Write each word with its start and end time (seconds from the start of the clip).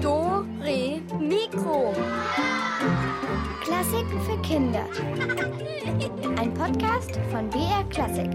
Do, 0.00 0.46
Re, 0.60 1.00
Mikro. 1.18 1.92
Klassiken 3.60 4.20
für 4.20 4.40
Kinder. 4.42 4.86
Ein 6.38 6.54
Podcast 6.54 7.18
von 7.32 7.50
BR 7.50 7.82
Klassik. 7.90 8.30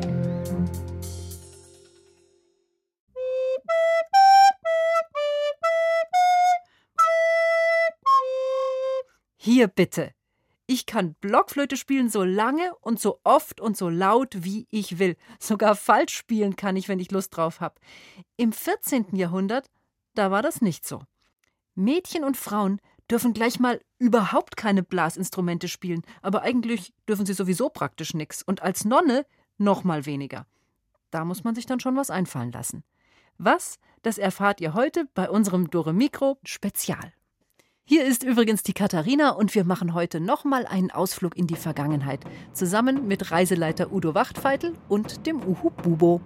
Hier 9.38 9.68
bitte. 9.68 10.12
Ich 10.68 10.88
kann 10.88 11.14
Blockflöte 11.16 11.78
spielen 11.78 12.10
so 12.10 12.24
lange 12.24 12.76
und 12.82 13.00
so 13.00 13.20
oft 13.24 13.62
und 13.62 13.78
so 13.78 13.90
laut, 13.90 14.44
wie 14.44 14.68
ich 14.72 14.98
will. 14.98 15.16
Sogar 15.40 15.76
falsch 15.76 16.16
spielen 16.16 16.56
kann 16.56 16.76
ich, 16.76 16.90
wenn 16.90 17.00
ich 17.00 17.12
Lust 17.12 17.36
drauf 17.36 17.62
habe. 17.62 17.76
Im 18.36 18.52
14. 18.52 19.16
Jahrhundert, 19.16 19.70
da 20.16 20.32
war 20.32 20.42
das 20.42 20.62
nicht 20.62 20.86
so. 20.88 21.04
Mädchen 21.76 22.24
und 22.24 22.38
Frauen 22.38 22.82
dürfen 23.12 23.34
gleich 23.34 23.60
mal 23.60 23.80
überhaupt 24.00 24.58
keine 24.58 24.82
Blasinstrumente 24.82 25.68
spielen, 25.68 26.02
aber 26.24 26.42
eigentlich 26.42 26.94
dürfen 27.08 27.26
sie 27.26 27.34
sowieso 27.34 27.70
praktisch 27.70 28.16
nix 28.16 28.42
und 28.42 28.64
als 28.64 28.86
Nonne 28.86 29.26
noch 29.58 29.84
mal 29.84 30.06
weniger. 30.06 30.48
Da 31.12 31.26
muss 31.26 31.44
man 31.44 31.54
sich 31.54 31.68
dann 31.68 31.80
schon 31.80 31.96
was 31.96 32.10
einfallen 32.10 32.52
lassen. 32.52 32.84
Was, 33.38 33.78
das 34.02 34.18
erfahrt 34.18 34.62
ihr 34.62 34.74
heute 34.74 35.06
bei 35.14 35.30
unserem 35.30 35.70
Dore 35.70 35.94
Mikro 35.94 36.40
Spezial. 36.44 37.14
Hier 37.88 38.04
ist 38.04 38.24
übrigens 38.24 38.64
die 38.64 38.74
Katharina 38.74 39.30
und 39.30 39.54
wir 39.54 39.64
machen 39.64 39.94
heute 39.94 40.20
nochmal 40.20 40.66
einen 40.66 40.90
Ausflug 40.90 41.38
in 41.38 41.46
die 41.46 41.56
Vergangenheit, 41.56 42.22
zusammen 42.52 43.08
mit 43.08 43.30
Reiseleiter 43.30 43.94
Udo 43.94 44.16
Wachtfeitel 44.16 44.74
und 44.90 45.28
dem 45.28 45.40
Uhu 45.44 45.70
Bubo. 45.70 46.20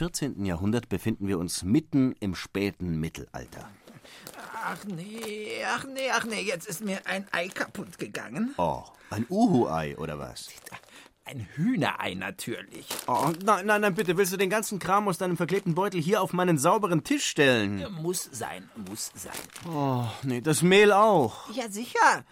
14. 0.00 0.46
Jahrhundert 0.46 0.88
befinden 0.88 1.28
wir 1.28 1.38
uns 1.38 1.62
mitten 1.62 2.14
im 2.20 2.34
späten 2.34 2.98
Mittelalter. 3.00 3.68
Ach 4.64 4.82
nee, 4.86 5.62
ach 5.66 5.84
nee, 5.84 6.10
ach 6.10 6.24
nee, 6.24 6.40
jetzt 6.40 6.66
ist 6.66 6.82
mir 6.82 7.00
ein 7.04 7.26
Ei 7.32 7.48
kaputt 7.48 7.98
gegangen. 7.98 8.54
Oh, 8.56 8.82
ein 9.10 9.26
Uhu-Ei 9.28 9.98
oder 9.98 10.18
was? 10.18 10.48
Ein 11.30 11.46
Hühnerei 11.54 12.14
natürlich. 12.14 12.88
Oh, 13.06 13.30
nein, 13.44 13.64
nein, 13.64 13.82
nein, 13.82 13.94
bitte, 13.94 14.16
willst 14.16 14.32
du 14.32 14.36
den 14.36 14.50
ganzen 14.50 14.80
Kram 14.80 15.06
aus 15.06 15.18
deinem 15.18 15.36
verklebten 15.36 15.76
Beutel 15.76 16.00
hier 16.00 16.22
auf 16.22 16.32
meinen 16.32 16.58
sauberen 16.58 17.04
Tisch 17.04 17.24
stellen? 17.24 17.86
Muss 18.02 18.28
sein, 18.32 18.68
muss 18.88 19.12
sein. 19.14 19.30
Oh, 19.72 20.06
nee, 20.24 20.40
das 20.40 20.62
Mehl 20.62 20.90
auch. 20.92 21.48
Ja, 21.52 21.70
sicher. 21.70 22.24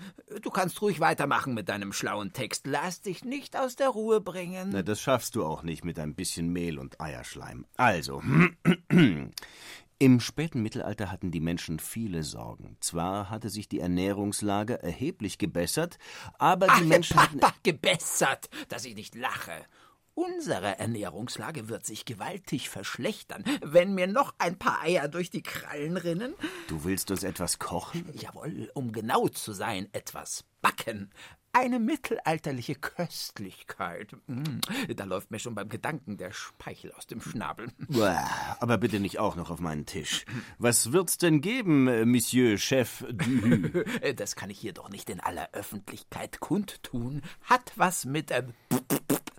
Du 0.42 0.50
kannst 0.50 0.82
ruhig 0.82 0.98
weitermachen 0.98 1.54
mit 1.54 1.69
deinem 1.69 1.92
schlauen 1.92 2.32
Text. 2.32 2.66
Lass 2.66 3.00
dich 3.00 3.24
nicht 3.24 3.56
aus 3.56 3.76
der 3.76 3.91
Ruhe 3.91 4.20
bringen. 4.20 4.70
Na, 4.72 4.82
das 4.82 5.00
schaffst 5.00 5.36
du 5.36 5.44
auch 5.44 5.62
nicht 5.62 5.84
mit 5.84 6.00
ein 6.00 6.16
bisschen 6.16 6.48
Mehl 6.52 6.76
und 6.80 7.00
Eierschleim. 7.00 7.66
Also, 7.76 8.20
im 9.98 10.20
späten 10.20 10.62
Mittelalter 10.62 11.10
hatten 11.10 11.30
die 11.30 11.41
Menschen 11.41 11.80
viele 11.80 12.22
Sorgen. 12.22 12.77
Zwar 12.80 13.30
hatte 13.30 13.50
sich 13.50 13.68
die 13.68 13.80
Ernährungslage 13.80 14.82
erheblich 14.82 15.38
gebessert, 15.38 15.98
aber 16.38 16.66
die 16.66 16.72
Ach, 16.72 16.84
Menschen 16.84 17.20
hatten... 17.20 17.41
Papa, 17.41 17.54
gebessert, 17.62 18.48
dass 18.69 18.84
ich 18.84 18.94
nicht 18.94 19.14
lache. 19.16 19.64
Unsere 20.14 20.78
Ernährungslage 20.78 21.69
wird 21.69 21.86
sich 21.86 22.04
gewaltig 22.04 22.69
verschlechtern, 22.69 23.44
wenn 23.62 23.94
mir 23.94 24.09
noch 24.09 24.34
ein 24.38 24.59
paar 24.59 24.82
Eier 24.82 25.06
durch 25.06 25.31
die 25.31 25.44
Krallen 25.44 25.97
rinnen. 25.97 26.34
Du 26.66 26.82
willst 26.82 27.12
uns 27.12 27.22
etwas 27.22 27.60
kochen? 27.60 28.04
Jawohl, 28.15 28.70
um 28.75 28.91
genau 28.91 29.28
zu 29.28 29.53
sein, 29.53 29.88
etwas 29.92 30.44
backen. 30.60 31.10
Eine 31.60 31.80
mittelalterliche 31.80 32.76
Köstlichkeit. 32.76 34.12
Mm, 34.28 34.60
Da 34.94 35.02
läuft 35.04 35.32
mir 35.32 35.41
schon 35.41 35.56
beim 35.56 35.69
Gedanken 35.69 36.16
der 36.16 36.30
Speichel 36.30 36.92
aus 36.92 37.08
dem 37.08 37.20
Schnabel. 37.20 37.66
Aber 38.60 38.78
bitte 38.78 39.00
nicht 39.00 39.19
auch 39.19 39.34
noch 39.34 39.50
auf 39.50 39.58
meinen 39.58 39.84
Tisch. 39.84 40.24
Was 40.58 40.92
wird's 40.92 41.18
denn 41.18 41.41
geben, 41.41 41.88
äh, 41.88 42.04
Monsieur 42.04 42.58
Chef 42.58 43.04
du? 43.10 43.84
Das 44.16 44.36
kann 44.36 44.50
ich 44.50 44.60
hier 44.60 44.72
doch 44.72 44.88
nicht 44.88 45.10
in 45.10 45.18
aller 45.18 45.48
Öffentlichkeit 45.52 46.38
kundtun. 46.38 47.22
Hat 47.42 47.72
was 47.74 48.04
mit 48.04 48.30
ähm, 48.30 48.54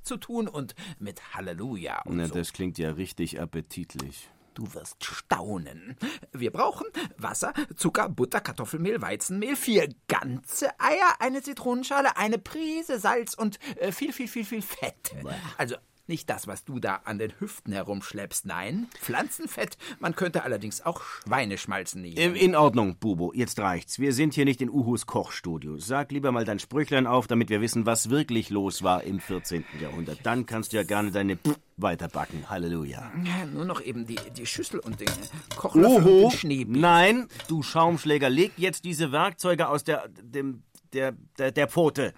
zu 0.03 0.18
tun 0.18 0.50
und 0.50 0.75
mit 1.00 1.34
Halleluja 1.34 2.02
und 2.02 2.18
Na, 2.18 2.28
so. 2.28 2.34
das 2.34 2.52
klingt 2.52 2.78
ja 2.78 2.91
richtig 2.91 3.40
appetitlich. 3.40 4.29
Du 4.59 4.74
wirst 4.74 5.06
staunen. 5.06 5.96
Wir 6.34 6.52
brauchen 6.52 6.86
Wasser, 7.16 7.53
Zucker, 7.78 8.09
Butter, 8.09 8.42
Kartoffelmehl, 8.42 9.02
Weizenmehl, 9.02 9.56
vier 9.56 9.88
ganze 10.09 10.78
Eier, 10.81 11.16
eine 11.20 11.42
Zitronenschale, 11.42 12.18
eine 12.18 12.40
Prise 12.40 13.00
Salz 13.00 13.36
und 13.36 13.58
äh, 13.78 13.94
viel, 13.94 14.12
viel, 14.12 14.28
viel, 14.28 14.44
viel 14.44 14.62
Fett. 14.62 15.16
Also 15.58 15.78
nicht 16.09 16.30
das, 16.30 16.47
was 16.47 16.66
du 16.66 16.80
da 16.80 17.02
an 17.06 17.18
den 17.20 17.31
Hüften 17.40 17.72
herumschleppst, 17.72 18.46
nein, 18.46 18.88
Pflanzenfett. 19.00 19.78
Man 20.00 20.16
könnte 20.16 20.44
allerdings 20.44 20.86
auch 20.86 21.02
Schweineschmalzen 21.02 22.02
nehmen. 22.02 22.18
In, 22.18 22.36
in 22.36 22.56
Ordnung, 22.56 22.97
Bubo, 22.97 23.31
jetzt 23.34 23.59
reicht's. 23.59 24.00
Wir 24.00 24.12
sind 24.14 24.34
hier 24.34 24.46
nicht 24.46 24.62
in 24.62 24.70
Uhus 24.70 25.06
Kochstudio. 25.06 25.78
Sag 25.78 26.12
lieber 26.12 26.31
mal 26.31 26.44
dein 26.44 26.59
Sprüchlein 26.59 27.08
auf, 27.08 27.28
damit 27.28 27.50
wir 27.50 27.62
wissen, 27.62 27.86
was 27.86 28.09
wirklich 28.09 28.50
los 28.50 28.84
war 28.84 29.03
im 29.03 29.20
14. 29.20 29.64
Jahrhundert. 29.80 30.20
Dann 30.24 30.46
kannst 30.46 30.74
du 30.74 30.78
ja 30.78 30.84
gerne 30.84 31.12
deine 31.12 31.38
weiterbacken. 31.78 32.50
Halleluja. 32.50 33.12
Ja, 33.24 33.46
nur 33.46 33.66
noch 33.66 33.81
eben 33.81 34.06
die, 34.06 34.18
die 34.36 34.46
Schüssel 34.46 34.80
und 34.80 35.00
den 35.00 35.08
Kochlöffel 35.56 35.97
und 35.97 36.06
Uhu, 36.06 36.30
den 36.30 36.31
Schneebier. 36.31 36.81
nein, 36.81 37.28
du 37.47 37.64
Schaumschläger, 37.64 38.30
leg 38.30 38.52
jetzt 38.58 38.84
diese 38.84 39.12
Werkzeuge 39.12 39.70
aus 39.70 39.84
der, 39.84 40.08
dem, 40.09 40.64
der, 40.94 41.14
der, 41.38 41.52
der 41.52 41.68
Pfote. 41.68 42.14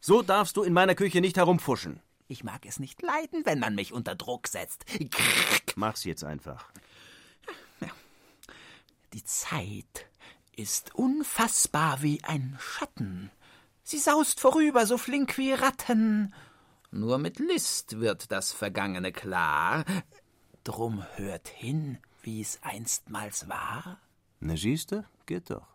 So 0.00 0.22
darfst 0.22 0.56
du 0.56 0.62
in 0.62 0.72
meiner 0.72 0.94
Küche 0.94 1.20
nicht 1.20 1.36
herumfuschen. 1.36 2.00
Ich 2.30 2.44
mag 2.44 2.64
es 2.64 2.78
nicht 2.78 3.02
leiden, 3.02 3.44
wenn 3.44 3.58
man 3.58 3.74
mich 3.74 3.92
unter 3.92 4.14
Druck 4.14 4.46
setzt. 4.46 4.84
Mach's 5.74 6.04
jetzt 6.04 6.22
einfach. 6.22 6.70
Die 9.12 9.24
Zeit 9.24 10.06
ist 10.54 10.94
unfassbar 10.94 12.02
wie 12.02 12.22
ein 12.22 12.56
Schatten. 12.60 13.32
Sie 13.82 13.98
saust 13.98 14.38
vorüber, 14.38 14.86
so 14.86 14.96
flink 14.96 15.38
wie 15.38 15.52
Ratten. 15.52 16.32
Nur 16.92 17.18
mit 17.18 17.40
List 17.40 17.98
wird 17.98 18.30
das 18.30 18.52
Vergangene 18.52 19.10
klar. 19.10 19.84
Drum 20.62 21.04
hört 21.16 21.48
hin, 21.48 21.98
wie's 22.22 22.60
einstmals 22.62 23.48
war. 23.48 23.98
Na, 24.38 24.56
siehste, 24.56 25.04
geht 25.26 25.50
doch. 25.50 25.66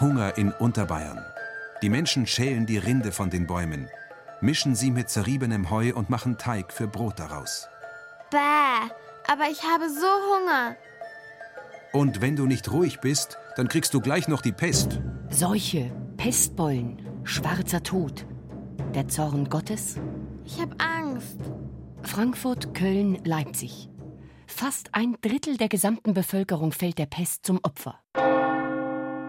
Hunger 0.00 0.38
in 0.38 0.52
Unterbayern. 0.52 1.24
Die 1.82 1.88
Menschen 1.88 2.26
schälen 2.26 2.66
die 2.66 2.78
Rinde 2.78 3.10
von 3.10 3.30
den 3.30 3.48
Bäumen, 3.48 3.88
mischen 4.40 4.76
sie 4.76 4.92
mit 4.92 5.10
zerriebenem 5.10 5.70
Heu 5.70 5.92
und 5.92 6.08
machen 6.08 6.38
Teig 6.38 6.72
für 6.72 6.86
Brot 6.86 7.18
daraus. 7.18 7.68
Bäh, 8.30 8.36
aber 9.26 9.50
ich 9.50 9.62
habe 9.64 9.88
so 9.90 10.06
Hunger. 10.06 10.76
Und 11.92 12.20
wenn 12.20 12.36
du 12.36 12.46
nicht 12.46 12.70
ruhig 12.70 13.00
bist, 13.00 13.38
dann 13.56 13.66
kriegst 13.66 13.92
du 13.92 14.00
gleich 14.00 14.28
noch 14.28 14.40
die 14.40 14.52
Pest. 14.52 15.00
Seuche, 15.30 15.90
Pestbeulen, 16.16 17.02
schwarzer 17.24 17.82
Tod. 17.82 18.24
Der 18.94 19.08
Zorn 19.08 19.48
Gottes? 19.48 19.96
Ich 20.44 20.60
habe 20.60 20.76
Angst. 20.78 21.38
Frankfurt, 22.02 22.72
Köln, 22.72 23.18
Leipzig. 23.24 23.88
Fast 24.46 24.90
ein 24.92 25.16
Drittel 25.20 25.56
der 25.56 25.68
gesamten 25.68 26.14
Bevölkerung 26.14 26.72
fällt 26.72 26.98
der 26.98 27.06
Pest 27.06 27.44
zum 27.44 27.58
Opfer. 27.62 27.98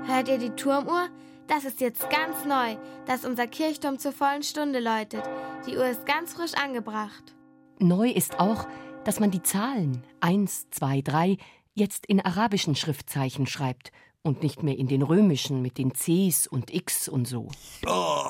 Hört 0.10 0.28
ihr 0.28 0.40
die 0.40 0.50
Turmuhr? 0.50 1.08
Das 1.48 1.66
ist 1.66 1.82
jetzt 1.82 2.10
ganz 2.10 2.44
neu, 2.44 2.78
dass 3.06 3.26
unser 3.26 3.46
Kirchturm 3.46 4.00
zur 4.00 4.12
vollen 4.12 4.42
Stunde 4.42 4.80
läutet. 4.80 5.22
Die 5.68 5.78
Uhr 5.78 5.86
ist 5.86 6.04
ganz 6.08 6.34
frisch 6.34 6.56
angebracht. 6.56 7.36
Neu 7.78 8.10
ist 8.10 8.40
auch, 8.40 8.68
dass 9.06 9.20
man 9.20 9.30
die 9.30 9.44
Zahlen 9.44 10.04
1, 10.22 10.72
2, 10.72 11.02
3 11.02 11.38
jetzt 11.76 12.08
in 12.08 12.20
arabischen 12.26 12.76
Schriftzeichen 12.76 13.46
schreibt 13.46 13.92
und 14.24 14.42
nicht 14.42 14.64
mehr 14.64 14.80
in 14.80 14.88
den 14.88 15.04
römischen 15.04 15.62
mit 15.62 15.78
den 15.78 15.94
Cs 15.94 16.48
und 16.48 16.74
X 16.74 17.08
und 17.08 17.28
so. 17.28 17.52
Oh, 17.86 18.24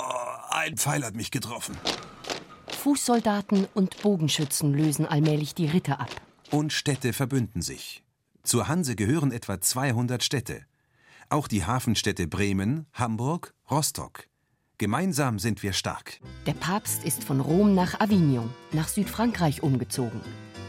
ein 0.50 0.76
Pfeil 0.76 1.06
hat 1.06 1.16
mich 1.16 1.32
getroffen. 1.32 1.78
Fußsoldaten 2.68 3.70
und 3.74 4.02
Bogenschützen 4.02 4.74
lösen 4.74 5.06
allmählich 5.06 5.56
die 5.56 5.68
Ritter 5.68 6.02
ab. 6.02 6.12
Und 6.52 6.74
Städte 6.74 7.14
verbünden 7.14 7.62
sich. 7.62 8.04
Zur 8.44 8.68
Hanse 8.68 8.98
gehören 8.98 9.32
etwa 9.32 9.62
200 9.62 10.22
Städte. 10.22 10.66
Auch 11.32 11.48
die 11.48 11.64
Hafenstädte 11.64 12.28
Bremen, 12.28 12.88
Hamburg, 12.92 13.54
Rostock. 13.70 14.28
Gemeinsam 14.80 15.38
sind 15.38 15.62
wir 15.62 15.74
stark. 15.74 16.20
Der 16.48 16.54
Papst 16.54 17.04
ist 17.04 17.24
von 17.24 17.40
Rom 17.40 17.76
nach 17.76 18.00
Avignon, 18.00 18.50
nach 18.72 18.88
Südfrankreich 18.88 19.62
umgezogen. 19.62 20.22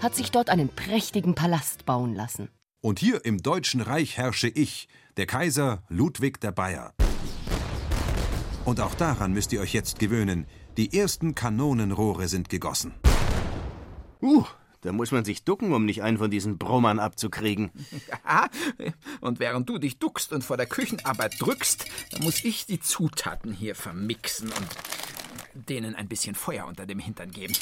hat 0.03 0.15
sich 0.15 0.31
dort 0.31 0.51
einen 0.51 0.69
prächtigen 0.69 1.35
Palast 1.35 1.87
bauen 1.87 2.15
lassen. 2.15 2.51
Und 2.83 2.99
hier 2.99 3.25
im 3.25 3.43
Deutschen 3.43 3.81
Reich 3.81 4.19
herrsche 4.19 4.49
ich, 4.49 4.89
der 5.17 5.27
Kaiser 5.27 5.83
Ludwig 5.89 6.41
der 6.41 6.53
Bayer. 6.53 6.93
Und 8.67 8.81
auch 8.81 8.95
daran 8.95 9.33
müsst 9.33 9.55
ihr 9.55 9.63
euch 9.63 9.73
jetzt 9.73 9.99
gewöhnen. 9.99 10.47
Die 10.77 10.97
ersten 10.97 11.35
Kanonenrohre 11.35 12.29
sind 12.29 12.51
gegossen. 12.51 12.93
Uh, 14.21 14.45
da 14.83 14.93
muss 14.93 15.13
man 15.13 15.25
sich 15.25 15.45
ducken, 15.45 15.73
um 15.73 15.85
nicht 15.85 16.03
einen 16.03 16.19
von 16.19 16.31
diesen 16.31 16.59
Brummern 16.59 16.99
abzukriegen. 16.99 17.71
Ja, 18.29 18.49
und 19.21 19.39
während 19.41 19.69
du 19.69 19.79
dich 19.79 19.99
duckst 19.99 20.33
und 20.33 20.43
vor 20.43 20.57
der 20.57 20.67
Küchenarbeit 20.67 21.35
drückst, 21.39 21.87
dann 22.13 22.23
muss 22.23 22.45
ich 22.45 22.67
die 22.67 22.81
Zutaten 22.81 23.53
hier 23.53 23.75
vermixen 23.75 24.49
und 24.49 24.69
denen 25.69 25.95
ein 25.95 26.09
bisschen 26.09 26.35
Feuer 26.35 26.67
unter 26.67 26.87
dem 26.87 26.99
Hintern 26.99 27.31
geben. 27.31 27.55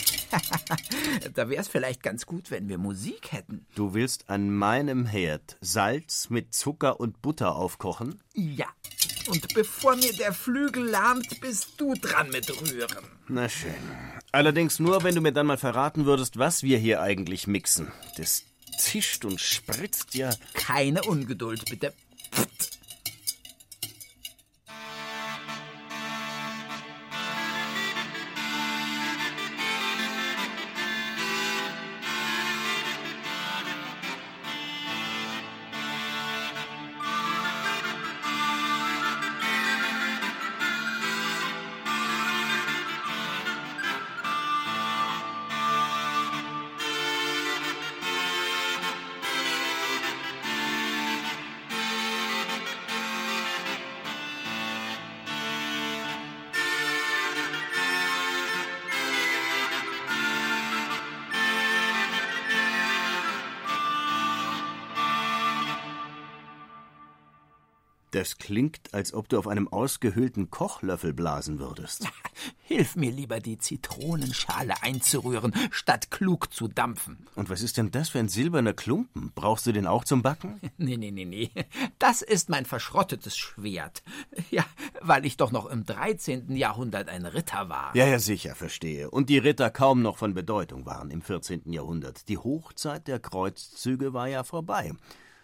da 1.34 1.48
wäre 1.48 1.60
es 1.60 1.68
vielleicht 1.68 2.02
ganz 2.02 2.26
gut, 2.26 2.50
wenn 2.50 2.68
wir 2.68 2.78
Musik 2.78 3.32
hätten. 3.32 3.66
Du 3.74 3.94
willst 3.94 4.28
an 4.28 4.50
meinem 4.50 5.06
Herd 5.06 5.56
Salz 5.60 6.30
mit 6.30 6.54
Zucker 6.54 7.00
und 7.00 7.22
Butter 7.22 7.56
aufkochen? 7.56 8.20
Ja. 8.34 8.66
Und 9.28 9.54
bevor 9.54 9.96
mir 9.96 10.12
der 10.14 10.32
Flügel 10.32 10.84
lahmt, 10.84 11.40
bist 11.40 11.80
du 11.80 11.94
dran 11.94 12.30
mit 12.30 12.50
Rühren. 12.50 13.17
Na 13.28 13.48
schön. 13.48 13.74
Allerdings 14.32 14.78
nur, 14.78 15.04
wenn 15.04 15.14
du 15.14 15.20
mir 15.20 15.32
dann 15.32 15.46
mal 15.46 15.58
verraten 15.58 16.06
würdest, 16.06 16.38
was 16.38 16.62
wir 16.62 16.78
hier 16.78 17.02
eigentlich 17.02 17.46
mixen. 17.46 17.92
Das 18.16 18.44
zischt 18.78 19.24
und 19.24 19.40
spritzt 19.40 20.14
ja. 20.14 20.30
Keine 20.54 21.02
Ungeduld, 21.02 21.64
bitte. 21.68 21.92
Das 22.32 22.77
als 68.98 69.14
ob 69.14 69.28
du 69.28 69.38
auf 69.38 69.46
einem 69.46 69.68
ausgehöhlten 69.68 70.50
Kochlöffel 70.50 71.12
blasen 71.12 71.60
würdest. 71.60 72.08
Hilf 72.64 72.96
mir 72.96 73.12
lieber, 73.12 73.38
die 73.38 73.56
Zitronenschale 73.56 74.82
einzurühren, 74.82 75.54
statt 75.70 76.10
klug 76.10 76.52
zu 76.52 76.66
dampfen. 76.66 77.28
Und 77.36 77.48
was 77.48 77.62
ist 77.62 77.76
denn 77.76 77.92
das 77.92 78.08
für 78.08 78.18
ein 78.18 78.28
silberner 78.28 78.72
Klumpen? 78.72 79.30
Brauchst 79.36 79.66
du 79.66 79.72
den 79.72 79.86
auch 79.86 80.04
zum 80.04 80.22
Backen? 80.22 80.60
Nee, 80.78 80.96
nee, 80.96 81.10
nee, 81.10 81.24
nee. 81.24 81.50
Das 81.98 82.22
ist 82.22 82.48
mein 82.48 82.64
verschrottetes 82.64 83.36
Schwert. 83.36 84.02
Ja, 84.50 84.64
weil 85.00 85.26
ich 85.26 85.36
doch 85.36 85.50
noch 85.50 85.66
im 85.66 85.84
13. 85.84 86.56
Jahrhundert 86.56 87.08
ein 87.08 87.26
Ritter 87.26 87.68
war. 87.68 87.94
Ja, 87.94 88.06
ja, 88.06 88.18
sicher, 88.18 88.54
verstehe. 88.54 89.10
Und 89.10 89.28
die 89.28 89.38
Ritter 89.38 89.70
kaum 89.70 90.02
noch 90.02 90.16
von 90.16 90.34
Bedeutung 90.34 90.86
waren 90.86 91.10
im 91.10 91.20
14. 91.20 91.72
Jahrhundert. 91.72 92.28
Die 92.28 92.38
Hochzeit 92.38 93.08
der 93.08 93.18
Kreuzzüge 93.18 94.12
war 94.12 94.28
ja 94.28 94.44
vorbei. 94.44 94.92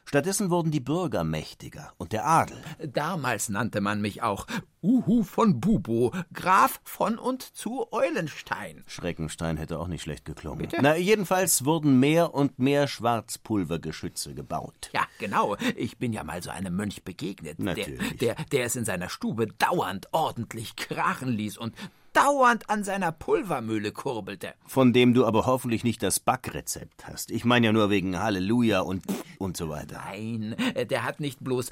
Stattdessen 0.04 0.50
wurden 0.50 0.70
die 0.70 0.80
Bürger 0.80 1.24
mächtiger 1.24 1.92
und 1.96 2.12
der 2.12 2.26
Adel. 2.26 2.56
Damals 2.86 3.48
nannte 3.48 3.80
man 3.80 4.00
mich 4.00 4.22
auch 4.22 4.46
Uhu 4.82 5.22
von 5.22 5.60
Bubo, 5.60 6.12
Graf 6.32 6.80
von 6.84 7.18
und 7.18 7.42
zu 7.42 7.90
Eulenstein. 7.90 8.84
Schreckenstein 8.86 9.56
hätte 9.56 9.78
auch 9.78 9.88
nicht 9.88 10.02
schlecht 10.02 10.24
geklungen. 10.26 10.58
Bitte? 10.58 10.78
Na, 10.82 10.96
jedenfalls 10.96 11.64
wurden 11.64 11.98
mehr 12.00 12.34
und 12.34 12.58
mehr 12.58 12.86
Schwarzpulvergeschütze 12.86 14.34
gebaut. 14.34 14.90
Ja, 14.92 15.06
genau. 15.18 15.56
Ich 15.74 15.96
bin 15.98 16.12
ja 16.12 16.22
mal 16.22 16.42
so 16.42 16.50
einem 16.50 16.76
Mönch 16.76 17.02
begegnet. 17.02 17.58
Natürlich. 17.58 18.18
Der, 18.18 18.34
der, 18.34 18.44
der 18.44 18.64
es 18.66 18.76
in 18.76 18.84
seiner 18.84 19.08
Stube 19.08 19.46
dauernd 19.46 20.08
ordentlich 20.12 20.76
krachen 20.76 21.28
ließ 21.32 21.56
und 21.56 21.74
dauernd 22.14 22.70
an 22.70 22.84
seiner 22.84 23.12
Pulvermühle 23.12 23.92
kurbelte. 23.92 24.54
Von 24.66 24.92
dem 24.92 25.12
du 25.14 25.26
aber 25.26 25.46
hoffentlich 25.46 25.84
nicht 25.84 26.02
das 26.02 26.20
Backrezept 26.20 27.06
hast. 27.06 27.30
Ich 27.30 27.44
meine 27.44 27.66
ja 27.66 27.72
nur 27.72 27.90
wegen 27.90 28.18
Halleluja 28.18 28.80
und 28.80 29.02
und 29.38 29.56
so 29.56 29.68
weiter. 29.68 30.00
Nein, 30.06 30.56
der 30.88 31.04
hat 31.04 31.20
nicht 31.20 31.42
bloß 31.42 31.70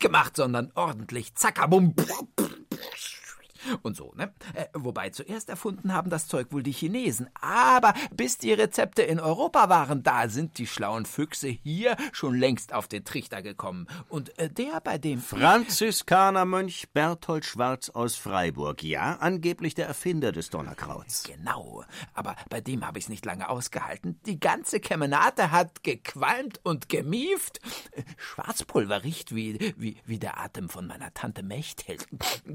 gemacht, 0.00 0.36
sondern 0.36 0.72
ordentlich 0.74 1.34
zackabum 1.34 1.94
und 3.82 3.96
so, 3.96 4.12
ne? 4.16 4.32
Äh, 4.54 4.66
wobei 4.74 5.10
zuerst 5.10 5.48
erfunden 5.48 5.92
haben 5.92 6.10
das 6.10 6.26
Zeug 6.26 6.48
wohl 6.50 6.62
die 6.62 6.72
Chinesen. 6.72 7.28
Aber 7.40 7.94
bis 8.14 8.38
die 8.38 8.52
Rezepte 8.52 9.02
in 9.02 9.20
Europa 9.20 9.68
waren, 9.68 10.02
da 10.02 10.28
sind 10.28 10.58
die 10.58 10.66
schlauen 10.66 11.06
Füchse 11.06 11.48
hier 11.48 11.96
schon 12.12 12.34
längst 12.34 12.72
auf 12.72 12.88
den 12.88 13.04
Trichter 13.04 13.42
gekommen. 13.42 13.86
Und 14.08 14.38
äh, 14.38 14.50
der 14.50 14.80
bei 14.80 14.98
dem. 14.98 15.20
Franziskanermönch 15.20 16.88
Berthold 16.92 17.44
Schwarz 17.44 17.90
aus 17.90 18.16
Freiburg. 18.16 18.82
Ja, 18.82 19.16
angeblich 19.20 19.74
der 19.74 19.86
Erfinder 19.86 20.32
des 20.32 20.50
Donnerkrauts. 20.50 21.24
Genau. 21.24 21.84
Aber 22.14 22.36
bei 22.50 22.60
dem 22.60 22.86
habe 22.86 22.98
ich 22.98 23.04
es 23.04 23.08
nicht 23.08 23.24
lange 23.24 23.48
ausgehalten. 23.48 24.20
Die 24.26 24.40
ganze 24.40 24.80
Kemenate 24.80 25.50
hat 25.50 25.82
gequalmt 25.82 26.60
und 26.62 26.88
gemieft. 26.88 27.60
Schwarzpulver 28.16 29.04
riecht 29.04 29.34
wie, 29.34 29.74
wie, 29.76 29.96
wie 30.04 30.18
der 30.18 30.40
Atem 30.40 30.68
von 30.68 30.86
meiner 30.86 31.12
Tante 31.14 31.42
Mechthild. 31.42 32.06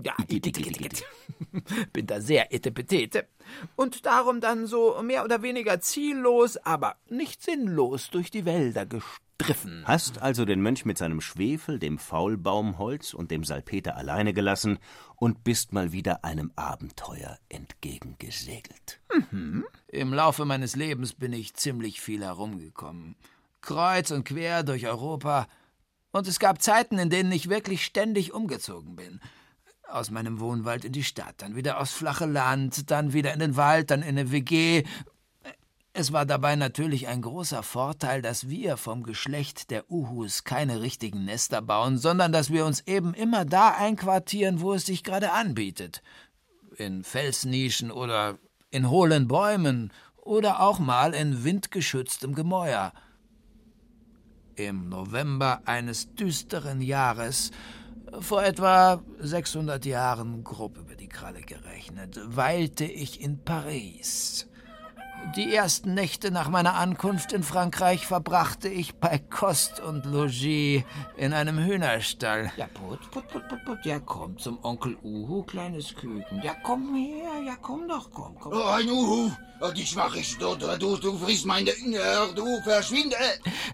Ja, 0.03 0.13
bin 1.93 2.07
da 2.07 2.21
sehr 2.21 2.53
etepetete 2.53 3.27
und 3.75 4.05
darum 4.05 4.41
dann 4.41 4.67
so 4.67 5.01
mehr 5.01 5.23
oder 5.23 5.41
weniger 5.41 5.79
ziellos, 5.79 6.57
aber 6.57 6.95
nicht 7.09 7.41
sinnlos 7.41 8.09
durch 8.09 8.31
die 8.31 8.45
Wälder 8.45 8.85
gestriffen. 8.85 9.83
Hast 9.85 10.21
also 10.21 10.45
den 10.45 10.61
Mönch 10.61 10.85
mit 10.85 10.97
seinem 10.97 11.21
Schwefel, 11.21 11.79
dem 11.79 11.97
Faulbaumholz 11.97 13.13
und 13.13 13.31
dem 13.31 13.43
Salpeter 13.43 13.95
alleine 13.95 14.33
gelassen 14.33 14.79
und 15.15 15.43
bist 15.43 15.73
mal 15.73 15.91
wieder 15.91 16.23
einem 16.23 16.51
Abenteuer 16.55 17.37
entgegengesegelt. 17.49 18.99
Mhm. 19.31 19.65
Im 19.87 20.13
Laufe 20.13 20.45
meines 20.45 20.75
Lebens 20.75 21.13
bin 21.13 21.33
ich 21.33 21.55
ziemlich 21.55 22.01
viel 22.01 22.23
herumgekommen. 22.23 23.15
Kreuz 23.61 24.11
und 24.11 24.23
quer 24.23 24.63
durch 24.63 24.87
Europa. 24.87 25.47
Und 26.11 26.27
es 26.27 26.39
gab 26.39 26.61
Zeiten, 26.61 26.97
in 26.97 27.09
denen 27.09 27.31
ich 27.31 27.49
wirklich 27.49 27.85
ständig 27.85 28.33
umgezogen 28.33 28.95
bin. 28.95 29.19
Aus 29.91 30.11
meinem 30.11 30.39
Wohnwald 30.39 30.85
in 30.85 30.91
die 30.91 31.03
Stadt, 31.03 31.35
dann 31.37 31.55
wieder 31.55 31.79
aufs 31.79 31.93
flache 31.93 32.25
Land, 32.25 32.91
dann 32.91 33.11
wieder 33.13 33.33
in 33.33 33.39
den 33.39 33.55
Wald, 33.55 33.89
dann 33.89 34.03
in 34.03 34.09
eine 34.09 34.31
WG. 34.31 34.83
Es 35.93 36.13
war 36.13 36.27
dabei 36.27 36.55
natürlich 36.55 37.07
ein 37.07 37.23
großer 37.23 37.63
Vorteil, 37.63 38.21
dass 38.21 38.49
wir 38.49 38.77
vom 38.77 39.01
Geschlecht 39.01 39.71
der 39.71 39.89
Uhus 39.89 40.43
keine 40.43 40.81
richtigen 40.81 41.25
Nester 41.25 41.63
bauen, 41.63 41.97
sondern 41.97 42.31
dass 42.31 42.51
wir 42.51 42.65
uns 42.65 42.81
eben 42.81 43.15
immer 43.15 43.45
da 43.45 43.69
einquartieren, 43.69 44.61
wo 44.61 44.73
es 44.73 44.85
sich 44.85 45.03
gerade 45.03 45.31
anbietet. 45.31 46.03
In 46.77 47.03
Felsnischen 47.03 47.89
oder 47.89 48.37
in 48.69 48.89
hohlen 48.91 49.27
Bäumen 49.27 49.91
oder 50.17 50.59
auch 50.59 50.77
mal 50.77 51.15
in 51.15 51.43
windgeschütztem 51.43 52.35
Gemäuer. 52.35 52.93
Im 54.55 54.87
November 54.87 55.63
eines 55.65 56.13
düsteren 56.13 56.81
Jahres 56.81 57.49
vor 58.19 58.43
etwa 58.43 59.01
600 59.19 59.85
Jahren, 59.85 60.43
grob 60.43 60.77
über 60.77 60.95
die 60.95 61.07
Kralle 61.07 61.41
gerechnet, 61.41 62.19
weilte 62.25 62.85
ich 62.85 63.21
in 63.21 63.43
Paris. 63.43 64.48
Die 65.35 65.53
ersten 65.53 65.93
Nächte 65.93 66.31
nach 66.31 66.49
meiner 66.49 66.75
Ankunft 66.75 67.33
in 67.33 67.43
Frankreich 67.43 68.07
verbrachte 68.07 68.67
ich 68.67 68.95
bei 68.95 69.19
Kost 69.19 69.79
und 69.79 70.05
Logis 70.05 70.83
in 71.17 71.33
einem 71.33 71.59
Hühnerstall. 71.59 72.51
Ja, 72.57 72.67
put, 72.67 72.99
put, 73.11 73.27
put, 73.27 73.47
put, 73.47 73.63
put, 73.63 73.85
ja, 73.85 73.99
komm 73.99 74.37
zum 74.39 74.57
Onkel 74.63 74.97
Uhu, 75.03 75.43
kleines 75.43 75.95
Küken. 75.95 76.41
Ja, 76.41 76.55
komm 76.63 76.95
her, 76.95 77.43
ja, 77.45 77.55
komm 77.61 77.87
doch, 77.87 78.09
komm, 78.11 78.35
komm. 78.39 78.53
Oh, 78.53 78.63
ein 78.63 78.89
Uhu, 78.89 79.31
dich 79.75 79.95
mach 79.95 80.15
ich 80.15 80.37
dort, 80.37 80.63
du, 80.81 80.97
du 80.97 81.17
frisst 81.17 81.45
meine 81.45 81.71
Dinger, 81.71 82.33
du 82.35 82.61
verschwinde. 82.63 83.15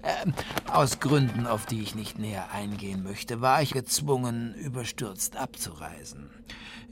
Ähm, 0.03 0.33
aus 0.71 0.99
Gründen, 0.99 1.47
auf 1.47 1.65
die 1.65 1.81
ich 1.81 1.95
nicht 1.95 2.19
näher 2.19 2.51
eingehen 2.51 3.01
möchte, 3.03 3.39
war 3.39 3.61
ich 3.61 3.71
gezwungen, 3.71 4.55
überstürzt 4.55 5.37
abzureisen. 5.37 6.29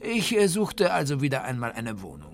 Ich 0.00 0.34
äh, 0.36 0.48
suchte 0.48 0.92
also 0.92 1.20
wieder 1.20 1.44
einmal 1.44 1.72
eine 1.72 2.00
Wohnung. 2.02 2.33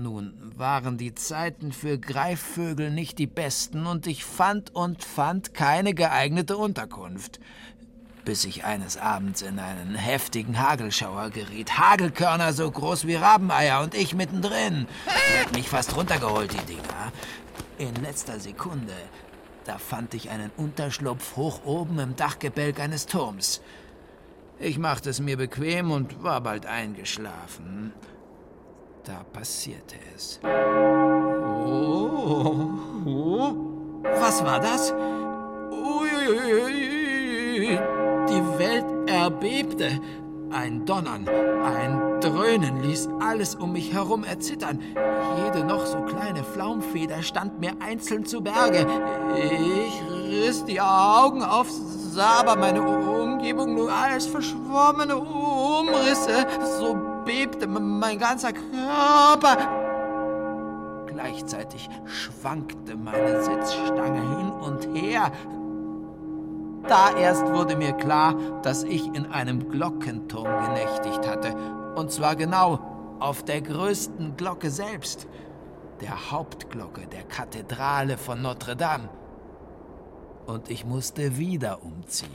Nun 0.00 0.52
waren 0.56 0.96
die 0.96 1.16
Zeiten 1.16 1.72
für 1.72 1.98
Greifvögel 1.98 2.92
nicht 2.92 3.18
die 3.18 3.26
besten, 3.26 3.84
und 3.84 4.06
ich 4.06 4.24
fand 4.24 4.72
und 4.72 5.02
fand 5.02 5.54
keine 5.54 5.92
geeignete 5.92 6.56
Unterkunft, 6.56 7.40
bis 8.24 8.44
ich 8.44 8.64
eines 8.64 8.96
Abends 8.96 9.42
in 9.42 9.58
einen 9.58 9.96
heftigen 9.96 10.60
Hagelschauer 10.60 11.30
geriet. 11.30 11.80
Hagelkörner 11.80 12.52
so 12.52 12.70
groß 12.70 13.08
wie 13.08 13.16
Rabeneier 13.16 13.82
und 13.82 13.96
ich 13.96 14.14
mittendrin. 14.14 14.86
Hat 15.40 15.52
mich 15.52 15.68
fast 15.68 15.96
runtergeholt, 15.96 16.52
die 16.52 16.74
Dinger. 16.74 17.12
In 17.78 17.96
letzter 17.96 18.38
Sekunde, 18.38 18.94
da 19.64 19.78
fand 19.78 20.14
ich 20.14 20.30
einen 20.30 20.52
Unterschlupf 20.56 21.34
hoch 21.34 21.64
oben 21.64 21.98
im 21.98 22.14
Dachgebälk 22.14 22.78
eines 22.78 23.06
Turms. 23.06 23.62
Ich 24.60 24.78
machte 24.78 25.10
es 25.10 25.18
mir 25.18 25.36
bequem 25.36 25.90
und 25.90 26.22
war 26.22 26.40
bald 26.40 26.66
eingeschlafen. 26.66 27.92
Da 29.04 29.24
passierte 29.32 29.96
es. 30.14 30.40
Oh, 31.64 32.68
oh. 33.06 33.54
Was 34.20 34.44
war 34.44 34.60
das? 34.60 34.92
Uiuiui. 35.70 36.98
Die 38.28 38.58
Welt 38.58 38.84
erbebte. 39.06 40.00
Ein 40.50 40.86
Donnern, 40.86 41.28
ein 41.28 42.20
Dröhnen 42.22 42.82
ließ 42.82 43.10
alles 43.20 43.54
um 43.54 43.72
mich 43.72 43.92
herum 43.92 44.24
erzittern. 44.24 44.80
Jede 45.44 45.62
noch 45.62 45.84
so 45.84 46.00
kleine 46.00 46.42
Flaumfeder 46.42 47.22
stand 47.22 47.60
mir 47.60 47.72
einzeln 47.80 48.24
zu 48.24 48.40
Berge. 48.40 48.86
Ich 49.36 50.02
riss 50.30 50.64
die 50.64 50.80
Augen 50.80 51.42
auf, 51.42 51.68
sah 51.70 52.40
aber 52.40 52.56
meine 52.56 52.80
Umgebung 52.80 53.74
nur 53.74 53.92
als 53.92 54.26
verschwommene 54.26 55.18
Umrisse. 55.18 56.46
So 56.78 56.94
bebte 57.28 57.66
mein 57.66 58.18
ganzer 58.18 58.52
Körper. 58.52 59.56
Gleichzeitig 61.06 61.88
schwankte 62.06 62.96
meine 62.96 63.42
Sitzstange 63.42 64.38
hin 64.38 64.50
und 64.50 64.96
her. 64.96 65.30
Da 66.88 67.14
erst 67.18 67.46
wurde 67.52 67.76
mir 67.76 67.92
klar, 67.92 68.34
dass 68.62 68.82
ich 68.82 69.06
in 69.14 69.26
einem 69.26 69.68
Glockenturm 69.68 70.48
genächtigt 70.64 71.28
hatte. 71.28 71.54
Und 71.96 72.10
zwar 72.10 72.34
genau 72.34 72.78
auf 73.20 73.42
der 73.42 73.60
größten 73.60 74.38
Glocke 74.38 74.70
selbst, 74.70 75.26
der 76.00 76.30
Hauptglocke 76.30 77.06
der 77.08 77.24
Kathedrale 77.24 78.16
von 78.16 78.40
Notre 78.40 78.74
Dame. 78.74 79.10
Und 80.46 80.70
ich 80.70 80.86
musste 80.86 81.36
wieder 81.36 81.82
umziehen. 81.82 82.30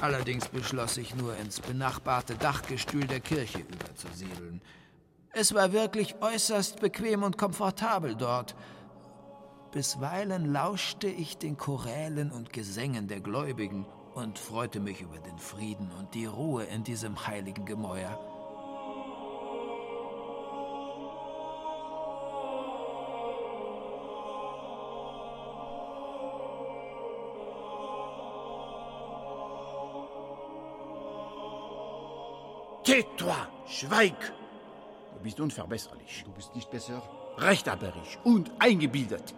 Allerdings 0.00 0.48
beschloss 0.48 0.98
ich 0.98 1.14
nur, 1.14 1.36
ins 1.36 1.60
benachbarte 1.60 2.34
Dachgestühl 2.34 3.06
der 3.06 3.20
Kirche 3.20 3.60
überzusiedeln. 3.60 4.60
Es 5.32 5.54
war 5.54 5.72
wirklich 5.72 6.14
äußerst 6.20 6.80
bequem 6.80 7.22
und 7.22 7.38
komfortabel 7.38 8.14
dort. 8.14 8.54
Bisweilen 9.72 10.52
lauschte 10.52 11.08
ich 11.08 11.38
den 11.38 11.56
Chorälen 11.56 12.30
und 12.30 12.52
Gesängen 12.52 13.08
der 13.08 13.20
Gläubigen 13.20 13.86
und 14.14 14.38
freute 14.38 14.80
mich 14.80 15.02
über 15.02 15.18
den 15.18 15.38
Frieden 15.38 15.90
und 15.98 16.14
die 16.14 16.26
Ruhe 16.26 16.64
in 16.64 16.84
diesem 16.84 17.26
heiligen 17.26 17.66
Gemäuer. 17.66 18.18
Tais-toi, 32.86 33.34
schweig! 33.66 34.14
Du 35.12 35.18
bist 35.24 35.40
unverbesserlich. 35.40 36.22
Du 36.24 36.30
bist 36.30 36.54
nicht 36.54 36.70
besser? 36.70 37.02
Rechthaberig 37.36 38.16
und 38.22 38.52
eingebildet. 38.60 39.34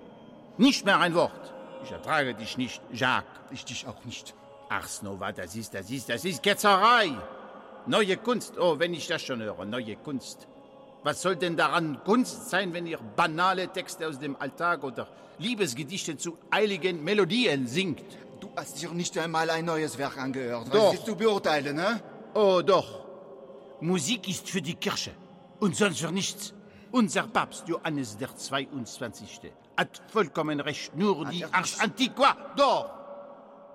Nicht 0.59 0.85
mehr 0.85 1.01
ein 1.01 1.15
Wort. 1.15 1.55
Ich 1.83 1.91
ertrage 1.91 2.35
dich 2.35 2.59
nicht, 2.59 2.83
Jacques. 2.93 3.41
Ich 3.51 3.65
dich 3.65 3.87
auch 3.87 4.05
nicht. 4.05 4.35
Ach, 4.69 4.87
Snova, 4.87 5.33
das 5.33 5.57
ist, 5.57 5.73
das 5.73 5.89
ist, 5.91 6.11
das 6.11 6.27
ist 6.27 6.43
Ketzerei. 6.43 7.11
Neue 7.87 8.19
Kunst. 8.19 8.59
Oh, 8.59 8.79
wenn 8.79 8.93
ich 8.93 9.07
das 9.07 9.23
schon 9.23 9.41
höre, 9.41 9.65
neue 9.65 9.97
Kunst. 9.97 10.47
Was 11.03 11.23
soll 11.23 11.37
denn 11.37 11.57
daran 11.57 12.05
Kunst 12.05 12.51
sein, 12.51 12.75
wenn 12.75 12.87
ihr 12.87 12.99
banale 12.99 13.69
Texte 13.69 14.07
aus 14.09 14.19
dem 14.19 14.37
Alltag 14.37 14.85
oder 14.85 15.09
Liebesgedichte 15.39 16.19
zu 16.19 16.37
eiligen 16.51 17.03
Melodien 17.03 17.67
singt? 17.67 18.05
Du 18.41 18.51
hast 18.55 18.83
dir 18.83 18.91
nicht 18.91 19.17
einmal 19.17 19.49
ein 19.49 19.65
neues 19.65 19.97
Werk 19.97 20.19
angehört. 20.19 20.67
Was 20.67 20.79
Doch. 20.79 20.93
willst 20.93 21.09
du 21.09 21.17
beurteilen, 21.17 21.77
ne? 21.77 22.03
Oh, 22.35 22.61
doch. 22.61 23.08
Musik 23.81 24.29
ist 24.29 24.49
für 24.51 24.61
die 24.63 24.75
Kirche 24.75 25.13
und 25.61 25.77
sonst 25.77 26.01
für 26.01 26.11
nichts. 26.13 26.53
Unser 26.91 27.25
Papst 27.25 27.69
Johannes 27.69 28.17
der 28.17 28.35
22. 28.35 29.53
hat 29.77 30.03
vollkommen 30.09 30.59
recht, 30.61 30.97
nur 30.97 31.27
die 31.27 31.45
Ars 31.45 31.79
Antiqua, 31.81 32.35
doch, 32.57 32.91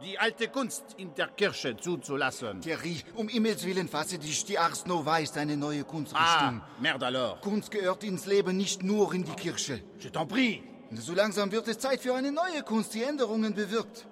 die 0.04 0.18
alte 0.18 0.48
Kunst 0.50 0.84
in 0.98 1.14
der 1.16 1.28
Kirche 1.28 1.78
zuzulassen. 1.78 2.60
Thierry, 2.60 3.02
um 3.16 3.28
Himmels 3.30 3.64
Willen 3.66 3.88
fasse 3.88 4.18
dich. 4.18 4.44
Die 4.46 4.58
Ars 4.58 4.86
Nova 4.88 5.20
ist 5.20 5.38
eine 5.38 5.56
neue 5.56 5.82
Ah, 5.82 5.84
Kunstrichtung. 5.84 6.62
merde 6.80 7.06
alors. 7.06 7.40
Kunst 7.42 7.72
gehört 7.72 8.04
ins 8.04 8.26
Leben, 8.26 8.58
nicht 8.58 8.84
nur 8.84 9.14
in 9.14 9.24
die 9.24 9.32
Kirche. 9.36 9.82
Je 10.00 10.10
t'en 10.10 10.28
prie. 10.28 10.64
So 10.92 11.14
langsam 11.14 11.52
wird 11.52 11.68
es 11.70 11.80
Zeit 11.80 12.02
für 12.02 12.14
eine 12.16 12.32
neue 12.32 12.62
Kunst, 12.64 12.94
die 12.94 13.04
Änderungen 13.04 13.54
bewirkt. 13.54 14.06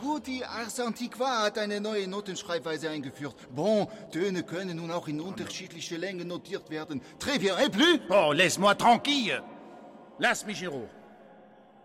Gut, 0.00 0.26
die 0.26 0.44
Ars 0.44 0.80
Antiqua 0.80 1.42
hat 1.44 1.58
eine 1.58 1.80
neue 1.80 2.06
Notenschreibweise 2.08 2.90
eingeführt. 2.90 3.34
Bon, 3.54 3.88
Töne 4.12 4.42
können 4.42 4.76
nun 4.76 4.90
auch 4.90 5.08
in 5.08 5.20
unterschiedliche 5.20 5.96
Längen 5.96 6.28
notiert 6.28 6.68
werden. 6.70 7.00
Très 7.18 7.38
bien, 7.38 7.56
et 7.58 7.72
plus? 7.72 8.00
Oh, 8.08 8.32
laisse-moi 8.32 8.74
tranquille. 8.74 9.42
Lass 10.18 10.44
mich 10.44 10.62
in 10.62 10.68
Ruhe. 10.68 10.90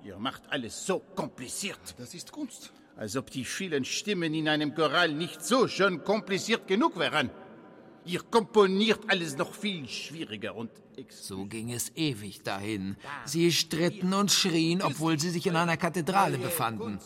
Ihr 0.03 0.17
macht 0.17 0.43
alles 0.49 0.85
so 0.85 0.99
kompliziert. 1.15 1.95
Das 1.97 2.13
ist 2.13 2.31
Kunst. 2.31 2.73
Als 2.97 3.15
ob 3.15 3.31
die 3.31 3.45
vielen 3.45 3.85
Stimmen 3.85 4.33
in 4.33 4.47
einem 4.47 4.75
Choral 4.75 5.13
nicht 5.13 5.43
so 5.43 5.67
schon 5.67 6.03
kompliziert 6.03 6.67
genug 6.67 6.97
wären. 6.99 7.29
Ihr 8.05 8.21
komponiert 8.21 8.99
alles 9.07 9.37
noch 9.37 9.53
viel 9.53 9.87
schwieriger 9.87 10.55
und 10.55 10.71
So 11.09 11.45
ging 11.45 11.71
es 11.71 11.91
ewig 11.95 12.43
dahin. 12.43 12.97
Sie 13.25 13.51
stritten 13.51 14.13
und 14.13 14.31
schrien, 14.31 14.81
obwohl 14.81 15.19
sie 15.19 15.29
sich 15.29 15.47
in 15.47 15.55
einer 15.55 15.77
Kathedrale 15.77 16.37
befanden. 16.37 16.99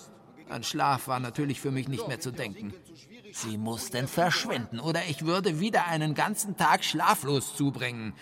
An 0.50 0.63
Schlaf 0.63 1.08
war 1.08 1.20
natürlich 1.20 1.60
für 1.60 1.72
mich 1.72 1.88
nicht 1.88 2.08
mehr 2.08 2.20
zu 2.20 2.32
denken. 2.32 2.74
Sie 3.34 3.58
mussten 3.58 4.08
verschwinden, 4.08 4.80
oder 4.80 5.06
ich 5.06 5.25
würde 5.25 5.60
wieder 5.60 5.86
einen 5.86 6.16
ganzen 6.16 6.58
Tag 6.58 6.84
schlaflos 6.84 7.56
zubringen. 7.56 8.13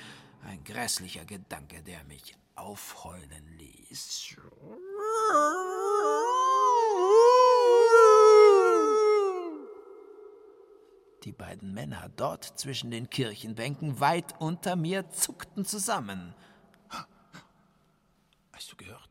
Ein 0.45 0.63
grässlicher 0.63 1.25
Gedanke, 1.25 1.81
der 1.83 2.03
mich 2.05 2.35
aufheulen 2.55 3.57
ließ. 3.57 4.35
Die 11.23 11.31
beiden 11.31 11.73
Männer 11.73 12.11
dort 12.15 12.43
zwischen 12.59 12.91
den 12.91 13.09
Kirchenbänken 13.09 13.99
weit 13.99 14.39
unter 14.39 14.75
mir 14.75 15.09
zuckten 15.09 15.65
zusammen. 15.65 16.35
Hast 18.51 18.71
du 18.71 18.75
gehört? 18.75 19.04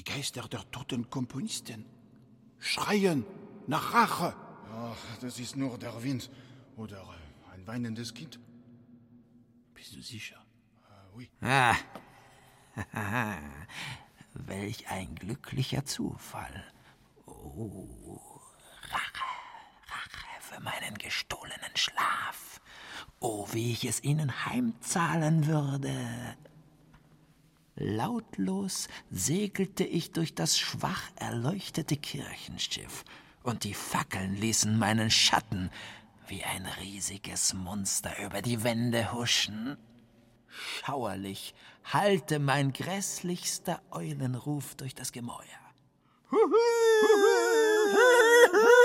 Die 0.00 0.04
Geister 0.04 0.48
der 0.48 0.64
toten 0.70 1.10
Komponisten 1.10 1.84
schreien 2.58 3.26
nach 3.66 3.92
Rache. 3.92 4.34
Ach, 4.72 4.96
das 5.20 5.38
ist 5.38 5.56
nur 5.56 5.76
der 5.76 6.02
Wind. 6.02 6.30
Oder 6.78 7.02
äh, 7.02 7.52
ein 7.52 7.66
weinendes 7.66 8.14
Kind. 8.14 8.40
Bist 9.74 9.94
du 9.94 10.00
sicher? 10.00 10.42
Ah. 11.42 11.76
Welch 14.32 14.88
ein 14.88 15.14
glücklicher 15.16 15.84
Zufall. 15.84 16.64
Oh, 17.26 18.40
Rache, 18.88 19.30
Rache 19.86 20.40
für 20.40 20.60
meinen 20.60 20.96
gestohlenen 20.96 21.76
Schlaf. 21.76 22.62
Oh, 23.18 23.46
wie 23.52 23.72
ich 23.72 23.84
es 23.84 24.02
ihnen 24.02 24.46
heimzahlen 24.46 25.46
würde. 25.46 25.94
Lautlos 27.82 28.88
segelte 29.10 29.84
ich 29.84 30.12
durch 30.12 30.34
das 30.34 30.58
schwach 30.58 31.00
erleuchtete 31.16 31.96
Kirchenschiff, 31.96 33.06
und 33.42 33.64
die 33.64 33.72
Fackeln 33.72 34.36
ließen 34.36 34.78
meinen 34.78 35.10
Schatten 35.10 35.70
wie 36.28 36.44
ein 36.44 36.66
riesiges 36.82 37.54
Monster 37.54 38.22
über 38.22 38.42
die 38.42 38.64
Wände 38.64 39.14
huschen. 39.14 39.78
Schauerlich 40.48 41.54
hallte 41.84 42.38
mein 42.38 42.74
grässlichster 42.74 43.80
Eulenruf 43.90 44.74
durch 44.74 44.94
das 44.94 45.10
Gemäuer. 45.10 45.46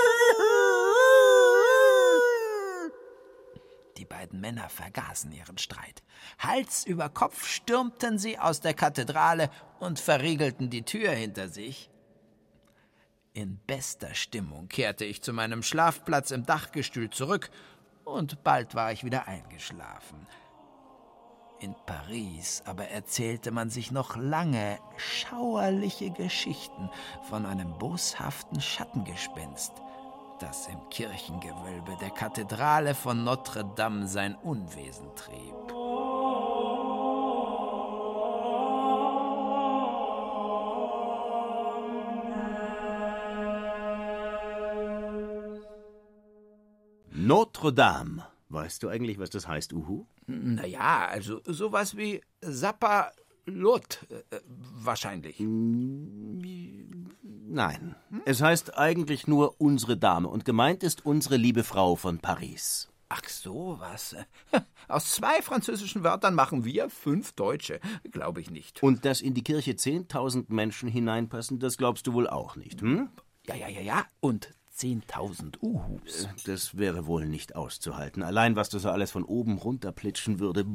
Die 3.96 4.04
beiden 4.04 4.40
Männer 4.40 4.68
vergaßen 4.68 5.32
ihren 5.32 5.58
Streit. 5.58 6.02
Hals 6.38 6.84
über 6.84 7.08
Kopf 7.08 7.46
stürmten 7.46 8.18
sie 8.18 8.38
aus 8.38 8.60
der 8.60 8.74
Kathedrale 8.74 9.50
und 9.78 9.98
verriegelten 9.98 10.68
die 10.70 10.82
Tür 10.82 11.12
hinter 11.12 11.48
sich. 11.48 11.90
In 13.32 13.58
bester 13.66 14.14
Stimmung 14.14 14.68
kehrte 14.68 15.04
ich 15.04 15.22
zu 15.22 15.32
meinem 15.32 15.62
Schlafplatz 15.62 16.30
im 16.30 16.46
Dachgestühl 16.46 17.10
zurück, 17.10 17.50
und 18.04 18.44
bald 18.44 18.74
war 18.74 18.92
ich 18.92 19.04
wieder 19.04 19.26
eingeschlafen. 19.26 20.26
In 21.58 21.74
Paris 21.86 22.62
aber 22.66 22.88
erzählte 22.88 23.50
man 23.50 23.70
sich 23.70 23.90
noch 23.90 24.16
lange 24.16 24.78
schauerliche 24.96 26.10
Geschichten 26.10 26.90
von 27.28 27.46
einem 27.46 27.78
boshaften 27.78 28.60
Schattengespenst, 28.60 29.72
das 30.38 30.68
im 30.68 30.88
Kirchengewölbe 30.90 31.96
der 32.00 32.10
Kathedrale 32.10 32.94
von 32.94 33.24
Notre 33.24 33.64
Dame 33.74 34.06
sein 34.06 34.34
Unwesen 34.36 35.14
trieb. 35.14 35.54
Notre 47.10 47.72
Dame. 47.72 48.26
Weißt 48.48 48.82
du 48.82 48.88
eigentlich, 48.88 49.18
was 49.18 49.30
das 49.30 49.48
heißt, 49.48 49.72
Uhu? 49.72 50.06
Naja, 50.26 51.08
also 51.08 51.40
sowas 51.44 51.96
wie 51.96 52.20
Sappa 52.40 53.10
Lot, 53.46 54.06
äh, 54.10 54.40
wahrscheinlich. 54.46 55.38
Hm, 55.38 57.08
nein. 57.48 57.95
Es 58.24 58.42
heißt 58.42 58.78
eigentlich 58.78 59.26
nur 59.26 59.60
unsere 59.60 59.96
Dame 59.96 60.28
und 60.28 60.44
gemeint 60.44 60.82
ist 60.82 61.04
unsere 61.04 61.36
liebe 61.36 61.64
Frau 61.64 61.96
von 61.96 62.18
Paris. 62.18 62.88
Ach 63.08 63.22
so, 63.28 63.76
was? 63.78 64.16
Aus 64.88 65.12
zwei 65.12 65.40
französischen 65.42 66.02
Wörtern 66.02 66.34
machen 66.34 66.64
wir 66.64 66.90
fünf 66.90 67.32
Deutsche. 67.32 67.80
Glaube 68.10 68.40
ich 68.40 68.50
nicht. 68.50 68.82
Und 68.82 69.04
dass 69.04 69.20
in 69.20 69.34
die 69.34 69.44
Kirche 69.44 69.72
10.000 69.72 70.46
Menschen 70.48 70.88
hineinpassen, 70.88 71.60
das 71.60 71.76
glaubst 71.76 72.06
du 72.06 72.14
wohl 72.14 72.28
auch 72.28 72.56
nicht, 72.56 72.80
hm? 72.80 73.08
Ja, 73.46 73.54
ja, 73.54 73.68
ja, 73.68 73.80
ja. 73.80 74.04
Und 74.20 74.50
10.000 74.76 75.62
Uhus. 75.62 76.28
Das 76.44 76.76
wäre 76.76 77.06
wohl 77.06 77.26
nicht 77.26 77.56
auszuhalten. 77.56 78.22
Allein, 78.22 78.56
was 78.56 78.68
du 78.68 78.78
so 78.78 78.90
alles 78.90 79.10
von 79.10 79.24
oben 79.24 79.56
runterplitschen 79.58 80.38
würde. 80.38 80.66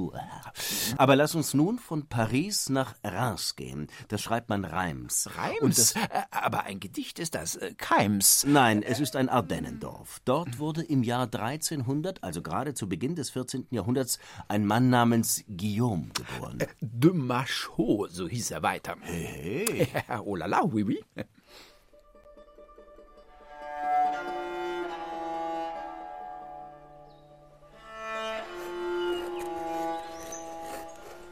Aber 0.98 1.16
lass 1.16 1.36
uns 1.36 1.54
nun 1.54 1.78
von 1.78 2.08
Paris 2.08 2.70
nach 2.70 2.96
Reims 3.04 3.56
gehen. 3.56 3.88
Das 4.08 4.22
schreibt 4.22 4.50
man 4.50 4.66
Reims. 4.66 5.30
Reims? 5.38 5.94
Das, 5.94 5.96
Äh, 5.96 6.22
Aber 6.32 6.64
ein 6.64 6.80
Gedicht 6.80 7.20
ist 7.20 7.36
das. 7.36 7.56
äh, 7.58 7.74
Keims. 7.78 8.44
nein, 8.48 8.82
es 8.84 9.00
ist 9.00 9.16
ein 9.16 9.30
Ardennendorf. 9.30 10.20
Dort 10.26 10.58
wurde 10.60 10.82
im 10.84 11.04
Jahr 11.04 11.24
1300, 11.32 12.24
also 12.24 12.42
gerade 12.42 12.74
zu 12.74 12.90
Beginn 12.90 13.16
des 13.16 13.30
14. 13.30 13.68
Jahrhunderts, 13.70 14.18
ein 14.48 14.66
Mann 14.66 14.90
namens 14.90 15.44
Guillaume 15.48 16.10
geboren. 16.14 16.58
De 16.82 17.14
Machaut, 17.14 18.12
so 18.12 18.28
hieß 18.28 18.52
er 18.52 18.64
weiter. 18.64 18.96
Hey. 19.02 19.88
oh 20.26 20.36
la 20.36 20.48
la, 20.48 20.64
oui, 20.66 20.84
oui. 20.84 21.00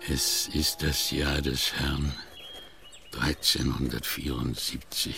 Es 0.08 0.48
ist 0.48 0.82
das 0.82 1.12
Jahr 1.12 1.41
des 1.41 1.74
Herrn 1.74 2.15
1374, 3.20 5.15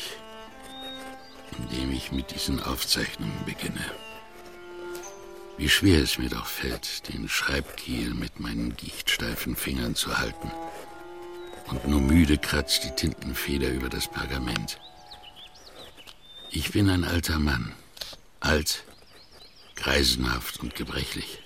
in 1.57 1.69
dem 1.77 1.91
ich 1.93 2.11
mit 2.11 2.31
diesen 2.31 2.61
Aufzeichnungen 2.61 3.45
beginne. 3.45 3.85
Wie 5.57 5.69
schwer 5.69 6.01
es 6.01 6.17
mir 6.17 6.29
doch 6.29 6.47
fällt, 6.47 7.07
den 7.13 7.29
Schreibkiel 7.29 8.15
mit 8.15 8.39
meinen 8.39 8.75
gichtsteifen 8.75 9.55
Fingern 9.55 9.95
zu 9.95 10.17
halten. 10.17 10.51
Und 11.67 11.87
nur 11.87 12.01
müde 12.01 12.37
kratzt 12.37 12.83
die 12.83 12.95
Tintenfeder 12.95 13.69
über 13.69 13.87
das 13.87 14.09
Pergament. 14.09 14.79
Ich 16.49 16.71
bin 16.71 16.89
ein 16.89 17.03
alter 17.03 17.37
Mann, 17.39 17.73
alt, 18.39 18.83
greisenhaft 19.75 20.59
und 20.59 20.75
gebrechlich. 20.75 21.39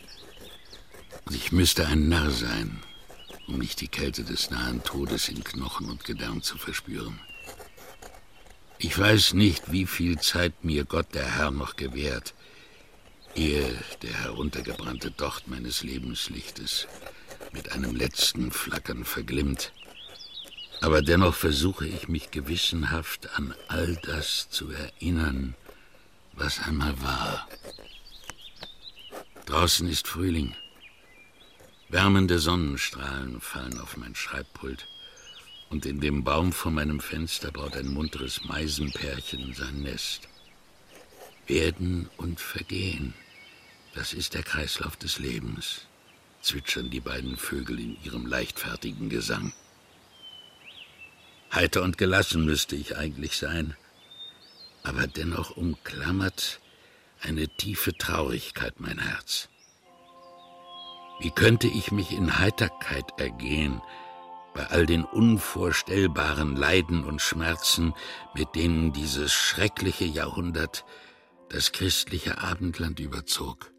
Und 1.26 1.36
ich 1.36 1.52
müsste 1.52 1.86
ein 1.86 2.08
Narr 2.08 2.32
sein, 2.32 2.82
um 3.48 3.60
nicht 3.60 3.82
die 3.82 3.88
Kälte 3.88 4.24
des 4.24 4.50
nahen 4.50 4.84
Todes 4.84 5.30
in 5.30 5.44
Knochen 5.44 5.90
und 5.90 6.04
Gedärm 6.04 6.42
zu 6.42 6.58
verspüren. 6.58 7.20
Ich 8.78 8.98
weiß 8.98 9.34
nicht, 9.34 9.72
wie 9.72 9.86
viel 9.86 10.20
Zeit 10.20 10.64
mir 10.64 10.84
Gott 10.86 11.14
der 11.14 11.26
Herr 11.26 11.52
noch 11.52 11.76
gewährt, 11.76 12.34
ehe 13.36 13.78
der 14.02 14.14
heruntergebrannte 14.14 15.12
Docht 15.12 15.48
meines 15.48 15.84
Lebenslichtes 15.84 16.88
mit 17.52 17.72
einem 17.72 17.96
letzten 17.96 18.52
Flackern 18.52 19.06
verglimmt. 19.06 19.72
Aber 20.82 21.02
dennoch 21.02 21.36
versuche 21.36 21.88
ich 21.88 22.08
mich 22.08 22.32
gewissenhaft 22.32 23.30
an 23.36 23.56
all 23.68 23.96
das 24.04 24.50
zu 24.50 24.70
erinnern, 24.72 25.56
was 26.34 26.60
einmal 26.60 27.02
war. 27.02 27.48
Draußen 29.46 29.88
ist 29.88 30.08
Frühling. 30.08 30.56
Wärmende 31.90 32.40
Sonnenstrahlen 32.40 33.40
fallen 33.42 33.80
auf 33.80 33.96
mein 33.96 34.16
Schreibpult, 34.16 34.88
und 35.70 35.86
in 35.86 36.00
dem 36.00 36.24
Baum 36.24 36.52
vor 36.52 36.72
meinem 36.72 37.00
Fenster 37.00 37.52
baut 37.52 37.76
ein 37.76 37.88
munteres 37.88 38.44
Meisenpärchen 38.44 39.54
sein 39.54 39.82
Nest. 39.82 40.28
Werden 41.48 42.10
und 42.18 42.40
vergehen, 42.40 43.14
das 43.94 44.14
ist 44.14 44.34
der 44.34 44.44
Kreislauf 44.44 44.96
des 44.98 45.20
Lebens, 45.20 45.82
zwitschern 46.42 46.90
die 46.90 47.02
beiden 47.02 47.38
Vögel 47.38 47.80
in 47.80 48.04
ihrem 48.04 48.26
leichtfertigen 48.26 49.10
Gesang. 49.10 49.54
Heiter 51.54 51.84
und 51.84 51.98
gelassen 51.98 52.46
müsste 52.46 52.76
ich 52.76 52.98
eigentlich 52.98 53.38
sein, 53.38 53.76
aber 54.84 55.06
dennoch 55.08 55.52
umklammert 55.52 56.60
eine 57.22 57.48
tiefe 57.48 57.96
Traurigkeit 57.96 58.80
mein 58.80 59.00
Herz. 59.00 59.50
Wie 61.20 61.32
könnte 61.32 61.68
ich 61.68 61.92
mich 61.92 62.12
in 62.12 62.40
Heiterkeit 62.40 63.20
ergehen 63.20 63.82
bei 64.54 64.68
all 64.68 64.86
den 64.86 65.04
unvorstellbaren 65.04 66.56
Leiden 66.56 67.04
und 67.04 67.22
Schmerzen, 67.22 67.94
mit 68.34 68.56
denen 68.56 68.94
dieses 68.94 69.34
schreckliche 69.34 70.06
Jahrhundert 70.06 70.86
das 71.50 71.72
christliche 71.72 72.42
Abendland 72.42 73.00
überzog? 73.00 73.72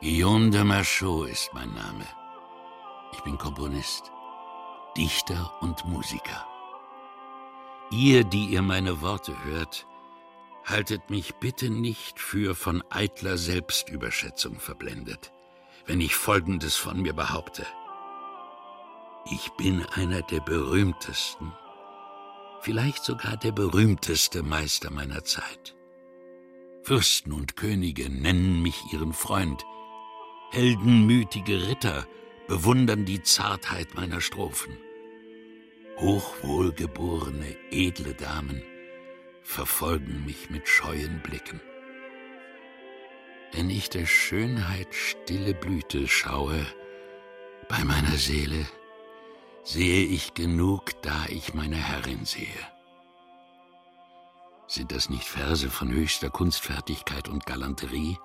Guillaume 0.00 0.50
de 0.50 0.62
Machaut 0.62 1.28
ist 1.28 1.50
mein 1.54 1.74
Name. 1.74 2.06
Ich 3.12 3.20
bin 3.24 3.36
Komponist, 3.36 4.12
Dichter 4.96 5.52
und 5.60 5.84
Musiker. 5.86 6.46
Ihr, 7.90 8.22
die 8.22 8.44
ihr 8.46 8.62
meine 8.62 9.00
Worte 9.00 9.34
hört, 9.44 9.87
haltet 10.68 11.08
mich 11.08 11.34
bitte 11.36 11.70
nicht 11.70 12.20
für 12.20 12.54
von 12.54 12.82
eitler 12.90 13.38
Selbstüberschätzung 13.38 14.60
verblendet, 14.60 15.32
wenn 15.86 16.00
ich 16.00 16.14
Folgendes 16.14 16.76
von 16.76 17.00
mir 17.00 17.14
behaupte. 17.14 17.66
Ich 19.30 19.50
bin 19.52 19.84
einer 19.94 20.22
der 20.22 20.40
berühmtesten, 20.40 21.52
vielleicht 22.60 23.04
sogar 23.04 23.36
der 23.36 23.52
berühmteste 23.52 24.42
Meister 24.42 24.90
meiner 24.90 25.24
Zeit. 25.24 25.74
Fürsten 26.82 27.32
und 27.32 27.56
Könige 27.56 28.10
nennen 28.10 28.62
mich 28.62 28.92
ihren 28.92 29.12
Freund, 29.12 29.64
heldenmütige 30.50 31.68
Ritter 31.68 32.06
bewundern 32.46 33.04
die 33.04 33.22
Zartheit 33.22 33.94
meiner 33.94 34.20
Strophen. 34.20 34.76
Hochwohlgeborene, 35.98 37.56
edle 37.70 38.14
Damen 38.14 38.62
verfolgen 39.48 40.26
mich 40.26 40.50
mit 40.50 40.68
scheuen 40.68 41.20
Blicken. 41.22 41.58
Wenn 43.52 43.70
ich 43.70 43.88
der 43.88 44.04
Schönheit 44.04 44.94
stille 44.94 45.54
Blüte 45.54 46.06
schaue, 46.06 46.66
bei 47.66 47.82
meiner 47.82 48.16
Seele 48.18 48.66
sehe 49.64 50.04
ich 50.04 50.34
genug, 50.34 51.00
da 51.02 51.24
ich 51.30 51.54
meine 51.54 51.76
Herrin 51.76 52.26
sehe. 52.26 52.60
Sind 54.66 54.92
das 54.92 55.08
nicht 55.08 55.24
Verse 55.24 55.70
von 55.70 55.90
höchster 55.90 56.28
Kunstfertigkeit 56.28 57.26
und 57.30 57.46
Galanterie? 57.46 58.18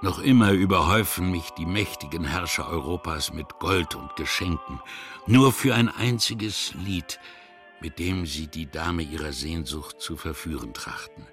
Noch 0.00 0.20
immer 0.20 0.52
überhäufen 0.52 1.30
mich 1.30 1.50
die 1.50 1.66
mächtigen 1.66 2.24
Herrscher 2.24 2.66
Europas 2.66 3.34
mit 3.34 3.58
Gold 3.58 3.94
und 3.94 4.16
Geschenken, 4.16 4.80
nur 5.26 5.52
für 5.52 5.74
ein 5.74 5.90
einziges 5.90 6.72
Lied, 6.72 7.20
mit 7.84 7.98
dem 7.98 8.24
sie 8.24 8.46
die 8.46 8.64
Dame 8.64 9.02
ihrer 9.02 9.34
Sehnsucht 9.34 10.00
zu 10.00 10.16
verführen 10.16 10.72
trachten. 10.72 11.26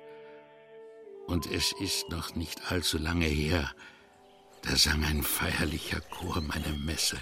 Und 1.26 1.50
es 1.50 1.72
ist 1.80 2.10
noch 2.10 2.36
nicht 2.36 2.74
allzu 2.74 2.98
lange 2.98 3.26
her, 3.26 3.74
da 4.62 4.76
sang 4.76 5.02
ein 5.06 5.24
feierlicher 5.24 6.02
Chor 6.02 6.42
meine 6.42 6.74
Messe, 6.74 7.18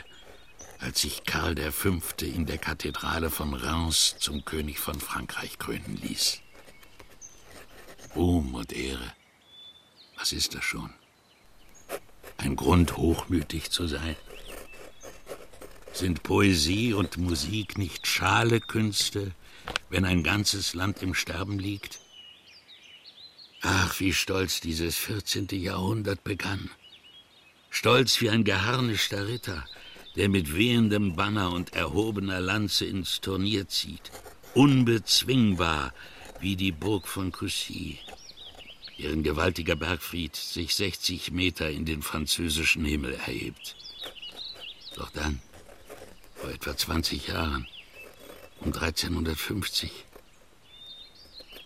als 0.79 1.03
ich 1.03 1.25
Karl 1.25 1.55
V. 1.71 1.99
in 2.21 2.47
der 2.47 2.57
Kathedrale 2.57 3.29
von 3.29 3.53
Reims 3.53 4.15
zum 4.17 4.45
König 4.45 4.79
von 4.79 4.99
Frankreich 4.99 5.59
krönen 5.59 5.99
ließ. 6.01 6.41
Ruhm 8.15 8.55
und 8.55 8.73
Ehre, 8.73 9.13
was 10.17 10.33
ist 10.33 10.55
das 10.55 10.63
schon? 10.63 10.91
Ein 12.37 12.55
Grund, 12.55 12.97
hochmütig 12.97 13.69
zu 13.69 13.85
sein? 13.85 14.15
Sind 15.93 16.23
Poesie 16.23 16.93
und 16.93 17.17
Musik 17.17 17.77
nicht 17.77 18.07
schale 18.07 18.59
Künste, 18.61 19.31
wenn 19.89 20.05
ein 20.05 20.23
ganzes 20.23 20.73
Land 20.73 21.01
im 21.01 21.13
Sterben 21.13 21.59
liegt? 21.59 21.99
Ach, 23.61 23.99
wie 23.99 24.13
stolz 24.13 24.61
dieses 24.61 24.95
14. 24.97 25.47
Jahrhundert 25.51 26.23
begann. 26.23 26.69
Stolz 27.69 28.21
wie 28.21 28.29
ein 28.29 28.43
geharnischter 28.43 29.27
Ritter, 29.27 29.65
der 30.15 30.29
mit 30.29 30.55
wehendem 30.55 31.15
Banner 31.15 31.51
und 31.51 31.73
erhobener 31.73 32.39
Lanze 32.39 32.85
ins 32.85 33.19
Turnier 33.19 33.67
zieht. 33.67 34.11
Unbezwingbar 34.53 35.93
wie 36.39 36.55
die 36.55 36.71
Burg 36.71 37.07
von 37.07 37.31
Coucy, 37.31 37.99
deren 38.97 39.23
gewaltiger 39.23 39.75
Bergfried 39.75 40.35
sich 40.35 40.73
60 40.75 41.31
Meter 41.31 41.69
in 41.69 41.85
den 41.85 42.01
französischen 42.01 42.85
Himmel 42.85 43.13
erhebt. 43.13 43.75
Doch 44.95 45.09
dann, 45.11 45.41
vor 46.39 46.49
etwa 46.49 46.75
20 46.75 47.27
Jahren, 47.27 47.67
um 48.61 48.73
1350, 48.73 49.91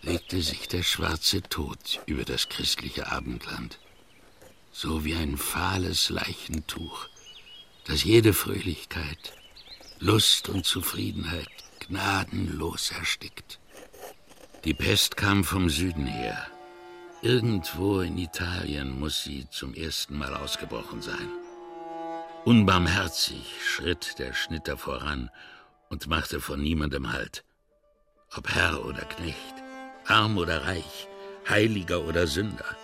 legte 0.02 0.42
sich 0.42 0.68
der 0.68 0.82
schwarze 0.82 1.42
Tod 1.42 2.00
über 2.06 2.24
das 2.24 2.48
christliche 2.48 3.10
Abendland, 3.10 3.78
so 4.72 5.04
wie 5.04 5.14
ein 5.14 5.36
fahles 5.36 6.10
Leichentuch, 6.10 7.06
das 7.84 8.04
jede 8.04 8.32
Fröhlichkeit, 8.32 9.32
Lust 10.00 10.48
und 10.48 10.66
Zufriedenheit 10.66 11.48
gnadenlos 11.86 12.90
erstickt. 12.90 13.58
Die 14.64 14.74
Pest 14.74 15.16
kam 15.16 15.44
vom 15.44 15.70
Süden 15.70 16.06
her. 16.06 16.46
Irgendwo 17.22 18.00
in 18.00 18.18
Italien 18.18 18.98
muss 18.98 19.22
sie 19.22 19.46
zum 19.50 19.74
ersten 19.74 20.18
Mal 20.18 20.34
ausgebrochen 20.34 21.00
sein. 21.00 21.43
Unbarmherzig 22.44 23.56
schritt 23.64 24.18
der 24.18 24.34
Schnitter 24.34 24.76
voran 24.76 25.30
und 25.88 26.08
machte 26.08 26.40
von 26.40 26.60
niemandem 26.60 27.10
Halt. 27.10 27.42
Ob 28.36 28.50
Herr 28.50 28.84
oder 28.84 29.06
Knecht, 29.06 29.54
arm 30.06 30.36
oder 30.36 30.66
reich, 30.66 31.08
Heiliger 31.48 32.02
oder 32.02 32.26
Sünder. 32.26 32.76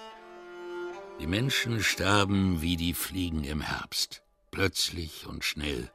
Die 1.20 1.26
Menschen 1.26 1.82
starben 1.82 2.62
wie 2.62 2.78
die 2.78 2.94
Fliegen 2.94 3.44
im 3.44 3.60
Herbst, 3.60 4.22
plötzlich 4.50 5.26
und 5.26 5.44
schnell, 5.44 5.90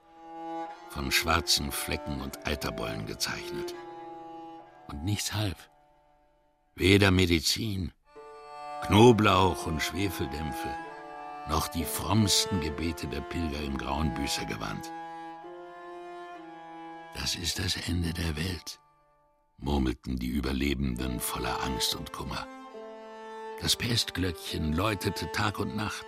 von 0.91 1.11
schwarzen 1.11 1.71
Flecken 1.71 2.21
und 2.21 2.45
Eiterbollen 2.45 3.07
gezeichnet. 3.07 3.73
Und 4.89 5.03
nichts 5.03 5.33
half. 5.33 5.71
Weder 6.75 7.09
Medizin, 7.09 7.91
Knoblauch 8.83 9.65
und 9.65 9.81
Schwefeldämpfe, 9.81 10.69
noch 11.49 11.67
die 11.67 11.83
frommsten 11.83 12.59
Gebete 12.61 13.07
der 13.07 13.21
Pilger 13.21 13.61
im 13.61 13.77
grauen 13.77 14.13
Büßergewand. 14.13 14.91
Das 17.15 17.35
ist 17.35 17.59
das 17.59 17.75
Ende 17.87 18.13
der 18.13 18.35
Welt, 18.35 18.79
murmelten 19.57 20.17
die 20.17 20.27
Überlebenden 20.27 21.19
voller 21.19 21.63
Angst 21.63 21.95
und 21.95 22.11
Kummer. 22.11 22.47
Das 23.61 23.75
Pestglöckchen 23.75 24.73
läutete 24.73 25.31
Tag 25.31 25.59
und 25.59 25.75
Nacht. 25.75 26.05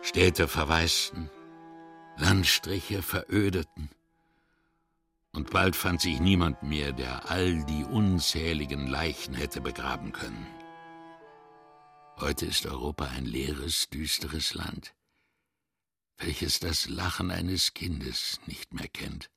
Städte 0.00 0.48
verwaisten, 0.48 1.30
Landstriche 2.16 3.02
verödeten. 3.02 3.90
Und 5.32 5.50
bald 5.50 5.76
fand 5.76 6.00
sich 6.00 6.18
niemand 6.18 6.62
mehr, 6.62 6.92
der 6.92 7.30
all 7.30 7.62
die 7.64 7.84
unzähligen 7.84 8.86
Leichen 8.86 9.34
hätte 9.34 9.60
begraben 9.60 10.12
können. 10.12 10.46
Heute 12.18 12.46
ist 12.46 12.64
Europa 12.64 13.04
ein 13.08 13.26
leeres, 13.26 13.90
düsteres 13.90 14.54
Land, 14.54 14.94
welches 16.16 16.60
das 16.60 16.88
Lachen 16.88 17.30
eines 17.30 17.74
Kindes 17.74 18.40
nicht 18.46 18.72
mehr 18.72 18.88
kennt. 18.88 19.30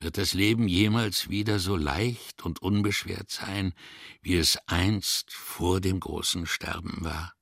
Wird 0.00 0.18
das 0.18 0.34
Leben 0.34 0.66
jemals 0.66 1.28
wieder 1.28 1.60
so 1.60 1.76
leicht 1.76 2.44
und 2.44 2.62
unbeschwert 2.62 3.30
sein, 3.30 3.74
wie 4.22 4.34
es 4.34 4.58
einst 4.66 5.32
vor 5.32 5.80
dem 5.80 6.00
großen 6.00 6.46
Sterben 6.46 7.04
war? 7.04 7.32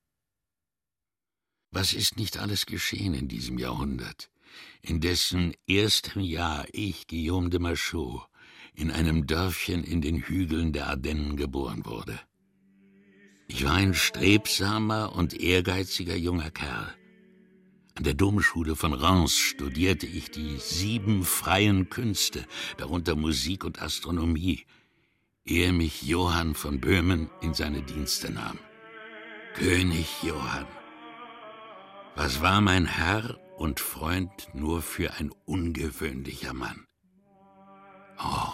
Was 1.71 1.93
ist 1.93 2.15
nicht 2.15 2.37
alles 2.37 2.67
geschehen 2.67 3.15
in 3.15 3.27
diesem 3.27 3.57
Jahrhundert, 3.57 4.29
in 4.83 5.01
dessen 5.01 5.55
erstem 5.65 6.21
Jahr 6.21 6.67
ich, 6.73 7.07
Guillaume 7.07 7.49
de 7.49 7.59
Machaut, 7.59 8.29
in 8.75 8.91
einem 8.91 9.25
Dörfchen 9.25 9.83
in 9.83 10.01
den 10.01 10.21
Hügeln 10.21 10.73
der 10.73 10.89
Ardennen 10.89 11.37
geboren 11.37 11.87
wurde? 11.87 12.19
Ich 13.47 13.65
war 13.65 13.73
ein 13.73 13.93
strebsamer 13.93 15.15
und 15.15 15.33
ehrgeiziger 15.33 16.15
junger 16.15 16.49
Kerl, 16.49 16.93
an 17.95 18.03
der 18.05 18.15
Domschule 18.15 18.75
von 18.75 18.93
Reims 18.93 19.37
studierte 19.37 20.07
ich 20.07 20.31
die 20.31 20.57
sieben 20.57 21.23
freien 21.23 21.89
Künste, 21.89 22.45
darunter 22.77 23.15
Musik 23.15 23.63
und 23.63 23.83
Astronomie, 23.83 24.65
ehe 25.45 25.71
mich 25.73 26.01
Johann 26.01 26.55
von 26.55 26.81
Böhmen 26.81 27.29
in 27.41 27.53
seine 27.53 27.83
Dienste 27.83 28.31
nahm. 28.31 28.57
König 29.53 30.23
Johann. 30.23 30.65
Was 32.15 32.41
war 32.41 32.61
mein 32.61 32.87
Herr 32.87 33.39
und 33.57 33.79
Freund 33.79 34.49
nur 34.53 34.81
für 34.81 35.13
ein 35.13 35.31
ungewöhnlicher 35.45 36.53
Mann? 36.53 36.87
Oh, 38.17 38.53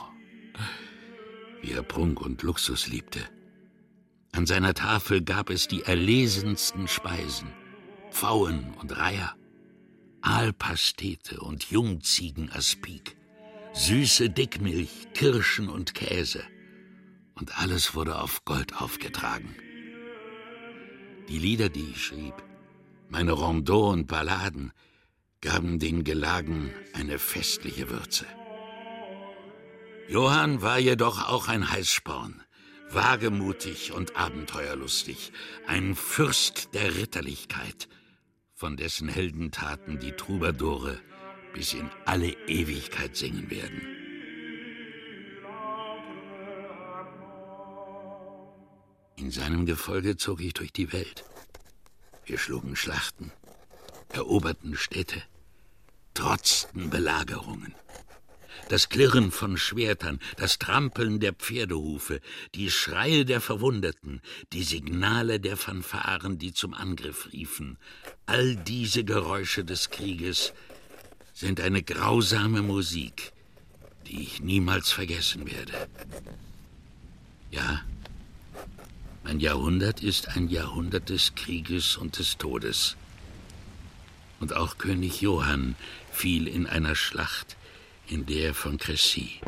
wie 1.62 1.71
er 1.71 1.84
Prunk 1.84 2.19
und 2.19 2.43
Luxus 2.43 2.88
liebte. 2.88 3.21
An 4.39 4.45
seiner 4.45 4.73
Tafel 4.73 5.21
gab 5.21 5.49
es 5.49 5.67
die 5.67 5.84
erlesensten 5.84 6.88
Speisen– 6.88 7.52
Pfauen 8.10 8.73
und 8.80 8.97
Reiher, 8.97 9.36
Aalpastete 10.21 11.41
und 11.41 11.69
Jungziegenaspik, 11.69 13.17
süße 13.73 14.30
Dickmilch, 14.30 15.10
Kirschen 15.13 15.67
und 15.67 15.93
Käse. 15.93 16.41
Und 17.36 17.60
alles 17.60 17.95
wurde 17.95 18.17
auf 18.17 18.45
Gold 18.45 18.82
aufgetragen. 18.82 19.54
Die 21.28 21.38
Lieder, 21.38 21.67
die 21.67 21.89
ich 21.89 22.02
schrieb, 22.02 22.36
meine 23.10 23.34
Rondeaux 23.34 23.91
und 23.91 24.08
Balladen, 24.08 24.71
gaben 25.41 25.80
den 25.80 26.06
Gelagen 26.06 26.73
eine 26.93 27.19
festliche 27.19 27.89
Würze. 27.89 28.25
Johann 30.08 30.62
war 30.62 30.80
jedoch 30.80 31.28
auch 31.28 31.49
ein 31.49 31.69
Heißsporn, 31.69 32.41
wagemutig 32.91 33.91
und 33.91 34.15
abenteuerlustig, 34.15 35.32
ein 35.67 35.95
Fürst 35.95 36.73
der 36.73 36.95
Ritterlichkeit, 36.95 37.88
von 38.54 38.78
dessen 38.78 39.08
Heldentaten 39.08 39.99
die 39.99 40.12
Troubadoure 40.12 40.99
bis 41.54 41.73
in 41.73 41.89
alle 42.06 42.32
Ewigkeit 42.47 43.15
singen 43.15 43.49
werden. 43.49 43.82
In 49.15 49.32
seinem 49.32 49.65
Gefolge 49.65 50.17
zog 50.17 50.41
ich 50.41 50.54
durch 50.54 50.71
die 50.71 50.93
Welt. 50.93 51.25
Wir 52.25 52.38
schlugen 52.38 52.75
Schlachten, 52.75 53.32
eroberten 54.13 54.75
Städte, 54.75 55.21
trotzten 56.13 56.89
Belagerungen 56.89 57.75
das 58.69 58.88
Klirren 58.88 59.32
von 59.32 59.58
Schwertern, 59.58 60.19
das 60.38 60.60
Trampeln 60.60 61.19
der 61.19 61.34
Pferdehufe, 61.34 62.21
die 62.55 62.71
Schreie 62.71 63.25
der 63.25 63.41
Verwundeten, 63.41 64.21
die 64.53 64.63
Signale 64.63 65.39
der 65.39 65.58
Fanfaren, 65.58 66.38
die 66.38 66.53
zum 66.53 66.73
Angriff 66.73 67.29
riefen, 67.34 67.77
all 68.25 68.55
diese 68.55 69.03
Geräusche 69.03 69.65
des 69.65 69.89
Krieges 69.89 70.53
sind 71.34 71.60
eine 71.60 71.84
grausame 71.84 72.62
Musik, 72.62 73.34
die 74.08 74.21
ich 74.21 74.41
niemals 74.41 74.91
vergessen 74.91 75.49
werde. 75.49 75.73
Ja, 77.51 77.82
mein 79.23 79.39
Jahrhundert 79.39 80.01
ist 80.01 80.29
ein 80.29 80.47
Jahrhundert 80.47 81.10
des 81.10 81.36
Krieges 81.36 81.97
und 81.97 82.19
des 82.19 82.38
Todes. 82.38 82.97
Und 84.39 84.53
auch 84.53 84.77
König 84.77 85.21
Johann 85.21 85.75
fiel 86.12 86.47
in 86.47 86.65
einer 86.67 86.95
Schlacht, 86.95 87.58
in 88.10 88.26
der 88.26 88.54
von 88.54 88.78
Crécy, 88.78 89.39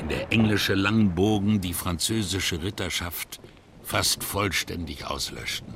in 0.00 0.08
der 0.08 0.32
englische 0.32 0.74
Langbogen 0.74 1.60
die 1.60 1.74
französische 1.74 2.62
Ritterschaft 2.62 3.40
fast 3.82 4.24
vollständig 4.24 5.04
auslöschten. 5.06 5.74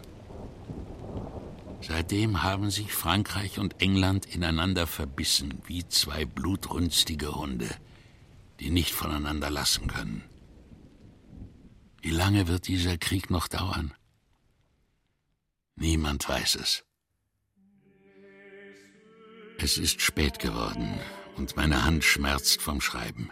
Seitdem 1.83 2.43
haben 2.43 2.71
sich 2.71 2.93
Frankreich 2.95 3.59
und 3.59 3.83
England 3.83 4.25
ineinander 4.25 4.87
verbissen 4.87 5.61
wie 5.67 5.87
zwei 5.87 6.25
blutrünstige 6.25 7.35
Hunde, 7.35 7.69
die 8.61 8.71
nicht 8.71 8.95
voneinander 8.95 9.51
lassen 9.51 9.87
können. 9.87 10.25
Wie 12.01 12.11
lange 12.11 12.49
wird 12.49 12.69
dieser 12.69 12.97
Krieg 12.97 13.29
noch 13.31 13.49
dauern? 13.49 13.93
Niemand 15.77 16.27
weiß 16.27 16.55
es. 16.57 16.85
Es 19.59 19.77
ist 19.77 20.01
spät 20.01 20.39
geworden 20.39 20.99
und 21.37 21.57
meine 21.57 21.85
Hand 21.85 22.05
schmerzt 22.05 22.61
vom 22.63 22.81
Schreiben. 22.81 23.31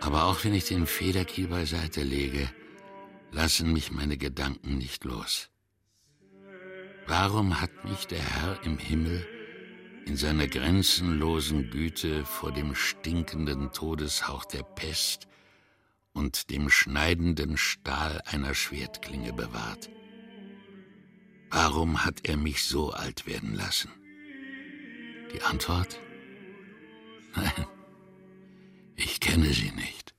Aber 0.00 0.24
auch 0.24 0.44
wenn 0.44 0.54
ich 0.54 0.64
den 0.64 0.86
Federkiel 0.86 1.48
beiseite 1.48 2.02
lege, 2.02 2.50
lassen 3.32 3.72
mich 3.72 3.92
meine 3.92 4.16
Gedanken 4.16 4.78
nicht 4.78 5.04
los. 5.04 5.50
Warum 7.06 7.60
hat 7.60 7.84
mich 7.84 8.06
der 8.06 8.22
Herr 8.22 8.62
im 8.64 8.78
Himmel 8.78 9.26
in 10.06 10.16
seiner 10.16 10.46
grenzenlosen 10.46 11.70
Güte 11.70 12.24
vor 12.24 12.52
dem 12.52 12.74
stinkenden 12.74 13.72
Todeshauch 13.72 14.44
der 14.44 14.62
Pest 14.62 15.28
und 16.12 16.50
dem 16.50 16.70
schneidenden 16.70 17.56
Stahl 17.56 18.22
einer 18.26 18.54
Schwertklinge 18.54 19.32
bewahrt? 19.32 19.90
Warum 21.50 22.04
hat 22.04 22.28
er 22.28 22.36
mich 22.36 22.64
so 22.64 22.92
alt 22.92 23.26
werden 23.26 23.54
lassen? 23.54 23.90
Die 25.32 25.42
Antwort? 25.42 25.98
Nein, 27.34 27.66
ich 28.96 29.20
kenne 29.20 29.52
sie 29.52 29.70
nicht. 29.72 30.09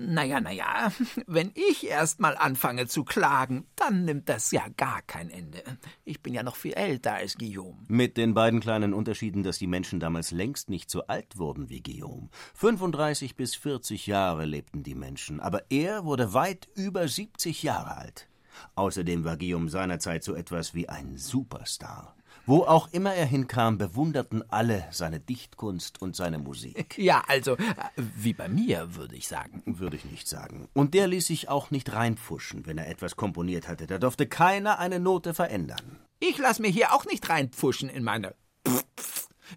Naja, 0.00 0.40
naja, 0.40 0.90
wenn 1.26 1.52
ich 1.54 1.86
erst 1.86 2.18
mal 2.18 2.36
anfange 2.36 2.86
zu 2.86 3.04
klagen, 3.04 3.66
dann 3.76 4.04
nimmt 4.04 4.28
das 4.28 4.50
ja 4.50 4.66
gar 4.76 5.02
kein 5.02 5.28
Ende. 5.28 5.62
Ich 6.04 6.22
bin 6.22 6.32
ja 6.32 6.42
noch 6.42 6.56
viel 6.56 6.72
älter 6.72 7.14
als 7.14 7.36
Guillaume. 7.36 7.78
Mit 7.88 8.16
den 8.16 8.32
beiden 8.32 8.60
kleinen 8.60 8.94
Unterschieden, 8.94 9.42
dass 9.42 9.58
die 9.58 9.66
Menschen 9.66 10.00
damals 10.00 10.30
längst 10.30 10.70
nicht 10.70 10.90
so 10.90 11.06
alt 11.06 11.36
wurden 11.36 11.68
wie 11.68 11.82
Guillaume. 11.82 12.30
35 12.54 13.36
bis 13.36 13.54
40 13.54 14.06
Jahre 14.06 14.46
lebten 14.46 14.82
die 14.82 14.94
Menschen, 14.94 15.40
aber 15.40 15.70
er 15.70 16.04
wurde 16.04 16.32
weit 16.32 16.68
über 16.74 17.06
70 17.06 17.62
Jahre 17.62 17.96
alt. 17.96 18.28
Außerdem 18.74 19.24
war 19.24 19.36
Guillaume 19.36 19.68
seinerzeit 19.68 20.24
so 20.24 20.34
etwas 20.34 20.74
wie 20.74 20.88
ein 20.88 21.16
Superstar. 21.16 22.16
Wo 22.44 22.64
auch 22.64 22.92
immer 22.92 23.14
er 23.14 23.26
hinkam, 23.26 23.78
bewunderten 23.78 24.42
alle 24.50 24.86
seine 24.90 25.20
Dichtkunst 25.20 26.02
und 26.02 26.16
seine 26.16 26.38
Musik. 26.38 26.96
Ja, 27.02 27.24
also, 27.26 27.56
äh, 27.56 27.74
wie 27.96 28.32
bei 28.32 28.48
mir, 28.48 28.94
würde 28.94 29.16
ich 29.16 29.26
sagen. 29.26 29.62
Würde 29.66 29.96
ich 29.96 30.04
nicht 30.04 30.28
sagen. 30.28 30.68
Und 30.72 30.94
der 30.94 31.06
ließ 31.08 31.26
sich 31.26 31.48
auch 31.48 31.70
nicht 31.70 31.92
reinpfuschen, 31.92 32.66
wenn 32.66 32.78
er 32.78 32.88
etwas 32.88 33.16
komponiert 33.16 33.66
hatte. 33.66 33.86
Da 33.86 33.98
durfte 33.98 34.26
keiner 34.26 34.78
eine 34.78 35.00
Note 35.00 35.34
verändern. 35.34 35.98
Ich 36.20 36.38
lass 36.38 36.58
mir 36.58 36.70
hier 36.70 36.92
auch 36.92 37.04
nicht 37.06 37.28
reinpfuschen 37.28 37.88
in 37.88 38.04
meine. 38.04 38.34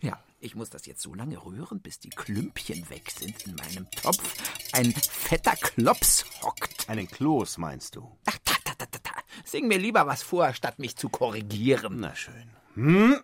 Ja, 0.02 0.18
ich 0.40 0.56
muss 0.56 0.70
das 0.70 0.86
jetzt 0.86 1.02
so 1.02 1.14
lange 1.14 1.44
rühren, 1.44 1.82
bis 1.82 2.00
die 2.00 2.10
Klümpchen 2.10 2.90
weg 2.90 3.12
sind 3.12 3.48
in 3.48 3.56
meinem 3.56 3.90
Topf. 3.92 4.22
Ein 4.74 4.94
fetter 4.94 5.56
Klops 5.56 6.26
hockt. 6.42 6.90
Einen 6.90 7.08
Kloß, 7.08 7.58
meinst 7.58 7.96
du? 7.96 8.18
Ach, 8.26 8.38
ta, 8.44 8.56
ta, 8.64 8.74
ta, 8.78 8.86
ta, 8.86 9.00
ta. 9.04 9.12
Sing 9.44 9.68
mir 9.68 9.80
lieber 9.80 10.08
was 10.08 10.24
vor, 10.24 10.54
statt 10.54 10.80
mich 10.80 10.96
zu 10.96 11.10
korrigieren. 11.10 12.00
Na 12.00 12.16
schön. 12.16 12.50
Ja, 12.76 13.24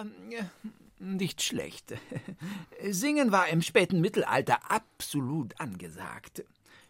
äh, 0.00 0.44
nicht 0.98 1.42
schlecht. 1.42 1.94
Singen 2.90 3.32
war 3.32 3.48
im 3.48 3.62
späten 3.62 4.00
Mittelalter 4.00 4.70
absolut 4.70 5.58
angesagt. 5.60 6.44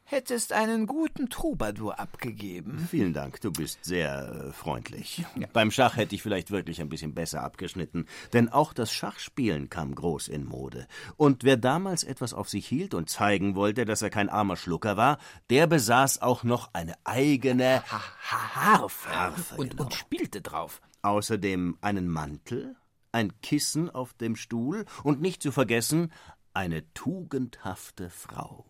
Hättest 0.05 0.52
einen 0.52 0.87
guten 0.87 1.31
Troubadour 1.31 1.98
abgegeben. 1.98 2.87
Vielen 2.90 3.14
Dank, 3.14 3.40
du 3.40 3.50
bist 3.50 3.83
sehr 3.83 4.48
äh, 4.48 4.52
freundlich. 4.52 5.24
Beim 5.55 5.70
Schach 5.70 5.96
hätte 5.96 6.14
ich 6.14 6.22
vielleicht 6.22 6.50
wirklich 6.50 6.83
ein 6.83 6.90
bisschen 6.90 7.14
besser 7.14 7.42
abgeschnitten, 7.42 8.07
denn 8.35 8.50
auch 8.50 8.74
das 8.74 8.92
Schachspielen 8.92 9.70
kam 9.70 9.94
groß 9.94 10.28
in 10.28 10.44
Mode. 10.44 10.87
Und 11.16 11.44
wer 11.44 11.57
damals 11.57 12.05
etwas 12.05 12.35
auf 12.35 12.50
sich 12.50 12.66
hielt 12.66 12.92
und 12.92 13.09
zeigen 13.09 13.55
wollte, 13.55 13.87
dass 13.87 14.02
er 14.02 14.11
kein 14.11 14.28
armer 14.28 14.57
Schlucker 14.57 14.98
war, 14.98 15.16
der 15.48 15.66
besaß 15.66 16.20
auch 16.20 16.44
noch 16.44 16.74
eine 16.74 16.94
eigene 17.05 17.83
Harfe. 17.88 19.09
Harfe, 19.09 19.55
und, 19.57 19.70
genau. 19.70 19.85
und 19.85 19.94
spielte 19.94 20.42
drauf. 20.42 20.83
Außerdem 21.00 21.78
einen 21.81 22.09
Mantel, 22.09 22.76
ein 23.12 23.40
Kissen 23.42 23.90
auf 23.90 24.14
dem 24.14 24.37
Stuhl 24.37 24.87
und 25.05 25.20
nicht 25.20 25.42
zu 25.42 25.53
vergessen 25.53 26.12
eine 26.55 26.92
tugendhafte 26.92 28.11
Frau. 28.11 28.66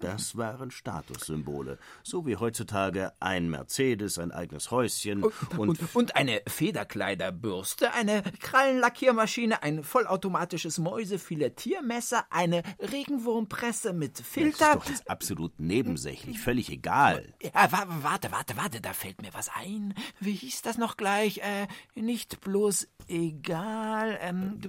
Das 0.00 0.36
waren 0.38 0.70
Statussymbole, 0.70 1.78
so 2.02 2.26
wie 2.26 2.36
heutzutage 2.36 3.12
ein 3.20 3.50
Mercedes, 3.50 4.18
ein 4.18 4.32
eigenes 4.32 4.70
Häuschen 4.70 5.22
und, 5.24 5.58
Und, 5.58 5.94
und 5.94 6.16
eine 6.16 6.40
Federkleiderbürste, 6.46 7.92
eine 7.92 8.22
Krallenlackiermaschine, 8.40 9.62
ein 9.62 9.84
vollautomatisches 9.84 10.78
Mäusefilettiermesser, 10.78 12.24
eine 12.30 12.62
Regenwurmpresse 12.78 13.92
mit 13.92 14.12
das 14.12 14.20
ist 14.20 14.26
Filter. 14.32 14.74
doch 14.76 14.86
jetzt 14.88 15.10
absolut 15.10 15.60
nebensächlich, 15.60 16.40
völlig 16.40 16.70
egal. 16.70 17.34
Ja, 17.42 17.70
wa- 17.70 17.86
warte, 18.02 18.32
warte, 18.32 18.56
warte, 18.56 18.80
da 18.80 18.94
fällt 18.94 19.20
mir 19.20 19.34
was 19.34 19.50
ein. 19.54 19.92
Wie 20.18 20.32
hieß 20.32 20.62
das 20.62 20.78
noch 20.78 20.96
gleich? 20.96 21.38
Äh, 21.38 21.66
nicht 21.94 22.40
bloß 22.40 22.88
egal. 23.08 24.18
Ähm, 24.22 24.60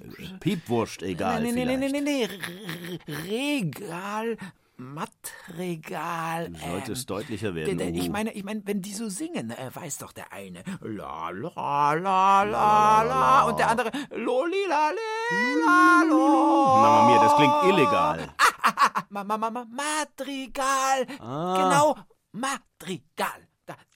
Piepwurscht, 0.42 1.04
egal. 1.04 1.42
nee, 1.44 1.52
nee, 1.54 1.66
nee, 1.66 1.78
nee, 1.78 1.88
vielleicht. 2.28 3.08
nee, 3.08 3.08
nee, 3.08 3.14
R- 3.16 3.26
Regal, 3.30 4.38
Mattregal. 4.78 6.50
Du 6.50 6.60
solltest 6.60 7.10
ähm, 7.10 7.16
deutlicher 7.16 7.56
werden. 7.56 7.78
d- 7.78 7.90
Ich 8.00 8.10
meine, 8.10 8.32
ich 8.34 8.44
meine, 8.44 8.62
wenn 8.66 8.82
die 8.82 8.94
so 8.94 9.10
singen, 9.10 9.52
äh, 9.52 9.70
weiß 9.74 10.00
doch 10.00 10.12
der 10.12 10.32
eine 10.34 10.64
la 10.82 11.30
la 11.30 11.94
la 11.94 12.44
la 12.44 13.04
la 13.04 13.42
und 13.44 13.60
der 13.60 13.70
andere 13.70 13.92
loli 14.12 14.66
la 14.68 14.90
li, 14.90 15.62
la 15.66 16.04
lo. 16.10 16.78
Mama 16.82 17.08
mia, 17.08 17.24
das 17.24 17.36
klingt 17.36 17.64
illegal. 17.66 18.34
Ma, 19.10 19.24
ma, 19.26 19.38
ma, 19.38 19.50
ma, 19.52 19.66
Madrigal. 19.66 21.06
Ah. 21.20 21.58
Genau, 21.58 21.98
Madrigal. 22.32 23.48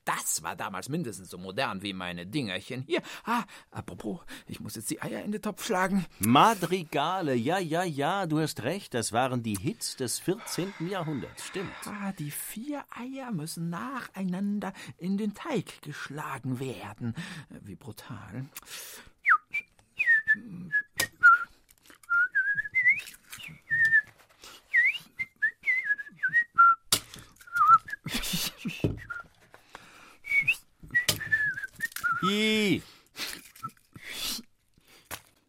Da, 0.05 0.13
das 0.25 0.43
war 0.43 0.55
damals 0.55 0.89
mindestens 0.89 1.29
so 1.29 1.37
modern 1.37 1.81
wie 1.81 1.93
meine 1.93 2.25
Dingerchen 2.25 2.83
hier. 2.83 3.01
Ah, 3.25 3.43
apropos, 3.71 4.21
ich 4.47 4.59
muss 4.59 4.75
jetzt 4.75 4.89
die 4.89 5.01
Eier 5.01 5.23
in 5.23 5.31
den 5.31 5.41
Topf 5.41 5.65
schlagen. 5.65 6.05
Madrigale, 6.19 7.35
ja, 7.35 7.59
ja, 7.59 7.83
ja, 7.83 8.25
du 8.25 8.39
hast 8.39 8.63
recht, 8.63 8.93
das 8.93 9.11
waren 9.13 9.43
die 9.43 9.55
Hits 9.55 9.95
des 9.95 10.19
14. 10.19 10.73
Jahrhunderts, 10.89 11.45
stimmt. 11.45 11.71
Ah, 11.85 12.11
die 12.13 12.31
vier 12.31 12.83
Eier 12.89 13.31
müssen 13.31 13.69
nacheinander 13.69 14.73
in 14.97 15.17
den 15.17 15.33
Teig 15.33 15.81
geschlagen 15.81 16.59
werden. 16.59 17.13
Wie 17.61 17.75
brutal. 17.75 18.45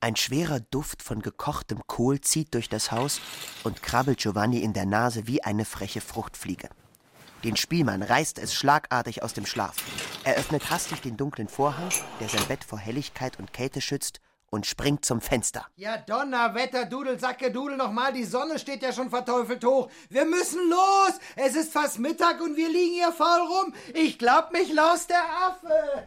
Ein 0.01 0.15
schwerer 0.17 0.61
Duft 0.61 1.03
von 1.03 1.21
gekochtem 1.21 1.83
Kohl 1.87 2.21
zieht 2.21 2.55
durch 2.55 2.69
das 2.69 2.93
Haus 2.93 3.21
und 3.65 3.83
krabbelt 3.83 4.19
Giovanni 4.19 4.61
in 4.61 4.73
der 4.73 4.87
Nase 4.87 5.27
wie 5.27 5.43
eine 5.43 5.65
freche 5.65 6.01
Fruchtfliege. 6.01 6.69
Den 7.45 7.57
Spielmann 7.57 8.03
reißt 8.03 8.39
es 8.39 8.55
schlagartig 8.55 9.23
aus 9.23 9.33
dem 9.33 9.47
Schlaf. 9.47 9.77
Er 10.25 10.37
öffnet 10.37 10.71
hastig 10.71 11.01
den 11.01 11.17
dunklen 11.17 11.49
Vorhang, 11.49 11.91
der 12.21 12.29
sein 12.29 12.45
Bett 12.47 12.65
vor 12.65 12.79
Helligkeit 12.79 13.39
und 13.39 13.53
Kälte 13.53 13.81
schützt, 13.81 14.21
und 14.51 14.65
springt 14.67 15.05
zum 15.05 15.21
Fenster. 15.21 15.67
Ja, 15.77 15.99
Donnerwetter, 15.99 16.87
Dudelsacke, 16.87 17.51
Dudel 17.51 17.77
nochmal, 17.77 18.12
die 18.12 18.25
Sonne 18.25 18.59
steht 18.59 18.83
ja 18.83 18.93
schon 18.93 19.11
verteufelt 19.11 19.65
hoch. 19.65 19.91
Wir 20.09 20.25
müssen 20.25 20.71
los! 20.71 21.12
Es 21.35 21.57
ist 21.57 21.73
fast 21.73 21.99
Mittag 21.99 22.41
und 22.41 22.57
wir 22.57 22.69
liegen 22.69 22.95
hier 22.95 23.12
faul 23.12 23.41
rum. 23.41 23.75
Ich 23.93 24.19
glaub, 24.19 24.53
mich 24.53 24.73
laust 24.73 25.11
der 25.11 25.25
Affe. 25.47 26.07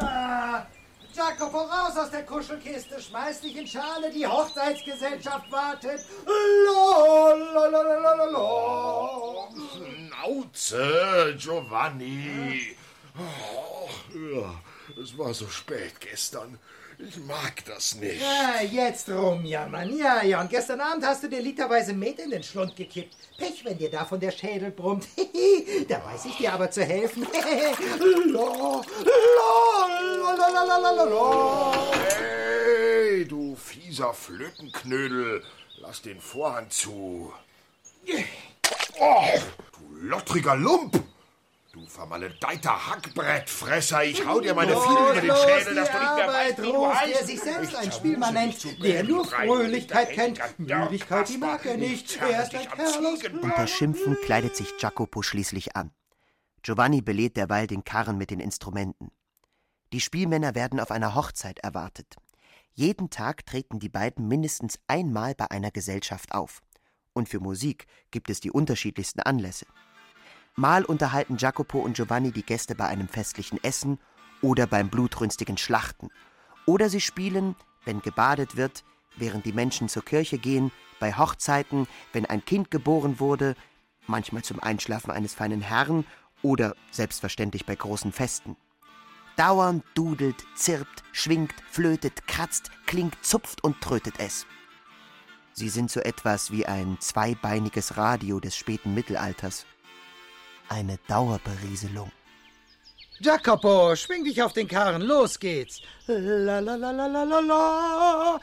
Ah, 0.00 0.66
Jacopo, 1.14 1.58
raus 1.58 1.96
aus 1.96 2.10
der 2.10 2.24
Kuschelkiste, 2.24 3.00
schmeiß 3.00 3.40
dich 3.40 3.56
in 3.56 3.66
Schale, 3.66 4.10
die 4.10 4.26
Hochzeitsgesellschaft 4.26 5.50
wartet. 5.50 6.00
Lo, 6.26 7.34
lo, 7.54 7.70
lo, 7.70 7.82
lo, 7.82 8.16
lo, 8.16 8.30
lo. 8.32 9.48
Schnauze, 9.72 11.34
Giovanni. 11.38 12.76
Oh, 13.18 13.88
ja, 14.14 14.60
es 15.02 15.16
war 15.16 15.32
so 15.32 15.48
spät 15.48 15.98
gestern. 16.00 16.58
Ich 16.98 17.16
mag 17.18 17.62
das 17.66 17.96
nicht. 17.96 18.22
Ja, 18.22 18.62
jetzt 18.62 19.08
rumjammern. 19.10 19.96
Ja, 19.98 20.22
ja, 20.22 20.40
und 20.40 20.48
gestern 20.48 20.80
Abend 20.80 21.04
hast 21.04 21.22
du 21.22 21.28
dir 21.28 21.42
literweise 21.42 21.92
Met 21.92 22.18
in 22.20 22.30
den 22.30 22.42
Schlund 22.42 22.74
gekippt. 22.74 23.14
Pech, 23.36 23.64
wenn 23.64 23.76
dir 23.76 23.90
davon 23.90 24.18
der 24.18 24.30
Schädel 24.30 24.70
brummt. 24.70 25.06
da 25.88 26.02
weiß 26.04 26.24
ich 26.24 26.36
dir 26.36 26.52
aber 26.52 26.70
zu 26.70 26.84
helfen. 26.84 27.26
Hey, 32.18 33.24
du 33.24 33.56
Fieser 33.56 34.12
Flötenknödel. 34.12 35.42
Lass 35.78 36.02
den 36.02 36.20
Vorhang 36.20 36.68
zu. 36.70 37.32
Oh, 38.98 39.24
du 39.72 40.06
lottriger 40.06 40.56
Lump! 40.56 41.02
Du 41.76 41.84
vermaledeiter 41.84 42.86
Hackbrettfresser, 42.86 44.02
ich 44.02 44.26
hau 44.26 44.40
dir 44.40 44.54
meine 44.54 44.74
Fiedel 44.74 45.10
über 45.10 45.20
den 45.20 45.36
Schädel, 45.36 45.74
dass 45.74 45.90
du 45.90 45.98
nicht 45.98 46.16
mehr 46.16 46.26
weißt, 46.28 46.62
wie 46.62 46.72
du 46.72 46.86
heißt. 46.86 47.14
der 47.14 47.26
sich 47.26 47.38
selbst 47.38 47.76
ein 47.76 47.92
Spielmann 47.92 48.32
nennt, 48.32 48.82
der 48.82 49.04
nur 49.04 49.26
Fröhlichkeit 49.26 50.08
kennt. 50.08 50.40
Müdigkeit, 50.58 51.28
die 51.28 51.36
mag 51.36 51.66
er 51.66 51.76
nicht. 51.76 52.16
Er 52.16 52.44
ist 52.44 52.54
ein 52.54 52.66
Kerl 52.66 53.38
Unter 53.42 53.66
Schimpfen 53.66 54.16
kleidet 54.24 54.56
sich 54.56 54.72
Jacopo 54.78 55.20
schließlich 55.20 55.76
an. 55.76 55.90
Giovanni 56.62 57.02
belädt 57.02 57.36
derweil 57.36 57.66
den 57.66 57.84
Karren 57.84 58.16
mit 58.16 58.30
den 58.30 58.40
Instrumenten. 58.40 59.10
Die 59.92 60.00
Spielmänner 60.00 60.54
werden 60.54 60.80
auf 60.80 60.90
einer 60.90 61.14
Hochzeit 61.14 61.58
erwartet. 61.58 62.16
Jeden 62.72 63.10
Tag 63.10 63.44
treten 63.44 63.80
die 63.80 63.90
beiden 63.90 64.26
mindestens 64.28 64.78
einmal 64.86 65.34
bei 65.34 65.50
einer 65.50 65.72
Gesellschaft 65.72 66.32
auf. 66.32 66.62
Und 67.12 67.28
für 67.28 67.40
Musik 67.40 67.86
gibt 68.10 68.30
es 68.30 68.40
die 68.40 68.50
unterschiedlichsten 68.50 69.20
Anlässe. 69.20 69.66
Mal 70.58 70.86
unterhalten 70.86 71.36
Jacopo 71.36 71.80
und 71.80 71.96
Giovanni 71.96 72.32
die 72.32 72.42
Gäste 72.42 72.74
bei 72.74 72.86
einem 72.86 73.08
festlichen 73.08 73.62
Essen 73.62 73.98
oder 74.40 74.66
beim 74.66 74.88
blutrünstigen 74.88 75.58
Schlachten. 75.58 76.08
Oder 76.64 76.88
sie 76.88 77.02
spielen, 77.02 77.54
wenn 77.84 78.00
gebadet 78.00 78.56
wird, 78.56 78.82
während 79.16 79.44
die 79.44 79.52
Menschen 79.52 79.90
zur 79.90 80.02
Kirche 80.02 80.38
gehen, 80.38 80.72
bei 80.98 81.12
Hochzeiten, 81.12 81.86
wenn 82.14 82.24
ein 82.24 82.42
Kind 82.42 82.70
geboren 82.70 83.20
wurde, 83.20 83.54
manchmal 84.06 84.42
zum 84.42 84.58
Einschlafen 84.60 85.10
eines 85.10 85.34
feinen 85.34 85.60
Herrn 85.60 86.06
oder 86.40 86.74
selbstverständlich 86.90 87.66
bei 87.66 87.74
großen 87.74 88.12
Festen. 88.12 88.56
Dauernd 89.36 89.84
dudelt, 89.94 90.46
zirpt, 90.54 91.04
schwingt, 91.12 91.54
flötet, 91.70 92.26
kratzt, 92.26 92.70
klingt, 92.86 93.22
zupft 93.22 93.62
und 93.62 93.82
trötet 93.82 94.14
es. 94.18 94.46
Sie 95.52 95.68
sind 95.68 95.90
so 95.90 96.00
etwas 96.00 96.50
wie 96.50 96.64
ein 96.64 96.96
zweibeiniges 97.00 97.98
Radio 97.98 98.40
des 98.40 98.56
späten 98.56 98.94
Mittelalters. 98.94 99.66
Eine 100.68 100.98
Dauerberieselung. 101.08 102.10
Jacopo, 103.20 103.96
schwing 103.96 104.24
dich 104.24 104.42
auf 104.42 104.52
den 104.52 104.68
Karren, 104.68 105.02
los 105.02 105.38
geht's. 105.38 105.80
La 106.06 106.58
la 106.58 106.74
la 106.76 106.90
la 106.90 107.06
la 107.06 107.22
la 107.22 107.40
la. 107.40 108.40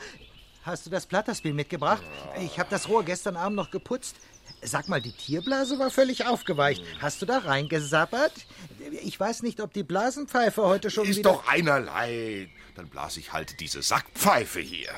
Hast 0.64 0.86
du 0.86 0.90
das 0.90 1.06
Platterspiel 1.06 1.54
mitgebracht? 1.54 2.02
Ich 2.40 2.58
habe 2.58 2.70
das 2.70 2.88
Rohr 2.88 3.04
gestern 3.04 3.36
Abend 3.36 3.58
noch 3.58 3.70
geputzt. 3.70 4.16
Sag 4.62 4.88
mal, 4.88 5.02
die 5.02 5.12
Tierblase 5.12 5.78
war 5.78 5.92
völlig 5.92 6.26
aufgeweicht. 6.26 6.82
Hast 7.02 7.22
du 7.22 7.26
da 7.26 7.40
reingesappert? 7.40 8.32
Ich 9.04 9.20
weiß 9.20 9.44
nicht, 9.44 9.60
ob 9.60 9.74
die 9.74 9.84
Blasenpfeife 9.84 10.64
heute 10.64 10.90
schon 10.90 11.06
Ist 11.06 11.18
wieder... 11.18 11.34
doch 11.34 11.48
einerlei. 11.48 12.50
Dann 12.76 12.88
blas 12.88 13.18
ich 13.18 13.34
halt 13.34 13.60
diese 13.60 13.82
Sackpfeife 13.82 14.62
hier. 14.62 14.90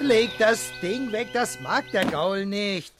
Leg 0.00 0.30
das 0.38 0.70
Ding 0.82 1.10
weg, 1.12 1.28
das 1.32 1.58
mag 1.60 1.90
der 1.92 2.04
Gaul 2.04 2.44
nicht. 2.44 2.92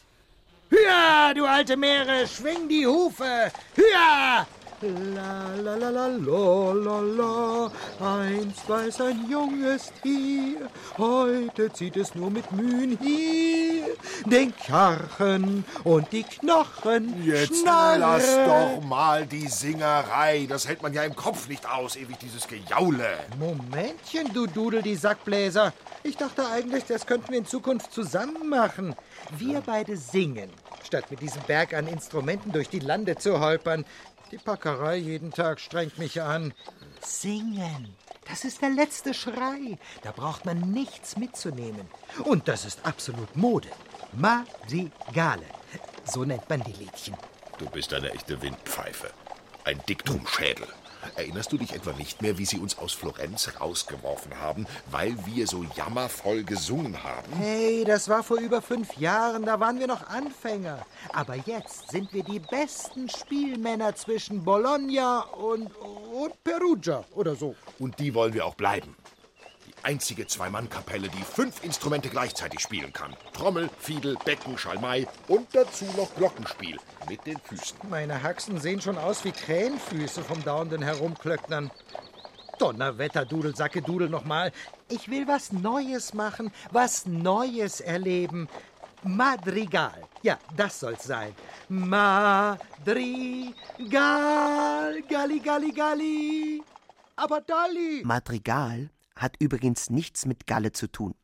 Hüa, 0.72 1.34
du 1.34 1.44
alte 1.44 1.76
Meere, 1.76 2.26
schwing 2.26 2.66
die 2.66 2.86
Hufe. 2.86 3.52
Hüa! 3.76 4.46
La 4.80 5.54
la 5.62 5.76
la 5.76 5.90
la 5.90 6.06
la 6.06 6.72
la 6.72 7.00
la, 7.00 7.70
einst 8.00 8.68
war 8.68 8.84
es 8.84 9.00
ein 9.00 9.30
junges 9.30 9.92
Tier, 10.02 10.68
heute 10.98 11.72
zieht 11.72 11.96
es 11.96 12.16
nur 12.16 12.30
mit 12.30 12.50
Mühen 12.50 12.98
hier 13.00 13.96
den 14.26 14.52
Karren 14.56 15.64
und 15.84 16.10
die 16.12 16.24
Knochen. 16.24 17.22
Jetzt 17.24 17.60
Schnarre. 17.60 17.98
lass 17.98 18.26
doch 18.44 18.82
mal 18.82 19.26
die 19.26 19.46
Singerei. 19.46 20.46
Das 20.48 20.66
hält 20.66 20.82
man 20.82 20.92
ja 20.92 21.04
im 21.04 21.14
Kopf 21.14 21.48
nicht 21.48 21.68
aus, 21.68 21.96
ewig 21.96 22.18
dieses 22.18 22.46
Gejaule. 22.48 23.18
Momentchen, 23.38 24.32
du 24.32 24.46
Dudel, 24.46 24.82
die 24.82 24.96
Sackbläser. 24.96 25.72
Ich 26.02 26.16
dachte 26.16 26.46
eigentlich, 26.48 26.84
das 26.84 27.06
könnten 27.06 27.30
wir 27.30 27.38
in 27.38 27.46
Zukunft 27.46 27.92
zusammen 27.92 28.48
machen. 28.48 28.96
Wir 29.38 29.60
beide 29.60 29.96
singen, 29.96 30.50
statt 30.86 31.10
mit 31.10 31.20
diesem 31.20 31.42
Berg 31.42 31.74
an 31.74 31.86
Instrumenten 31.86 32.52
durch 32.52 32.68
die 32.68 32.78
Lande 32.78 33.16
zu 33.16 33.40
holpern. 33.40 33.84
Die 34.30 34.38
Packerei 34.38 34.96
jeden 34.96 35.30
Tag 35.30 35.60
strengt 35.60 35.98
mich 35.98 36.22
an. 36.22 36.54
Singen, 37.00 37.94
das 38.28 38.44
ist 38.44 38.62
der 38.62 38.70
letzte 38.70 39.14
Schrei. 39.14 39.78
Da 40.02 40.12
braucht 40.12 40.44
man 40.44 40.58
nichts 40.72 41.16
mitzunehmen. 41.16 41.88
Und 42.24 42.48
das 42.48 42.64
ist 42.64 42.84
absolut 42.86 43.36
Mode. 43.36 43.68
Madrigale. 44.12 45.46
So 46.04 46.24
nennt 46.24 46.48
man 46.48 46.62
die 46.62 46.72
Liedchen. 46.72 47.16
Du 47.58 47.68
bist 47.68 47.92
eine 47.92 48.10
echte 48.12 48.40
Windpfeife. 48.40 49.10
Ein 49.64 49.80
Diktumschädel. 49.88 50.66
Erinnerst 51.16 51.52
du 51.52 51.58
dich 51.58 51.72
etwa 51.72 51.92
nicht 51.92 52.22
mehr, 52.22 52.38
wie 52.38 52.44
sie 52.44 52.58
uns 52.58 52.78
aus 52.78 52.92
Florenz 52.92 53.50
rausgeworfen 53.60 54.38
haben, 54.40 54.66
weil 54.90 55.16
wir 55.26 55.46
so 55.46 55.64
jammervoll 55.76 56.44
gesungen 56.44 57.02
haben? 57.02 57.32
Hey, 57.38 57.84
das 57.84 58.08
war 58.08 58.22
vor 58.22 58.38
über 58.38 58.62
fünf 58.62 58.96
Jahren, 58.96 59.44
da 59.44 59.60
waren 59.60 59.78
wir 59.78 59.86
noch 59.86 60.06
Anfänger. 60.08 60.84
Aber 61.12 61.36
jetzt 61.36 61.90
sind 61.90 62.12
wir 62.12 62.22
die 62.22 62.38
besten 62.38 63.08
Spielmänner 63.08 63.94
zwischen 63.94 64.42
Bologna 64.44 65.20
und, 65.20 65.66
und 65.76 66.44
Perugia 66.44 67.04
oder 67.14 67.34
so. 67.34 67.54
Und 67.78 67.98
die 67.98 68.14
wollen 68.14 68.34
wir 68.34 68.46
auch 68.46 68.54
bleiben. 68.54 68.96
Einzige 69.84 70.28
Zwei-Mann-Kapelle, 70.28 71.08
die 71.08 71.22
fünf 71.22 71.64
Instrumente 71.64 72.08
gleichzeitig 72.08 72.60
spielen 72.60 72.92
kann. 72.92 73.16
Trommel, 73.32 73.68
Fiedel, 73.80 74.16
Becken, 74.24 74.56
Schalmei 74.56 75.08
und 75.26 75.48
dazu 75.52 75.84
noch 75.96 76.14
Glockenspiel 76.14 76.78
mit 77.08 77.26
den 77.26 77.38
Füßen. 77.38 77.78
Meine 77.90 78.22
Haxen 78.22 78.60
sehen 78.60 78.80
schon 78.80 78.96
aus 78.96 79.24
wie 79.24 79.32
Krähenfüße 79.32 80.22
vom 80.22 80.42
dauernden 80.44 80.82
Herumklöcknern. 80.82 81.72
Donnerwetter, 82.58 83.24
Dudelsacke, 83.24 83.82
Dudel 83.82 84.08
nochmal. 84.08 84.52
Ich 84.88 85.10
will 85.10 85.26
was 85.26 85.50
Neues 85.50 86.14
machen, 86.14 86.52
was 86.70 87.06
Neues 87.06 87.80
erleben. 87.80 88.48
Madrigal. 89.02 90.00
Ja, 90.22 90.38
das 90.56 90.78
soll's 90.78 91.02
sein. 91.02 91.34
Madrigal. 91.68 92.62
Galli, 95.08 95.40
Galli, 95.40 95.72
Galli. 95.72 96.62
Aber 97.16 97.40
Dolly. 97.40 98.02
Madrigal 98.04 98.90
hat 99.16 99.36
übrigens 99.38 99.90
nichts 99.90 100.26
mit 100.26 100.46
Galle 100.46 100.72
zu 100.72 100.86
tun, 100.86 101.14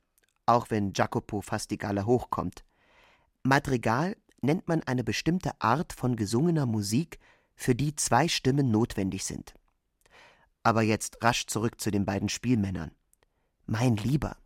auch 0.46 0.70
wenn 0.70 0.92
Jacopo 0.94 1.40
fast 1.40 1.70
die 1.70 1.78
Galle 1.78 2.06
hochkommt. 2.06 2.64
Madrigal 3.42 4.16
nennt 4.40 4.68
man 4.68 4.82
eine 4.82 5.04
bestimmte 5.04 5.60
Art 5.60 5.92
von 5.92 6.16
gesungener 6.16 6.66
Musik, 6.66 7.18
für 7.54 7.74
die 7.74 7.94
zwei 7.96 8.28
Stimmen 8.28 8.70
notwendig 8.70 9.24
sind. 9.24 9.54
Aber 10.62 10.82
jetzt 10.82 11.22
rasch 11.22 11.46
zurück 11.46 11.80
zu 11.80 11.90
den 11.90 12.04
beiden 12.04 12.28
Spielmännern. 12.28 12.92
Mein 13.66 13.96
Lieber, 13.96 14.36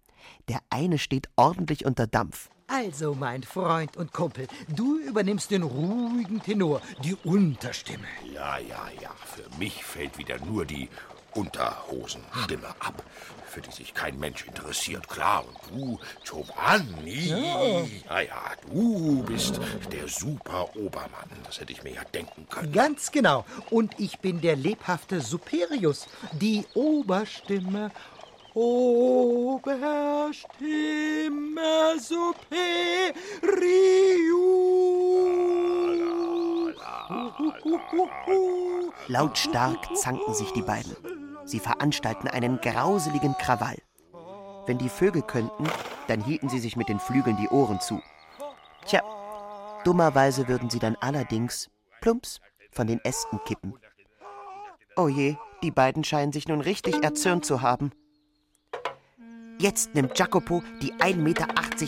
der 0.49 0.61
eine 0.71 0.99
steht 0.99 1.29
ordentlich 1.37 1.85
unter 1.85 2.07
Dampf. 2.07 2.49
Also, 2.69 3.15
mein 3.15 3.43
Freund 3.43 3.99
und 3.99 4.15
Kumpel, 4.15 4.47
du 4.75 4.99
übernimmst 4.99 5.51
den 5.51 5.63
ruhigen 5.63 6.43
Tenor, 6.43 6.81
die 7.05 7.15
Unterstimme. 7.17 8.07
Ja, 8.33 8.57
ja, 8.59 8.89
ja. 9.01 9.11
Für 9.27 9.59
mich 9.59 9.85
fällt 9.85 10.17
wieder 10.17 10.39
nur 10.47 10.65
die 10.65 10.89
Unterhosenstimme 11.35 12.69
ab, 12.81 13.03
für 13.47 13.61
die 13.61 13.71
sich 13.71 13.95
kein 13.95 14.19
Mensch 14.19 14.45
interessiert. 14.47 15.09
Klar, 15.09 15.45
und 15.47 15.57
du, 15.71 15.99
Giovanni, 16.25 17.29
Ja. 17.29 17.83
ja, 18.11 18.21
ja, 18.21 18.43
du 18.71 19.23
bist 19.25 19.61
der 19.91 20.09
super 20.09 20.75
Obermann. 20.77 21.31
Das 21.45 21.61
hätte 21.61 21.73
ich 21.73 21.83
mir 21.83 21.95
ja 21.95 22.05
denken 22.05 22.47
können. 22.49 22.73
Ganz 22.73 23.11
genau. 23.11 23.45
Und 23.71 23.99
ich 23.99 24.19
bin 24.21 24.41
der 24.41 24.57
lebhafte 24.57 25.21
Superius, 25.21 26.07
die 26.33 26.65
Oberstimme. 26.75 27.91
Oberstimme 28.55 30.03
Superius. 31.99 32.53
Lautstark 39.09 39.97
zanken 39.97 40.35
sich 40.35 40.51
die 40.53 40.63
beiden. 40.63 41.22
Sie 41.45 41.59
veranstalten 41.59 42.29
einen 42.29 42.61
grauseligen 42.61 43.37
Krawall. 43.39 43.79
Wenn 44.67 44.79
die 44.79 44.89
Vögel 44.89 45.23
könnten, 45.23 45.69
dann 46.07 46.23
hielten 46.23 46.49
sie 46.49 46.61
sich 46.61 46.77
mit 46.77 46.89
den 46.89 47.01
Flügeln 47.01 47.37
die 47.37 47.49
Ohren 47.49 47.81
zu. 47.81 48.01
Tja, 48.87 49.03
dummerweise 49.85 50.49
würden 50.49 50.71
sie 50.71 50.79
dann 50.79 50.97
allerdings 51.01 51.71
plumps 52.01 52.41
von 52.71 52.87
den 52.87 53.01
Ästen 53.05 53.41
kippen. 53.45 53.75
Oh 54.97 55.09
je, 55.09 55.37
die 55.63 55.71
beiden 55.71 56.05
scheinen 56.05 56.33
sich 56.33 56.49
nun 56.49 56.61
richtig 56.61 57.03
erzürnt 57.03 57.45
zu 57.45 57.63
haben. 57.63 57.93
Jetzt 59.59 59.95
nimmt 59.95 60.19
Jacopo 60.19 60.63
die 60.81 60.93
1,80 60.95 61.17
Meter 61.17 61.47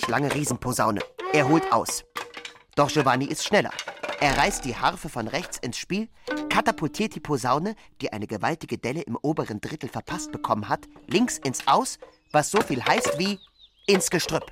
lange 0.09 0.33
Riesenposaune. 0.33 1.01
Er 1.33 1.49
holt 1.49 1.73
aus. 1.73 2.05
Doch 2.77 2.89
Giovanni 2.89 3.27
ist 3.27 3.45
schneller. 3.45 3.73
Er 4.25 4.39
reißt 4.39 4.65
die 4.65 4.75
Harfe 4.75 5.11
von 5.11 5.29
rechts 5.29 5.59
ins 5.59 5.77
Spiel, 5.77 6.09
katapultiert 6.49 7.15
die 7.15 7.21
Posaune, 7.21 7.75
die 8.01 8.11
eine 8.11 8.27
gewaltige 8.27 8.79
Delle 8.79 9.03
im 9.03 9.19
oberen 9.21 9.61
Drittel 9.61 9.91
verpasst 9.91 10.33
bekommen 10.33 10.71
hat, 10.71 10.89
links 11.07 11.37
ins 11.37 11.69
Aus, 11.69 11.99
was 12.33 12.51
so 12.51 12.63
viel 12.63 12.83
heißt 12.83 13.19
wie 13.19 13.39
ins 13.87 14.09
Gestrüpp. 14.09 14.51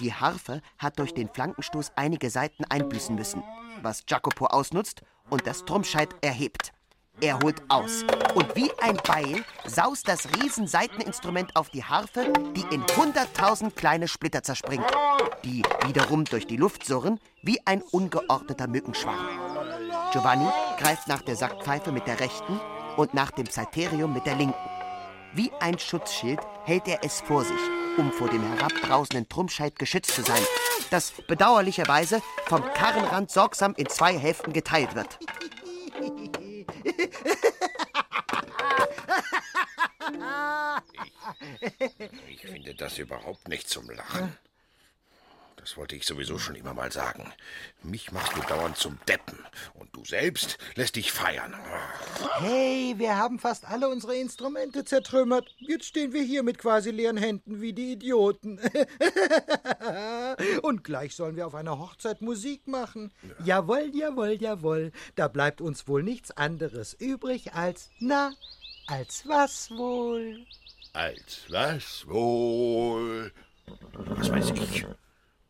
Die 0.00 0.14
Harfe 0.14 0.62
hat 0.78 0.98
durch 0.98 1.12
den 1.12 1.28
Flankenstoß 1.28 1.92
einige 1.96 2.30
Seiten 2.30 2.64
einbüßen 2.64 3.14
müssen, 3.14 3.42
was 3.82 4.04
Jacopo 4.08 4.46
ausnutzt 4.46 5.02
und 5.28 5.46
das 5.46 5.66
Trumpscheit 5.66 6.14
erhebt. 6.22 6.72
Er 7.22 7.38
holt 7.40 7.62
aus. 7.68 8.04
Und 8.34 8.56
wie 8.56 8.70
ein 8.80 8.96
Beil 9.06 9.44
saust 9.66 10.08
das 10.08 10.28
Riesenseiteninstrument 10.36 11.54
auf 11.54 11.68
die 11.68 11.84
Harfe, 11.84 12.32
die 12.56 12.64
in 12.74 12.82
hunderttausend 12.96 13.76
kleine 13.76 14.08
Splitter 14.08 14.42
zerspringt, 14.42 14.86
die 15.44 15.62
wiederum 15.86 16.24
durch 16.24 16.46
die 16.46 16.56
Luft 16.56 16.86
surren 16.86 17.20
wie 17.42 17.60
ein 17.66 17.82
ungeordneter 17.82 18.68
Mückenschwarm. 18.68 19.28
Giovanni 20.12 20.48
greift 20.78 21.08
nach 21.08 21.22
der 21.22 21.36
Sackpfeife 21.36 21.92
mit 21.92 22.06
der 22.06 22.20
rechten 22.20 22.58
und 22.96 23.12
nach 23.12 23.30
dem 23.30 23.44
Psalterium 23.44 24.12
mit 24.14 24.24
der 24.24 24.36
linken. 24.36 24.54
Wie 25.34 25.52
ein 25.60 25.78
Schutzschild 25.78 26.40
hält 26.64 26.88
er 26.88 27.04
es 27.04 27.20
vor 27.20 27.44
sich, 27.44 27.60
um 27.98 28.12
vor 28.12 28.28
dem 28.28 28.42
herabbrausenden 28.42 29.28
Trumpscheit 29.28 29.78
geschützt 29.78 30.14
zu 30.14 30.22
sein, 30.22 30.42
das 30.90 31.12
bedauerlicherweise 31.28 32.22
vom 32.46 32.62
Karrenrand 32.74 33.30
sorgsam 33.30 33.74
in 33.76 33.88
zwei 33.88 34.18
Hälften 34.18 34.52
geteilt 34.52 34.94
wird. 34.94 35.18
Ich 42.28 42.40
finde 42.40 42.74
das 42.74 42.98
überhaupt 42.98 43.48
nicht 43.48 43.68
zum 43.68 43.88
Lachen. 43.90 44.36
Das 45.56 45.76
wollte 45.76 45.94
ich 45.94 46.06
sowieso 46.06 46.38
schon 46.38 46.54
immer 46.54 46.72
mal 46.72 46.90
sagen. 46.90 47.30
Mich 47.82 48.12
machst 48.12 48.34
du 48.34 48.40
dauernd 48.40 48.78
zum 48.78 48.98
Deppen. 49.06 49.38
Und 49.74 49.94
du 49.94 50.02
selbst 50.04 50.56
lässt 50.74 50.96
dich 50.96 51.12
feiern. 51.12 51.54
Hey, 52.38 52.94
wir 52.96 53.16
haben 53.18 53.38
fast 53.38 53.66
alle 53.66 53.90
unsere 53.90 54.16
Instrumente 54.16 54.84
zertrümmert. 54.84 55.54
Jetzt 55.58 55.84
stehen 55.84 56.14
wir 56.14 56.22
hier 56.22 56.42
mit 56.42 56.56
quasi 56.58 56.90
leeren 56.90 57.18
Händen 57.18 57.60
wie 57.60 57.74
die 57.74 57.92
Idioten. 57.92 58.58
Und 60.62 60.84
gleich 60.84 61.14
sollen 61.14 61.36
wir 61.36 61.46
auf 61.46 61.54
einer 61.54 61.78
Hochzeit 61.78 62.22
Musik 62.22 62.66
machen. 62.66 63.12
Jawohl, 63.44 63.90
jawohl, 63.94 64.32
jawohl. 64.32 64.92
Da 65.14 65.28
bleibt 65.28 65.60
uns 65.60 65.88
wohl 65.88 66.02
nichts 66.02 66.30
anderes 66.32 66.94
übrig 66.94 67.54
als, 67.54 67.90
na, 67.98 68.32
als 68.86 69.26
was 69.26 69.70
wohl? 69.70 70.44
Als 70.92 71.44
was 71.48 72.06
wohl? 72.06 73.32
Was 73.92 74.30
weiß 74.30 74.50
ich? 74.50 74.86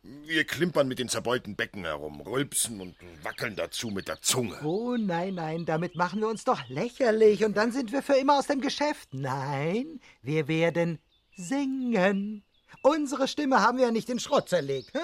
Wir 0.03 0.43
klimpern 0.45 0.87
mit 0.87 0.99
den 0.99 1.09
zerbeulten 1.09 1.55
Becken 1.55 1.85
herum, 1.85 2.21
rülpsen 2.21 2.81
und 2.81 2.95
wackeln 3.23 3.55
dazu 3.55 3.89
mit 3.89 4.07
der 4.07 4.21
Zunge. 4.21 4.59
Oh 4.63 4.95
nein, 4.97 5.35
nein, 5.35 5.65
damit 5.65 5.95
machen 5.95 6.21
wir 6.21 6.27
uns 6.27 6.43
doch 6.43 6.67
lächerlich 6.69 7.45
und 7.45 7.55
dann 7.55 7.71
sind 7.71 7.91
wir 7.91 8.01
für 8.01 8.15
immer 8.15 8.39
aus 8.39 8.47
dem 8.47 8.61
Geschäft. 8.61 9.09
Nein, 9.13 9.99
wir 10.21 10.47
werden 10.47 10.99
singen. 11.35 12.43
Unsere 12.81 13.27
Stimme 13.27 13.61
haben 13.61 13.77
wir 13.77 13.85
ja 13.85 13.91
nicht 13.91 14.09
in 14.09 14.19
Schrott 14.19 14.49
zerlegt. 14.49 14.93
Hä? 14.93 14.99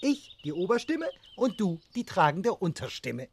Ich 0.00 0.36
die 0.44 0.52
Oberstimme 0.52 1.06
und 1.36 1.60
du 1.60 1.80
die 1.94 2.04
tragende 2.04 2.54
Unterstimme. 2.54 3.28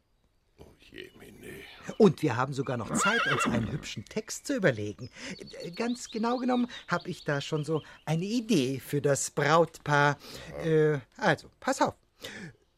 Und 1.98 2.22
wir 2.22 2.36
haben 2.36 2.52
sogar 2.52 2.76
noch 2.76 2.92
Zeit, 2.94 3.24
uns 3.26 3.44
einen 3.44 3.70
hübschen 3.70 4.04
Text 4.04 4.46
zu 4.46 4.56
überlegen. 4.56 5.10
Ganz 5.76 6.10
genau 6.10 6.38
genommen 6.38 6.68
habe 6.88 7.08
ich 7.08 7.24
da 7.24 7.40
schon 7.40 7.64
so 7.64 7.82
eine 8.04 8.24
Idee 8.24 8.80
für 8.80 9.00
das 9.00 9.30
Brautpaar. 9.30 10.18
Äh, 10.64 10.98
also, 11.16 11.48
pass 11.60 11.80
auf. 11.80 11.94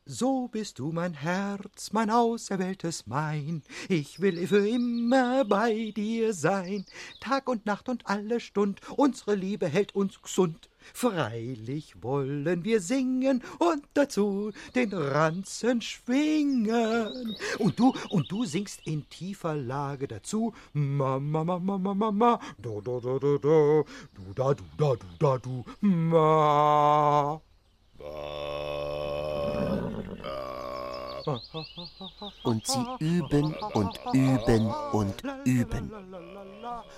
So 0.05 0.49
bist 0.49 0.79
du 0.79 0.91
mein 0.91 1.13
Herz, 1.13 1.93
mein 1.93 2.11
auserwähltes 2.11 3.07
Mein. 3.07 3.63
Ich 3.89 4.21
will 4.21 4.47
für 4.47 4.67
immer 4.67 5.45
bei 5.45 5.93
dir 5.95 6.33
sein. 6.33 6.87
Tag 7.21 7.49
und 7.49 7.67
Nacht 7.67 7.89
und 7.89 8.07
alle 8.07 8.41
Stund, 8.41 8.81
unsere 8.97 9.35
Liebe 9.35 9.69
hält 9.69 9.95
uns 9.95 10.23
gesund. 10.23 10.68
Freilich 10.95 12.03
wollen 12.03 12.65
wir 12.65 12.81
singen 12.81 13.43
und 13.59 13.85
dazu 13.95 14.53
den 14.75 14.93
Ranzen 14.93 15.81
schwingen. 15.81 17.37
Und 17.59 17.79
du, 17.79 17.95
und 18.11 18.31
du 18.31 18.45
singst 18.45 18.87
in 18.87 19.09
tiefer 19.09 19.55
Lage 19.55 20.09
dazu. 20.09 20.53
Ma, 20.73 21.19
ma, 21.19 21.45
ma, 21.45 21.59
ma, 21.59 21.79
ma, 21.79 21.95
ma, 21.95 22.11
ma, 22.11 22.41
do, 22.59 22.81
do, 22.81 23.01
do, 23.01 23.19
do, 23.19 23.39
do, 23.39 23.85
du, 24.15 24.35
da, 24.35 24.55
du, 24.55 24.65
da, 24.77 24.95
du, 24.95 25.07
da, 25.19 25.39
du, 25.39 25.65
ma. 25.81 27.41
Und 32.43 32.67
sie 32.67 32.87
üben 33.01 33.55
und 33.75 34.01
üben 34.13 34.67
und 34.93 35.23
üben. 35.45 35.93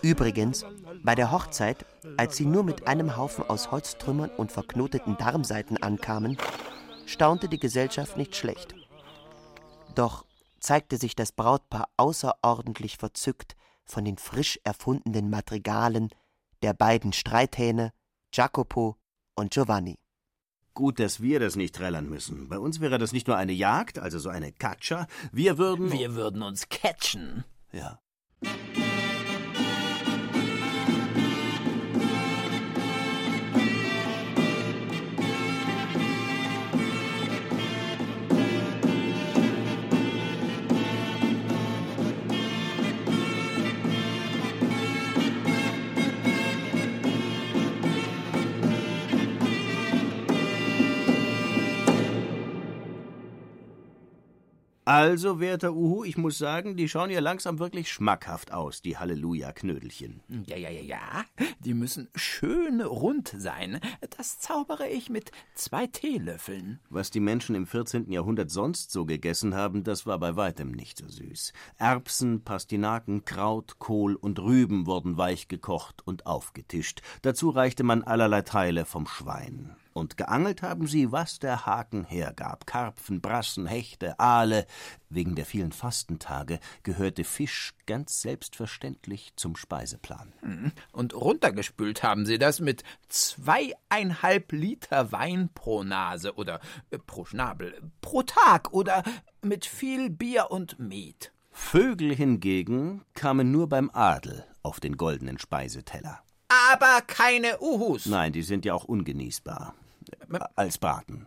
Übrigens, 0.03 0.65
bei 1.03 1.15
der 1.15 1.31
Hochzeit, 1.31 1.85
als 2.17 2.37
sie 2.37 2.47
nur 2.47 2.65
mit 2.65 2.87
einem 2.87 3.17
Haufen 3.17 3.49
aus 3.49 3.71
Holztrümmern 3.71 4.31
und 4.31 4.53
verknoteten 4.53 5.17
Darmseiten 5.17 5.83
ankamen, 5.83 6.37
staunte 7.07 7.49
die 7.49 7.59
Gesellschaft 7.59 8.17
nicht 8.17 8.37
schlecht. 8.37 8.75
Doch 9.95 10.25
zeigte 10.61 10.97
sich 10.97 11.17
das 11.17 11.33
Brautpaar 11.33 11.89
außerordentlich 11.97 12.97
verzückt 12.97 13.57
von 13.85 14.05
den 14.05 14.19
frisch 14.19 14.61
erfundenen 14.65 15.31
Madrigalen 15.31 16.11
der 16.63 16.75
beiden 16.75 17.13
Streithähne 17.13 17.93
Jacopo 18.33 18.97
und 19.35 19.51
Giovanni. 19.53 20.00
Gut, 20.81 20.99
dass 20.99 21.21
wir 21.21 21.41
das 21.41 21.57
nicht 21.57 21.75
trällern 21.75 22.09
müssen. 22.09 22.49
Bei 22.49 22.59
uns 22.59 22.81
wäre 22.81 22.97
das 22.97 23.13
nicht 23.13 23.27
nur 23.27 23.37
eine 23.37 23.53
Jagd, 23.53 23.99
also 23.99 24.19
so 24.19 24.31
eine 24.31 24.51
Katscha. 24.51 25.09
Wir 25.31 25.59
würden. 25.59 25.93
Wir 25.93 26.15
würden 26.15 26.41
uns 26.41 26.71
catchen. 26.71 27.45
Ja. 27.71 28.01
Also, 54.93 55.39
werter 55.39 55.73
Uhu, 55.73 56.03
ich 56.03 56.19
muss 56.19 56.37
sagen, 56.37 56.77
die 56.77 56.89
schauen 56.89 57.11
ja 57.11 57.21
langsam 57.21 57.61
wirklich 57.61 57.93
schmackhaft 57.93 58.53
aus, 58.53 58.83
die 58.83 58.99
Halleluja-Knödelchen. 58.99 60.21
Ja, 60.47 60.57
ja, 60.57 60.69
ja, 60.69 60.81
ja. 60.81 61.25
Die 61.61 61.75
müssen 61.75 62.09
schön 62.17 62.81
rund 62.81 63.33
sein. 63.37 63.79
Das 64.17 64.41
zaubere 64.41 64.89
ich 64.89 65.09
mit 65.09 65.31
zwei 65.55 65.87
Teelöffeln. 65.87 66.81
Was 66.91 67.13
die 67.13 67.21
Menschen 67.21 67.55
im 67.55 67.69
14. 67.69 68.11
Jahrhundert 68.11 68.51
sonst 68.51 68.91
so 68.91 69.05
gegessen 69.05 69.55
haben, 69.55 69.85
das 69.85 70.07
war 70.07 70.19
bei 70.19 70.35
weitem 70.35 70.73
nicht 70.73 70.99
so 70.99 71.09
süß. 71.09 71.53
Erbsen, 71.79 72.43
Pastinaken, 72.43 73.25
Kraut, 73.25 73.79
Kohl 73.79 74.17
und 74.17 74.41
Rüben 74.41 74.87
wurden 74.87 75.17
weich 75.17 75.47
gekocht 75.47 76.05
und 76.05 76.27
aufgetischt. 76.27 77.01
Dazu 77.23 77.51
reichte 77.51 77.85
man 77.85 78.03
allerlei 78.03 78.43
Teile 78.43 78.85
vom 78.85 79.07
Schwein. 79.07 79.77
Und 80.01 80.17
geangelt 80.17 80.63
haben 80.63 80.87
sie, 80.87 81.13
was 81.13 81.41
der 81.41 81.67
Haken 81.67 82.05
hergab. 82.05 82.67
Karpfen, 82.67 83.21
Brassen, 83.21 83.67
Hechte, 83.67 84.19
Aale. 84.19 84.67
Wegen 85.11 85.35
der 85.35 85.45
vielen 85.45 85.73
Fastentage 85.73 86.59
gehörte 86.83 87.23
Fisch 87.23 87.75
ganz 87.85 88.23
selbstverständlich 88.23 89.35
zum 89.37 89.57
Speiseplan. 89.57 90.33
Hm. 90.41 90.73
Und 90.93 91.13
runtergespült 91.15 92.03
haben 92.03 92.25
sie 92.25 92.39
das 92.39 92.61
mit 92.61 92.83
zweieinhalb 93.11 94.53
Liter 94.53 95.13
Wein 95.13 95.51
pro 95.53 95.83
Nase 95.83 96.35
oder 96.35 96.61
äh, 96.91 96.99
pro 96.99 97.27
Schnabel, 97.27 97.75
pro 98.01 98.23
Tag 98.23 98.73
oder 98.73 99.03
mit 99.43 99.67
viel 99.67 100.09
Bier 100.09 100.51
und 100.51 100.79
Met. 100.79 101.31
Vögel 101.51 102.15
hingegen 102.15 103.03
kamen 103.13 103.51
nur 103.51 103.69
beim 103.69 103.91
Adel 103.93 104.47
auf 104.63 104.81
den 104.81 104.97
goldenen 104.97 105.39
Speiseteller. 105.39 106.23
Aber 106.73 107.03
keine 107.07 107.61
Uhus. 107.61 108.07
Nein, 108.07 108.33
die 108.33 108.43
sind 108.43 108.65
ja 108.65 108.73
auch 108.73 108.85
ungenießbar. 108.85 109.75
Als 110.57 110.79
Braten. 110.79 111.27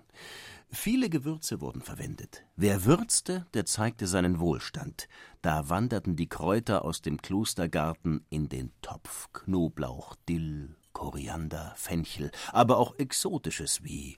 Viele 0.70 1.10
Gewürze 1.10 1.62
wurden 1.62 1.82
verwendet. 1.82 2.44
Wer 2.56 2.86
würzte, 2.86 3.46
der 3.54 3.66
zeigte 3.66 4.08
seinen 4.08 4.40
Wohlstand. 4.40 5.08
Da 5.44 5.70
wanderten 5.70 6.16
die 6.16 6.28
Kräuter 6.28 6.84
aus 6.84 7.02
dem 7.02 7.22
Klostergarten 7.22 8.26
in 8.30 8.50
den 8.50 8.72
Topf. 8.82 9.30
Knoblauch, 9.34 10.16
Dill, 10.28 10.76
Koriander, 10.92 11.74
Fenchel, 11.76 12.32
aber 12.52 12.78
auch 12.78 12.98
Exotisches 12.98 13.84
wie 13.84 14.18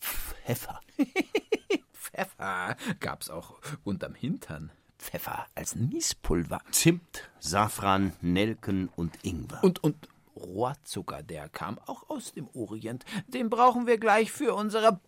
Pfeffer. 0.00 0.80
Pfeffer 1.92 2.76
gab's 3.00 3.30
auch 3.30 3.60
unterm 3.82 4.14
Hintern. 4.14 4.72
Pfeffer 4.98 5.46
als 5.54 5.76
Niespulver. 5.76 6.60
Zimt, 6.72 7.30
Safran, 7.38 8.12
Nelken 8.20 8.88
und 8.96 9.24
Ingwer. 9.24 9.64
Und, 9.64 9.82
und 9.82 10.08
Rohrzucker, 10.40 11.22
der 11.22 11.48
kam 11.48 11.78
auch 11.86 12.08
aus 12.08 12.32
dem 12.32 12.48
Orient. 12.54 13.04
Den 13.28 13.50
brauchen 13.50 13.86
wir 13.86 13.98
gleich 13.98 14.32
für 14.32 14.54
unsere. 14.54 15.00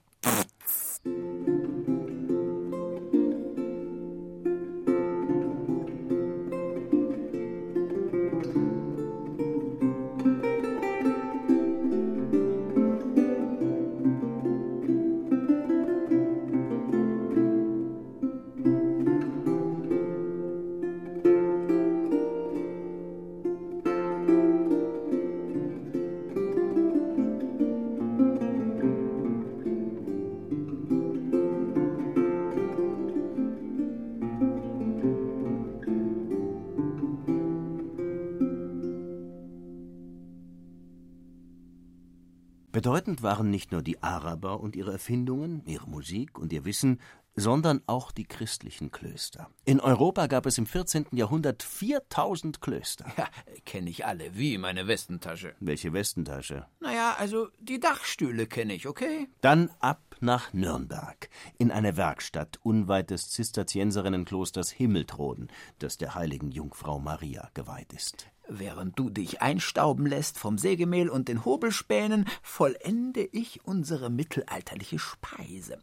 Bedeutend 43.02 43.24
waren 43.24 43.50
nicht 43.50 43.72
nur 43.72 43.82
die 43.82 44.00
Araber 44.00 44.60
und 44.60 44.76
ihre 44.76 44.92
Erfindungen, 44.92 45.64
ihre 45.66 45.90
Musik 45.90 46.38
und 46.38 46.52
ihr 46.52 46.64
Wissen, 46.64 47.00
sondern 47.34 47.82
auch 47.86 48.12
die 48.12 48.22
christlichen 48.22 48.92
Klöster. 48.92 49.50
In 49.64 49.80
Europa 49.80 50.28
gab 50.28 50.46
es 50.46 50.56
im 50.56 50.66
14. 50.66 51.06
Jahrhundert 51.10 51.64
4000 51.64 52.60
Klöster. 52.60 53.06
Ja, 53.18 53.26
kenne 53.64 53.90
ich 53.90 54.06
alle, 54.06 54.36
wie 54.36 54.56
meine 54.56 54.86
Westentasche. 54.86 55.56
Welche 55.58 55.92
Westentasche? 55.92 56.66
Naja, 56.78 57.16
also 57.18 57.48
die 57.58 57.80
Dachstühle 57.80 58.46
kenne 58.46 58.74
ich, 58.74 58.86
okay? 58.86 59.28
Dann 59.40 59.70
ab 59.80 60.11
nach 60.22 60.52
Nürnberg, 60.52 61.28
in 61.58 61.70
eine 61.70 61.96
Werkstatt 61.96 62.58
unweit 62.62 63.10
des 63.10 63.30
Zisterzienserinnenklosters 63.30 64.70
Himmeltroden, 64.70 65.48
das 65.78 65.98
der 65.98 66.14
heiligen 66.14 66.50
Jungfrau 66.50 66.98
Maria 66.98 67.50
geweiht 67.54 67.92
ist. 67.92 68.28
Während 68.48 68.98
du 68.98 69.08
dich 69.08 69.40
einstauben 69.40 70.04
lässt 70.04 70.38
vom 70.38 70.58
Sägemehl 70.58 71.08
und 71.08 71.28
den 71.28 71.44
Hobelspänen, 71.44 72.26
vollende 72.42 73.22
ich 73.22 73.64
unsere 73.64 74.10
mittelalterliche 74.10 74.98
Speise. 74.98 75.78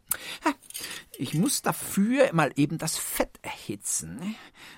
Ich 1.16 1.34
muss 1.34 1.62
dafür 1.62 2.30
mal 2.32 2.52
eben 2.56 2.78
das 2.78 2.96
Fett 2.96 3.38
erhitzen, 3.42 4.16
ne? 4.16 4.34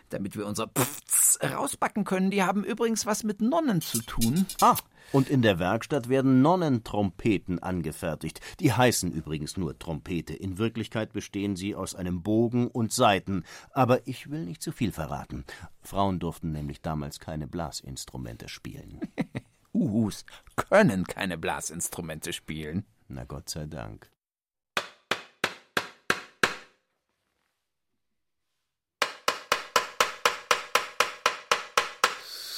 damit 0.09 0.37
wir 0.37 0.47
unsere 0.47 0.69
Pfts 0.69 1.39
rausbacken 1.43 2.05
können. 2.05 2.31
Die 2.31 2.43
haben 2.43 2.65
übrigens 2.65 3.05
was 3.05 3.25
mit 3.25 3.41
Nonnen 3.41 3.81
zu 3.81 4.01
tun. 4.03 4.47
Ah, 4.61 4.77
und 5.11 5.29
in 5.29 5.43
der 5.43 5.59
Werkstatt 5.59 6.09
werden 6.09 6.43
Nonnentrompeten 6.43 7.59
angefertigt. 7.59 8.41
Die 8.61 8.73
heißen 8.73 9.13
übrigens 9.13 9.57
nur 9.57 9.79
Trompete. 9.79 10.35
In 10.35 10.59
Wirklichkeit 10.59 11.13
bestehen 11.13 11.57
sie 11.57 11.75
aus 11.75 11.95
einem 11.95 12.23
Bogen 12.23 12.69
und 12.69 12.93
Saiten. 12.93 13.45
Aber 13.73 14.07
ich 14.07 14.31
will 14.31 14.45
nicht 14.45 14.63
zu 14.63 14.73
viel 14.73 14.93
verraten. 14.93 15.45
Frauen 15.81 16.19
durften 16.19 16.53
nämlich 16.53 16.81
damals 16.81 17.19
keine 17.19 17.47
Blasinstrumente 17.47 18.49
spielen. 18.49 19.01
Uhus 19.75 20.25
können 20.57 21.05
keine 21.05 21.39
Blasinstrumente 21.39 22.33
spielen. 22.33 22.85
Na 23.09 23.25
Gott 23.25 23.49
sei 23.49 23.67
Dank. 23.67 24.11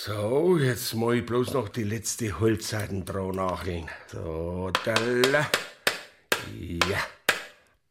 So, 0.06 0.58
jetzt 0.58 0.92
muss 0.92 1.14
ich 1.14 1.24
bloß 1.24 1.54
noch 1.54 1.70
die 1.70 1.82
letzte 1.82 2.38
Holzseiten 2.38 3.06
drauf 3.06 3.34
nachlegen. 3.34 3.88
So, 4.08 4.70
dalla. 4.84 5.46
Ja, 6.60 6.98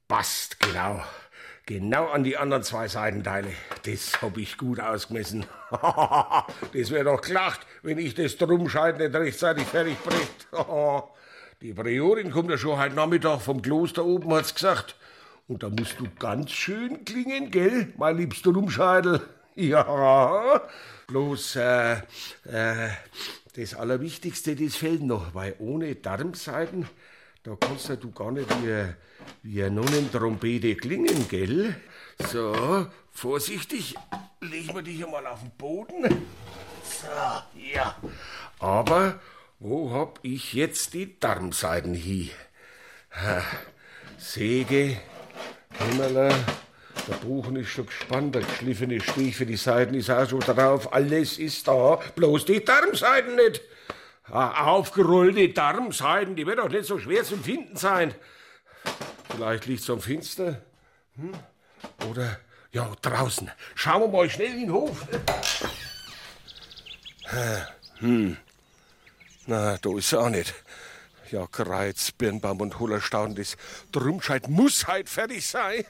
passt, 0.08 0.60
genau. 0.60 1.02
Genau 1.66 2.10
an 2.10 2.24
die 2.24 2.38
anderen 2.38 2.62
zwei 2.62 2.88
Seitenteile. 2.88 3.48
Das 3.88 4.22
hab 4.22 4.38
ich 4.38 4.60
gut 4.60 4.80
ausgemessen. 4.80 5.48
das 5.72 6.92
wäre 6.92 7.06
doch 7.06 7.22
gelacht, 7.22 7.62
wenn 7.82 7.98
ich 7.98 8.14
das 8.14 8.38
Drumscheid 8.38 9.00
nicht 9.00 9.16
rechtzeitig 9.16 9.66
fertig 9.66 9.98
brächt. 10.04 10.48
die 11.64 11.74
Priorin 11.74 12.30
kommt 12.30 12.52
ja 12.52 12.60
schon 12.60 12.78
heute 12.78 12.94
Nachmittag 12.94 13.42
vom 13.42 13.60
Kloster 13.64 14.06
oben, 14.06 14.32
hat's 14.36 14.54
gesagt. 14.54 14.98
Und 15.48 15.64
da 15.64 15.70
musst 15.70 16.00
du 16.00 16.06
ganz 16.20 16.52
schön 16.52 17.06
klingen, 17.06 17.50
gell, 17.50 17.92
mein 17.98 18.18
liebster 18.18 18.52
Rumscheidel? 18.52 19.20
Ja, 19.56 20.62
bloß 21.08 21.58
äh, 21.58 21.94
äh, 22.46 22.90
das 23.56 23.76
Allerwichtigste, 23.76 24.56
das 24.56 24.76
fehlt 24.76 25.04
noch, 25.04 25.36
weil 25.36 25.56
ohne 25.60 25.94
Darmseiten, 25.96 26.90
da 27.44 27.56
kannst 27.60 27.90
du 27.90 28.12
gar 28.12 28.32
nicht 28.32 28.50
wie, 28.64 28.94
wie 29.44 29.64
eine 29.64 29.76
Nonnentrompete 29.76 30.76
klingen, 30.76 31.28
gell? 31.30 31.76
So, 32.32 32.88
vorsichtig, 33.12 33.96
legen 34.42 34.74
wir 34.74 34.82
dich 34.82 35.06
einmal 35.06 35.28
auf 35.28 35.42
den 35.42 35.52
Boden. 35.52 36.26
So, 36.84 37.08
ja. 37.74 37.96
Aber 38.60 39.20
wo 39.60 39.92
hab 39.92 40.20
ich 40.24 40.54
jetzt 40.54 40.96
die 40.96 41.20
Darmseiten 41.20 41.94
hier? 41.94 42.32
Säge, 44.18 44.98
Hämmerler, 45.78 46.34
der 47.08 47.16
Buchen 47.16 47.56
ist 47.58 47.70
schon 47.70 47.86
gespannt, 47.86 48.36
der 48.36 48.44
geschliffene 48.44 49.02
Stich 49.02 49.36
für 49.36 49.46
die 49.46 49.58
Seiten 49.58 49.94
ist 49.94 50.10
auch 50.10 50.30
schon 50.30 50.40
drauf. 50.40 50.94
Alles 50.94 51.38
ist 51.38 51.68
da, 51.68 52.00
bloß 52.16 52.46
die 52.46 52.64
Darmseiten 52.64 53.36
nicht. 53.36 53.62
Aufgerollte 54.30 55.50
Darmseiten, 55.50 56.36
die 56.36 56.46
wird 56.46 56.60
doch 56.60 56.70
nicht 56.70 56.86
so 56.86 56.98
schwer 56.98 57.24
zu 57.24 57.38
finden 57.38 57.76
sein. 57.76 58.16
Vielleicht 59.30 59.66
liegt's 59.66 59.90
am 59.90 60.00
Finster. 60.00 60.62
Hm? 61.16 61.34
Oder, 62.10 62.40
ja, 62.72 62.90
draußen. 63.02 63.52
Schauen 63.76 64.02
wir 64.02 64.08
mal 64.08 64.30
schnell 64.30 64.54
in 64.54 64.60
den 64.62 64.72
Hof. 64.72 65.06
Hm. 67.98 68.38
Na, 69.46 69.78
da 69.78 69.98
ist 69.98 70.14
er 70.14 70.22
auch 70.22 70.30
nicht. 70.30 70.54
Ja, 71.32 71.48
Kreiz, 71.48 72.12
Birnbaum 72.12 72.62
und 72.62 72.80
Hollerstauden, 72.80 73.36
das 73.36 73.58
Drumscheid 73.92 74.48
muss 74.48 74.88
halt 74.88 75.10
fertig 75.10 75.46
sein. 75.46 75.84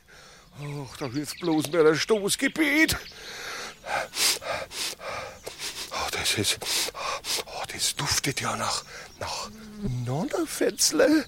Ach, 0.60 0.98
da 0.98 1.08
hilft 1.08 1.40
bloß 1.40 1.72
mehr 1.72 1.86
ein 1.86 1.96
Stoßgebet. 1.96 2.96
Oh, 5.92 6.10
das 6.12 6.38
ist. 6.38 6.60
Oh, 7.46 7.64
das 7.72 7.96
duftet 7.96 8.42
ja 8.42 8.56
nach. 8.56 8.84
nach 9.20 9.50
Nonnenfetzle. 10.06 11.26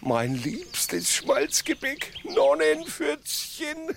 Mein 0.00 0.34
liebstes 0.34 1.12
Schmalzgebäck. 1.12 2.12
Nonnenfürzchen. 2.24 3.96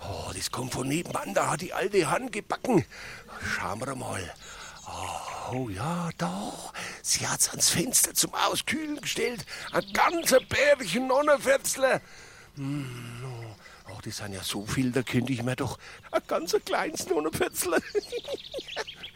Oh, 0.00 0.30
das 0.34 0.50
kommt 0.50 0.72
von 0.72 0.88
nebenan. 0.88 1.34
Da 1.34 1.50
hat 1.50 1.60
die 1.60 1.72
alte 1.72 2.10
Hand 2.10 2.32
gebacken. 2.32 2.84
Schauen 3.42 3.80
wir 3.80 3.94
mal. 3.94 4.34
Oh 5.52 5.68
ja, 5.68 6.10
doch. 6.18 6.72
Sie 7.02 7.26
hat's 7.26 7.50
ans 7.50 7.70
Fenster 7.70 8.14
zum 8.14 8.34
Auskühlen 8.34 9.00
gestellt. 9.00 9.44
Ein 9.72 9.92
ganzer 9.92 10.40
Bärchen 10.40 11.06
Nonnenfetzle. 11.06 12.00
Hm, 12.58 12.84
oh, 13.24 13.54
oh, 13.92 14.00
die 14.04 14.10
sind 14.10 14.32
ja 14.32 14.42
so 14.42 14.66
viel, 14.66 14.90
da 14.90 15.04
könnte 15.04 15.32
ich 15.32 15.44
mir 15.44 15.54
doch 15.54 15.78
ein 16.10 16.20
ganz 16.26 16.56
kleines 16.64 17.08
Nonnenpötzle. 17.08 17.80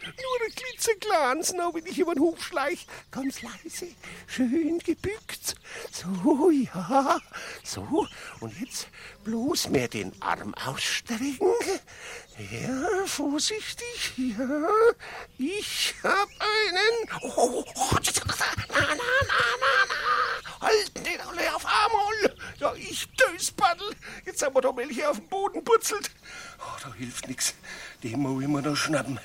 Nur 0.05 0.45
ein 0.45 0.55
klitzekleines, 0.55 1.51
noch 1.51 1.73
wenn 1.73 1.85
ich 1.85 1.99
über 1.99 2.13
den 2.13 2.23
Hof 2.23 2.41
schleich. 2.41 2.87
Ganz 3.11 3.41
leise, 3.41 3.87
schön 4.27 4.79
gebückt. 4.79 5.55
So, 5.91 6.51
ja, 6.51 7.19
so. 7.63 8.07
Und 8.39 8.57
jetzt 8.61 8.87
bloß 9.25 9.69
mehr 9.69 9.89
den 9.89 10.13
Arm 10.21 10.53
ausstrecken. 10.55 11.37
Ja, 12.49 13.05
vorsichtig, 13.05 14.13
ja. 14.17 14.69
Ich 15.37 15.95
hab 16.01 16.29
einen. 16.39 17.23
Oh, 17.35 17.65
oh, 17.75 17.89
na, 17.91 18.35
na, 18.39 18.55
na, 18.69 18.95
na, 18.95 19.75
na. 19.89 20.52
Halten 20.63 21.03
den 21.03 21.21
alle 21.21 21.55
auf 21.55 21.65
einmal. 21.65 22.37
Ja, 22.57 22.73
ich 22.75 23.07
Döspaddel. 23.15 23.95
Jetzt 24.25 24.41
haben 24.41 24.55
wir 24.55 24.61
doch 24.61 24.75
welche 24.77 25.09
auf 25.09 25.17
dem 25.17 25.27
Boden 25.27 25.63
putzelt. 25.63 26.09
Oh, 26.59 26.77
da 26.81 26.93
hilft 26.93 27.27
nix. 27.27 27.53
Den 28.03 28.19
muss 28.19 28.41
ich 28.41 28.47
mir 28.47 28.61
noch 28.61 28.75
schnappen. 28.75 29.19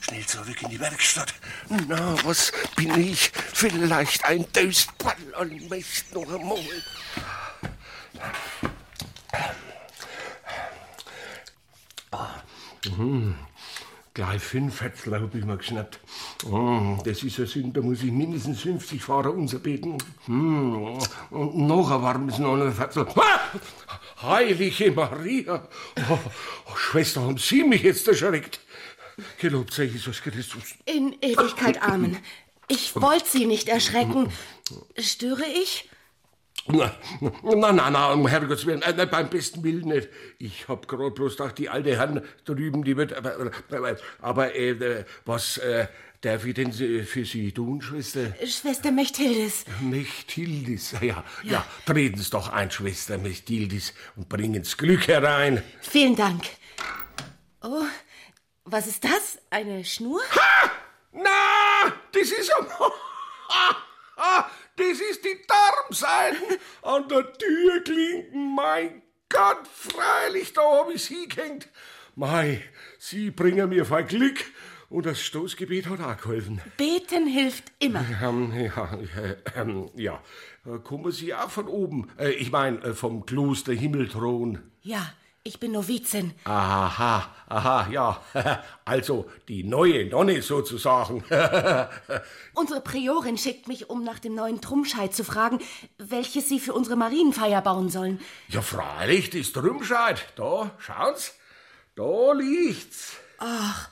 Schnell 0.00 0.26
zurück 0.26 0.62
in 0.62 0.70
die 0.70 0.80
Werkstatt. 0.80 1.34
Na, 1.68 2.14
was 2.24 2.52
bin 2.76 2.98
ich? 2.98 3.32
Vielleicht 3.52 4.24
ein 4.24 4.50
Döspaddel 4.52 5.34
und 5.34 5.70
Mist 5.70 6.14
noch 6.14 6.28
einmal. 6.32 6.64
Mhm. 12.86 13.34
Gleich 14.14 14.42
fünf 14.42 14.76
Fetzler 14.76 15.20
hab 15.20 15.34
ich 15.34 15.44
mir 15.44 15.56
geschnappt. 15.56 16.00
Oh, 16.46 16.96
das 17.04 17.22
ist 17.22 17.38
ein 17.38 17.46
Sinn, 17.46 17.72
da 17.72 17.82
muss 17.82 18.02
ich 18.02 18.10
mindestens 18.10 18.62
50 18.62 19.02
Fahrer 19.02 19.34
unterbeten. 19.34 19.98
Hm. 20.24 20.98
Und 21.30 21.56
noch 21.58 21.90
ein 21.90 22.02
warmes 22.02 22.38
Nonnenfetzel. 22.38 23.06
Ah! 23.16 23.40
Heilige 24.22 24.92
Maria! 24.92 25.68
Oh, 26.08 26.18
oh, 26.66 26.76
Schwester, 26.76 27.22
haben 27.22 27.38
Sie 27.38 27.62
mich 27.62 27.82
jetzt 27.82 28.06
erschreckt? 28.08 28.60
Gelobt 29.38 29.74
sei 29.74 29.84
Jesus 29.84 30.22
Christus. 30.22 30.74
In 30.86 31.14
Ewigkeit, 31.20 31.82
Amen. 31.82 32.16
Ich 32.68 32.94
wollte 32.96 33.28
Sie 33.28 33.46
nicht 33.46 33.68
erschrecken. 33.68 34.32
Störe 34.96 35.44
ich? 35.44 35.90
Na, 36.66 36.94
na, 37.42 37.72
na, 37.72 37.90
na 37.90 38.12
um 38.12 38.26
Herrgotts 38.26 38.66
Willen, 38.66 38.82
äh, 38.82 39.06
beim 39.06 39.28
besten 39.28 39.64
Willen 39.64 39.88
nicht. 39.88 40.08
Ich 40.38 40.68
hab 40.68 40.86
grad 40.86 41.14
bloß 41.14 41.36
gedacht, 41.36 41.58
die 41.58 41.68
alte 41.68 41.96
Herren 41.96 42.22
drüben, 42.44 42.84
die 42.84 42.96
wird, 42.96 43.12
aber, 43.14 43.50
aber, 43.70 43.96
aber 44.20 44.54
äh, 44.54 45.04
was 45.24 45.56
äh, 45.58 45.88
darf 46.20 46.44
ich 46.44 46.54
denn 46.54 46.72
für 46.72 47.24
Sie 47.24 47.52
tun, 47.52 47.80
Schwester? 47.80 48.34
Schwester 48.46 48.92
Mechthildis. 48.92 49.64
Mechthildis, 49.80 50.92
ja, 50.92 51.02
ja, 51.02 51.24
ja. 51.42 51.66
treten 51.86 52.20
Sie 52.20 52.30
doch 52.30 52.48
ein, 52.48 52.70
Schwester 52.70 53.18
Mechthildis, 53.18 53.94
und 54.16 54.28
bringen's 54.28 54.76
Glück 54.76 55.08
herein. 55.08 55.62
Vielen 55.80 56.16
Dank. 56.16 56.42
Oh, 57.62 57.84
was 58.64 58.86
ist 58.86 59.04
das? 59.04 59.38
Eine 59.50 59.84
Schnur? 59.84 60.20
Ha! 60.30 60.70
Na, 61.12 61.92
das 62.12 62.30
ist 62.30 62.52
am... 62.58 62.66
Ah, 63.48 63.76
ah, 64.16 64.50
das 64.76 65.00
ist 65.00 65.24
die 65.24 65.40
Darmseiten 65.46 66.58
an 66.82 67.08
der 67.08 67.32
Türklinken. 67.32 68.54
Mein 68.54 69.02
Gott, 69.28 69.66
freilich, 69.66 70.52
da 70.52 70.62
hab 70.62 70.90
ich 70.90 71.04
sie 71.04 71.28
gehängt. 71.28 71.68
Mei, 72.14 72.62
Sie 72.98 73.30
bringen 73.30 73.68
mir 73.68 73.86
viel 73.86 74.04
Glück 74.04 74.44
Und 74.90 75.06
das 75.06 75.20
Stoßgebet 75.22 75.86
hat 75.88 76.00
auch 76.00 76.16
geholfen. 76.20 76.60
Beten 76.76 77.26
hilft 77.28 77.70
immer. 77.78 78.04
Ähm, 78.22 78.52
ja, 78.52 78.98
äh, 79.16 79.36
ähm, 79.60 79.88
ja. 79.94 80.20
Äh, 80.66 80.78
Kommen 80.80 81.12
Sie 81.12 81.32
auch 81.32 81.48
von 81.48 81.68
oben? 81.68 82.10
Äh, 82.18 82.30
ich 82.32 82.50
meine, 82.50 82.78
äh, 82.82 82.92
vom 82.94 83.24
Kloster 83.24 83.72
Himmelthron. 83.72 84.58
Ja, 84.82 85.12
ich 85.44 85.60
bin 85.60 85.70
Novizin. 85.72 86.32
Aha, 86.42 87.24
aha, 87.46 87.88
ja. 87.90 88.20
Also 88.84 89.30
die 89.46 89.62
neue 89.62 90.06
Nonne 90.06 90.42
sozusagen. 90.42 91.22
Unsere 92.54 92.80
Priorin 92.82 93.38
schickt 93.38 93.68
mich, 93.68 93.88
um 93.88 94.02
nach 94.02 94.18
dem 94.18 94.34
neuen 94.34 94.60
Trummscheit 94.60 95.14
zu 95.14 95.22
fragen, 95.22 95.60
welches 95.98 96.48
sie 96.48 96.58
für 96.58 96.72
unsere 96.74 96.96
Marienfeier 96.96 97.62
bauen 97.62 97.90
sollen. 97.90 98.20
ja, 98.48 98.60
freilich, 98.60 99.30
das 99.30 99.52
Trümscheid. 99.52 100.26
Da, 100.34 100.72
schauen's. 100.78 101.34
Da 101.94 102.32
liegt's. 102.32 103.14
Ach, 103.38 103.88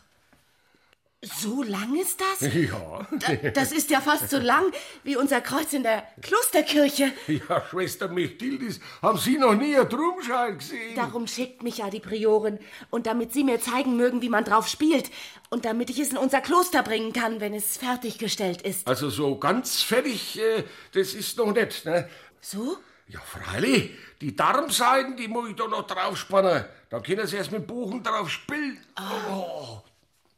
so 1.22 1.62
lang 1.62 1.96
ist 1.96 2.20
das? 2.20 2.52
Ja. 2.54 3.06
Da- 3.10 3.50
Das 3.50 3.72
ist 3.72 3.90
ja 3.90 4.00
fast 4.00 4.30
so 4.30 4.38
lang 4.38 4.64
wie 5.04 5.16
unser 5.16 5.40
Kreuz 5.40 5.72
in 5.72 5.82
der 5.82 6.04
Klosterkirche. 6.22 7.12
Ja, 7.26 7.62
Schwester 7.68 8.08
Mechtildis, 8.08 8.78
haben 9.02 9.18
Sie 9.18 9.36
noch 9.38 9.54
nie 9.54 9.76
ein 9.76 9.88
Trümscheid 9.88 10.58
gesehen? 10.58 10.94
Darum 10.94 11.26
schickt 11.26 11.62
mich 11.62 11.78
ja 11.78 11.90
die 11.90 12.00
Priorin. 12.00 12.58
Und 12.90 13.06
damit 13.06 13.32
sie 13.32 13.42
mir 13.44 13.60
zeigen 13.60 13.96
mögen, 13.96 14.22
wie 14.22 14.28
man 14.28 14.44
drauf 14.44 14.68
spielt. 14.68 15.10
Und 15.50 15.64
damit 15.64 15.90
ich 15.90 15.98
es 15.98 16.10
in 16.10 16.18
unser 16.18 16.40
Kloster 16.40 16.82
bringen 16.82 17.12
kann, 17.12 17.40
wenn 17.40 17.54
es 17.54 17.76
fertiggestellt 17.76 18.62
ist. 18.62 18.86
Also 18.86 19.10
so 19.10 19.36
ganz 19.38 19.82
fertig, 19.82 20.38
äh, 20.38 20.64
das 20.92 21.14
ist 21.14 21.36
noch 21.38 21.52
nicht, 21.52 21.84
ne? 21.84 22.08
So? 22.40 22.76
Ja, 23.08 23.20
freilich. 23.20 23.90
Die 24.20 24.36
Darmseiten, 24.36 25.16
die 25.16 25.28
muss 25.28 25.48
ich 25.50 25.56
da 25.56 25.66
noch 25.66 25.86
draufspannen. 25.86 26.64
Dann 26.90 27.02
können 27.02 27.26
Sie 27.26 27.36
erst 27.36 27.50
mit 27.52 27.66
Buchen 27.66 28.02
drauf 28.02 28.28
spielen. 28.30 28.78
Oh. 28.98 29.32
Oh. 29.32 29.82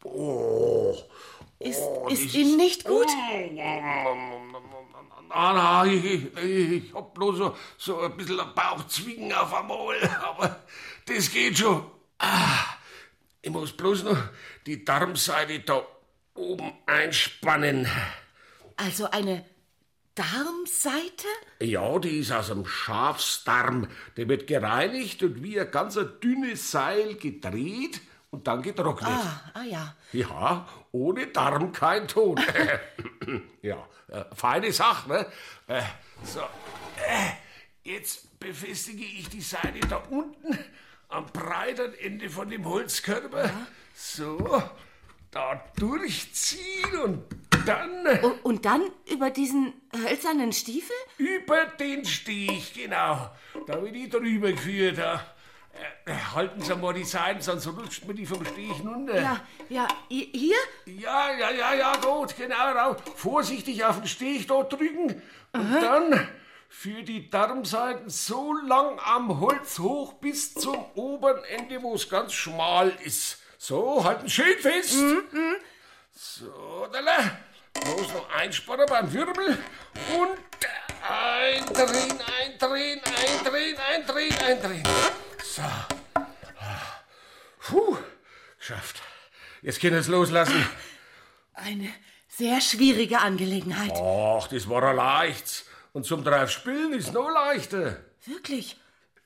Ist, 0.02 1.80
Oh, 1.82 2.08
ist 2.08 2.34
Ihnen 2.34 2.56
nicht 2.56 2.84
gut? 2.84 3.06
Ah, 5.28 5.52
na, 5.52 5.84
ich, 5.84 6.04
ich, 6.04 6.72
ich 6.72 6.94
hab 6.94 7.12
bloß 7.14 7.36
so, 7.36 7.56
so 7.76 8.00
ein 8.00 8.16
bisschen 8.16 8.40
ein 8.40 8.54
Bauchzwicken 8.54 9.32
auf 9.32 9.52
einmal, 9.52 9.96
aber 10.24 10.64
das 11.06 11.30
geht 11.30 11.58
schon. 11.58 11.84
Ah, 12.18 12.64
ich 13.42 13.50
muss 13.50 13.72
bloß 13.76 14.04
noch 14.04 14.18
die 14.66 14.84
Darmseite 14.84 15.60
da 15.60 15.86
oben 16.34 16.72
einspannen. 16.86 17.86
Also 18.76 19.10
eine 19.10 19.44
Darmseite? 20.14 21.26
Ja, 21.60 21.98
die 21.98 22.18
ist 22.18 22.32
aus 22.32 22.48
dem 22.48 22.66
Schafsdarm. 22.66 23.86
Der 24.16 24.28
wird 24.28 24.46
gereinigt 24.46 25.22
und 25.22 25.42
wie 25.42 25.60
ein 25.60 25.70
ganz 25.70 25.98
dünnes 26.22 26.70
Seil 26.70 27.14
gedreht 27.16 28.00
und 28.30 28.46
dann 28.46 28.62
getrocknet. 28.62 29.10
Ah, 29.10 29.50
ah 29.54 29.62
ja. 29.62 29.94
Ja, 30.12 30.68
ohne 30.92 31.26
Darm 31.28 31.72
kein 31.72 32.06
Ton. 32.08 32.40
ja, 33.62 33.86
äh, 34.08 34.24
feine 34.34 34.72
Sache, 34.72 35.08
ne? 35.08 35.26
Äh, 35.66 35.82
so, 36.22 36.40
äh, 36.40 37.32
jetzt 37.82 38.38
befestige 38.38 39.04
ich 39.04 39.28
die 39.28 39.40
Seite 39.40 39.80
da 39.88 39.96
unten 40.10 40.58
am 41.08 41.26
breiteren 41.26 41.94
Ende 41.94 42.30
von 42.30 42.48
dem 42.48 42.64
Holzkörper. 42.64 43.50
So, 43.94 44.62
da 45.30 45.64
durchziehen 45.76 46.96
und 47.04 47.24
dann... 47.66 48.06
Und, 48.22 48.44
und 48.44 48.64
dann 48.64 48.82
über 49.10 49.30
diesen 49.30 49.74
hölzernen 49.92 50.52
Stiefel? 50.52 50.94
Über 51.18 51.66
den 51.66 52.04
Stich, 52.04 52.74
genau. 52.74 53.30
Da 53.66 53.82
wird 53.82 53.96
ich 53.96 54.08
drüber 54.08 54.52
geführt. 54.52 54.98
Da. 54.98 55.24
Äh, 56.06 56.14
halten 56.34 56.60
Sie 56.60 56.74
mal 56.74 56.94
die 56.94 57.04
Seiten, 57.04 57.40
sonst 57.40 57.66
rutscht 57.66 58.04
mir 58.04 58.14
die 58.14 58.26
vom 58.26 58.44
Stich 58.44 58.80
runter. 58.84 59.20
Ja, 59.20 59.40
ja, 59.68 59.88
hier? 60.08 60.56
Ja, 60.86 61.32
ja, 61.32 61.50
ja, 61.50 61.74
ja, 61.74 61.96
gut, 61.96 62.36
genau. 62.36 62.72
Rau. 62.72 62.96
Vorsichtig 63.16 63.84
auf 63.84 63.98
den 63.98 64.08
Stich 64.08 64.46
da 64.46 64.62
drücken. 64.62 65.22
Und 65.52 65.80
dann 65.80 66.28
für 66.68 67.02
die 67.02 67.28
Darmseiten 67.28 68.08
so 68.08 68.54
lang 68.54 68.98
am 69.04 69.40
Holz 69.40 69.78
hoch 69.78 70.14
bis 70.14 70.54
zum 70.54 70.84
oberen 70.94 71.42
Ende, 71.44 71.82
wo 71.82 71.94
es 71.94 72.08
ganz 72.08 72.32
schmal 72.32 72.92
ist. 73.04 73.38
So, 73.58 74.04
halten 74.04 74.28
schön 74.28 74.58
fest. 74.58 74.96
So, 76.12 76.86
da 76.92 77.00
Bloß 77.72 78.14
noch 78.14 78.30
einspannen 78.30 78.86
beim 78.88 79.12
Wirbel 79.12 79.58
und 80.18 80.38
eindrehen, 81.08 82.18
eindrehen, 82.40 83.00
eindrehen, 83.04 83.78
eindrehen, 83.78 84.38
eindrehen. 84.38 84.82
So. 85.50 85.62
Puh, 87.58 87.96
geschafft. 88.56 89.02
Jetzt 89.62 89.80
können 89.80 89.94
wir 89.94 90.00
es 90.00 90.06
loslassen. 90.06 90.64
Eine 91.54 91.88
sehr 92.28 92.60
schwierige 92.60 93.18
Angelegenheit. 93.18 93.90
Ach, 93.96 94.46
das 94.46 94.68
war 94.68 94.84
ein 94.84 94.94
leichts. 94.94 95.66
Und 95.92 96.06
zum 96.06 96.22
drauf 96.22 96.52
spielen 96.52 96.92
ist 96.92 97.12
noch 97.12 97.28
leichter. 97.30 97.96
Wirklich? 98.26 98.76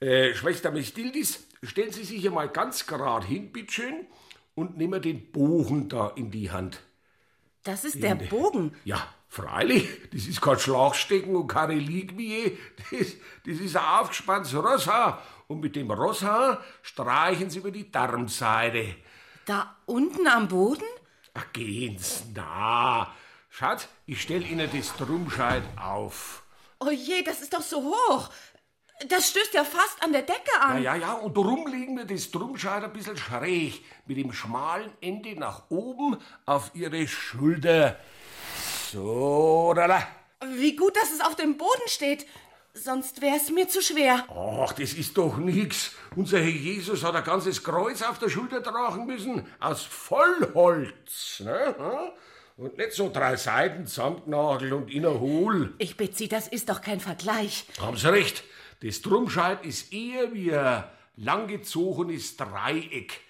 Äh, 0.01 0.33
Schwester 0.33 0.71
Mestildis, 0.71 1.47
stellen 1.63 1.93
Sie 1.93 2.05
sich 2.05 2.23
hier 2.23 2.31
mal 2.31 2.49
ganz 2.49 2.87
gerade 2.87 3.27
hin, 3.27 3.53
bitteschön, 3.53 4.07
und 4.55 4.79
nehmen 4.79 5.03
den 5.03 5.31
Bogen 5.31 5.91
da 5.91 6.11
in 6.17 6.31
die 6.31 6.51
Hand. 6.51 6.81
Das 7.65 7.85
ist 7.85 8.03
der 8.03 8.15
Bogen. 8.15 8.75
Ja, 8.85 9.07
freilich, 9.29 9.89
das 10.11 10.27
ist 10.27 10.41
kein 10.41 10.59
Schlagstecken 10.59 11.37
und 11.37 11.49
keine 11.49 11.75
Reliquie, 11.75 12.59
das, 12.91 13.09
das 13.47 13.59
ist 13.59 13.77
ein 13.77 13.85
aufgespanntes 13.85 14.55
Rosshaar. 14.55 15.23
Und 15.47 15.61
mit 15.61 15.77
dem 15.77 15.91
Rosshaar 15.91 16.63
streichen 16.83 17.51
Sie 17.51 17.59
über 17.59 17.71
die 17.71 17.91
Darmseite. 17.91 18.97
Da 19.47 19.77
unten 19.87 20.27
am 20.27 20.49
Boden? 20.49 20.85
Ach, 21.35 21.47
gehen's 21.53 22.25
na. 22.35 23.13
Schatz, 23.51 23.89
ich 24.07 24.23
stell 24.23 24.43
Ihnen 24.43 24.69
das 24.73 24.97
Drumscheid 24.97 25.63
auf. 25.77 26.43
Oh 26.81 26.91
je, 26.91 27.23
das 27.23 27.41
ist 27.41 27.53
doch 27.53 27.63
so 27.63 27.83
hoch. 27.83 28.31
Das 29.09 29.29
stößt 29.31 29.55
ja 29.55 29.65
fast 29.65 30.03
an 30.03 30.13
der 30.13 30.23
Decke 30.23 30.61
an. 30.61 30.83
Ja, 30.83 30.95
ja, 30.95 31.07
ja, 31.09 31.13
und 31.15 31.37
darum 31.37 31.67
legen 31.67 31.97
wir 31.97 32.05
das 32.05 32.31
Drumscheid 32.31 32.83
ein 32.85 32.93
bisschen 32.93 33.17
schräg, 33.17 33.85
mit 34.07 34.17
dem 34.17 34.33
schmalen 34.33 34.93
Ende 35.01 35.39
nach 35.39 35.71
oben 35.71 36.17
auf 36.47 36.71
Ihre 36.75 37.07
Schulter. 37.07 37.99
So, 38.91 39.73
da, 39.75 39.89
da. 39.89 40.07
Wie 40.47 40.77
gut, 40.77 40.97
dass 40.97 41.11
es 41.13 41.21
auf 41.21 41.37
dem 41.37 41.57
Boden 41.57 41.87
steht. 41.87 42.27
Sonst 42.77 43.21
wäre 43.21 43.37
es 43.37 43.51
mir 43.51 43.69
zu 43.69 43.81
schwer. 43.81 44.27
Ach, 44.29 44.73
das 44.73 44.95
ist 44.95 45.17
doch 45.17 45.37
nix. 45.37 45.93
Unser 46.17 46.39
Herr 46.39 46.49
Jesus 46.49 47.05
hat 47.05 47.15
ein 47.15 47.23
ganzes 47.23 47.63
Kreuz 47.63 48.03
auf 48.03 48.19
der 48.19 48.29
Schulter 48.29 48.63
tragen 48.65 49.07
müssen, 49.07 49.47
aus 49.61 49.85
Vollholz. 49.85 51.41
Ne? 51.41 52.13
Und 52.57 52.77
nicht 52.77 52.93
so 52.93 53.11
drei 53.13 53.37
Seiten 53.37 53.87
zusammengenagelt 53.87 54.73
und 54.73 54.91
innen 54.91 55.21
hohl. 55.21 55.75
Ich 55.79 55.97
bitte 55.97 56.17
Sie, 56.17 56.29
das 56.29 56.49
ist 56.49 56.69
doch 56.69 56.81
kein 56.81 56.99
Vergleich. 56.99 57.65
Haben 57.81 57.97
Sie 57.97 58.11
recht. 58.11 58.43
Das 58.83 59.01
Drumscheid 59.03 59.65
ist 59.65 59.93
eher 59.93 60.35
wie 60.35 60.53
ein 60.53 60.83
langgezogenes 61.17 62.37
Dreieck. 62.37 63.21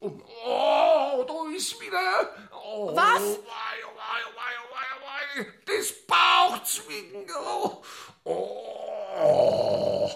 Und, 0.00 0.22
oh, 0.44 1.24
da 1.26 1.56
ist 1.56 1.80
wieder. 1.80 2.34
Oh, 2.52 2.96
Was? 2.96 3.22
Oh, 3.22 3.38
oh, 3.38 3.46
oh, 3.46 4.32
oh. 4.36 4.71
Das 5.66 5.92
Bauchzwicken. 6.06 7.24
Oh, 7.38 7.82
oh. 8.24 10.10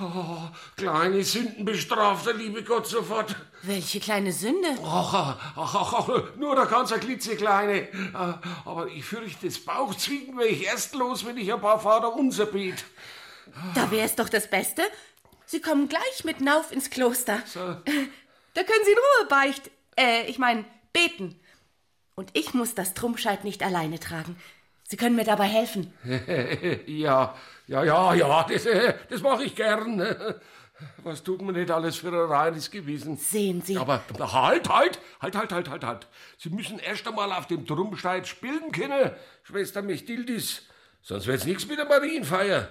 oh. 0.00 0.40
Kleine 0.76 1.22
Sündenbestrafter, 1.22 2.34
liebe 2.34 2.62
Gott, 2.64 2.86
sofort. 2.86 3.36
Welche 3.62 4.00
kleine 4.00 4.32
Sünde? 4.32 4.68
Ach, 4.84 5.14
ach, 5.56 5.74
ach, 5.74 5.92
ach, 5.94 6.36
nur 6.36 6.56
der 6.56 6.66
ganz 6.66 6.92
klitzekleine. 6.92 7.82
Äh, 7.82 8.34
Aber 8.64 8.88
ich 8.88 9.04
fürchte, 9.04 9.46
das 9.46 9.58
Bauchzwicken 9.58 10.36
wäre 10.36 10.48
ich 10.48 10.64
erst 10.64 10.94
los, 10.94 11.24
wenn 11.24 11.36
ich 11.38 11.52
ein 11.52 11.60
paar 11.60 11.80
Vater 11.80 12.12
unser 12.14 12.46
bet. 12.46 12.84
Da 13.74 13.90
wäre 13.90 14.04
es 14.06 14.16
doch 14.16 14.28
das 14.28 14.50
Beste. 14.50 14.82
Sie 15.46 15.60
kommen 15.60 15.88
gleich 15.88 16.24
mit 16.24 16.40
Nauf 16.40 16.72
ins 16.72 16.90
Kloster. 16.90 17.42
Da 17.54 18.62
können 18.62 18.84
Sie 18.84 18.92
in 18.92 18.98
Ruhe 18.98 19.28
beicht. 19.28 19.70
Äh, 19.96 20.24
ich 20.26 20.38
meine, 20.38 20.64
beten. 20.92 21.40
Und 22.14 22.30
ich 22.32 22.54
muss 22.54 22.74
das 22.74 22.94
Trumpfscheit 22.94 23.44
nicht 23.44 23.62
alleine 23.62 23.98
tragen. 23.98 24.36
Sie 24.84 24.96
können 24.96 25.16
mir 25.16 25.24
dabei 25.24 25.46
helfen. 25.46 25.92
ja, 26.86 27.34
ja, 27.66 27.84
ja, 27.84 28.14
ja, 28.14 28.42
das, 28.44 28.66
äh, 28.66 28.94
das 29.08 29.22
mache 29.22 29.44
ich 29.44 29.56
gern. 29.56 30.00
Was 31.02 31.22
tut 31.22 31.40
man 31.40 31.54
nicht 31.54 31.70
alles 31.70 31.96
für 31.96 32.08
ein 32.08 32.14
reines 32.14 32.70
Gewissen? 32.70 33.16
Sehen 33.16 33.62
Sie. 33.62 33.76
Aber 33.76 34.02
halt, 34.18 34.68
halt, 34.68 34.98
halt, 35.20 35.36
halt, 35.36 35.52
halt, 35.52 35.70
halt, 35.70 35.84
halt. 35.84 36.06
Sie 36.36 36.50
müssen 36.50 36.78
erst 36.78 37.06
einmal 37.06 37.32
auf 37.32 37.46
dem 37.46 37.66
Trumpfstein 37.66 38.24
spielen 38.24 38.72
können, 38.72 39.12
Schwester 39.44 39.82
Mechtildis. 39.82 40.62
Sonst 41.00 41.26
wird's 41.26 41.44
nichts 41.44 41.66
mit 41.66 41.78
der 41.78 41.86
Marienfeier. 41.86 42.68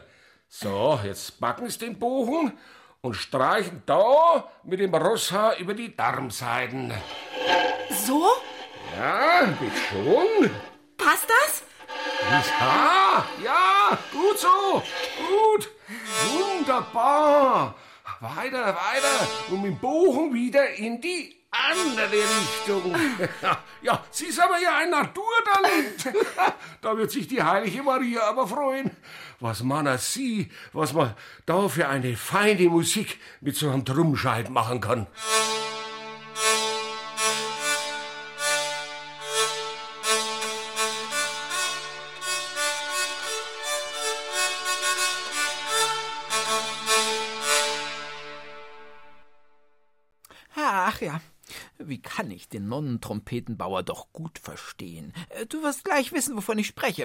So, 0.50 1.00
jetzt 1.04 1.40
backen 1.40 1.70
Sie 1.70 1.80
den 1.80 1.98
Bogen 1.98 2.54
und 3.02 3.16
streichen 3.16 3.82
da 3.86 4.52
mit 4.64 4.80
dem 4.80 4.94
Rosshaar 4.94 5.58
über 5.58 5.74
die 5.74 5.96
Darmseiten. 5.96 6.94
So? 8.06 8.28
Ja, 8.98 9.46
bitte 9.60 9.78
schon. 9.90 10.50
Passt 10.98 11.28
das? 11.28 11.64
Ja, 12.60 13.26
ja, 13.44 13.98
gut 14.12 14.40
so, 14.40 14.82
gut, 15.18 15.70
wunderbar. 16.32 17.76
Weiter, 18.20 18.68
weiter 18.68 19.28
und 19.50 19.62
mit 19.62 19.72
dem 19.72 19.80
Bogen 19.80 20.34
wieder 20.34 20.70
in 20.76 21.02
die 21.02 21.36
andere 21.52 22.12
Richtung. 22.12 22.96
Ja, 23.82 24.02
sie 24.12 24.28
ist 24.28 24.40
aber 24.40 24.60
ja 24.60 24.78
ein 24.78 24.90
Naturtalent. 24.90 26.24
Da 26.82 26.98
wird 26.98 27.12
sich 27.12 27.28
die 27.28 27.44
heilige 27.44 27.84
Maria 27.84 28.22
aber 28.30 28.48
freuen. 28.48 28.92
Was 29.42 29.62
man 29.62 29.88
als 29.88 30.14
sie, 30.14 30.50
was 30.72 30.94
man 30.94 31.14
da 31.46 31.68
für 31.68 31.90
eine 31.90 32.16
feine 32.16 32.70
Musik 32.70 33.20
mit 33.42 33.58
so 33.58 33.70
einem 33.70 33.84
Drumscheit 33.84 34.50
machen 34.50 34.80
kann. 34.80 35.08
Ja, 51.04 51.22
wie 51.78 52.02
kann 52.02 52.32
ich 52.32 52.48
den 52.50 52.68
Nonnentrompetenbauer 52.68 53.84
doch 53.84 54.12
gut 54.14 54.40
verstehen? 54.40 55.14
Äh, 55.30 55.46
Du 55.46 55.62
wirst 55.64 55.84
gleich 55.84 56.12
wissen, 56.14 56.36
wovon 56.36 56.58
ich 56.58 56.68
spreche. 56.68 57.04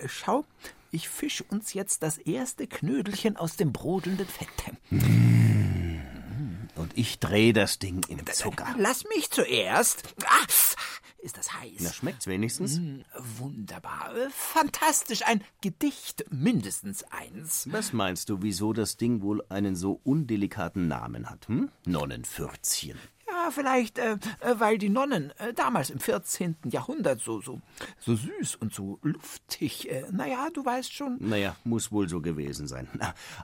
Äh, 0.00 0.08
Schau, 0.08 0.44
ich 0.90 1.08
fisch 1.08 1.42
uns 1.48 1.72
jetzt 1.74 2.02
das 2.02 2.18
erste 2.18 2.66
Knödelchen 2.66 3.36
aus 3.36 3.56
dem 3.56 3.72
brodelnden 3.72 4.26
Fett. 4.28 4.48
Und 6.76 6.96
ich 6.98 7.18
dreh 7.20 7.52
das 7.52 7.78
Ding 7.78 8.04
in 8.08 8.24
Zucker. 8.26 8.74
Lass 8.78 9.04
mich 9.14 9.30
zuerst. 9.30 10.14
Ah, 10.24 10.44
ist 11.18 11.38
das 11.38 11.52
heiß? 11.54 11.76
Na, 11.80 11.92
schmeckt's 11.92 12.26
wenigstens? 12.26 12.78
Mm, 12.78 13.00
Wunderbar, 13.38 14.14
äh, 14.16 14.28
fantastisch, 14.30 15.22
ein 15.24 15.42
Gedicht 15.62 16.24
mindestens 16.30 17.04
eins. 17.04 17.68
Was 17.70 17.92
meinst 17.92 18.28
du, 18.28 18.42
wieso 18.42 18.72
das 18.72 18.96
Ding 18.98 19.22
wohl 19.22 19.42
einen 19.48 19.76
so 19.76 20.00
undelikaten 20.04 20.88
Namen 20.88 21.30
hat, 21.30 21.48
hm? 21.48 21.70
Nonnenfürzchen. 21.86 22.98
Ja, 23.44 23.50
vielleicht, 23.50 23.98
äh, 23.98 24.12
äh, 24.40 24.58
weil 24.58 24.78
die 24.78 24.88
Nonnen 24.88 25.30
äh, 25.38 25.52
damals 25.52 25.90
im 25.90 25.98
14. 25.98 26.56
Jahrhundert 26.64 27.20
so, 27.20 27.42
so, 27.42 27.60
so 27.98 28.16
süß 28.16 28.56
und 28.56 28.72
so 28.72 28.98
luftig, 29.02 29.90
äh, 29.90 30.04
naja, 30.12 30.48
du 30.54 30.64
weißt 30.64 30.90
schon. 30.90 31.18
Naja, 31.20 31.54
muss 31.62 31.92
wohl 31.92 32.08
so 32.08 32.22
gewesen 32.22 32.66
sein. 32.66 32.88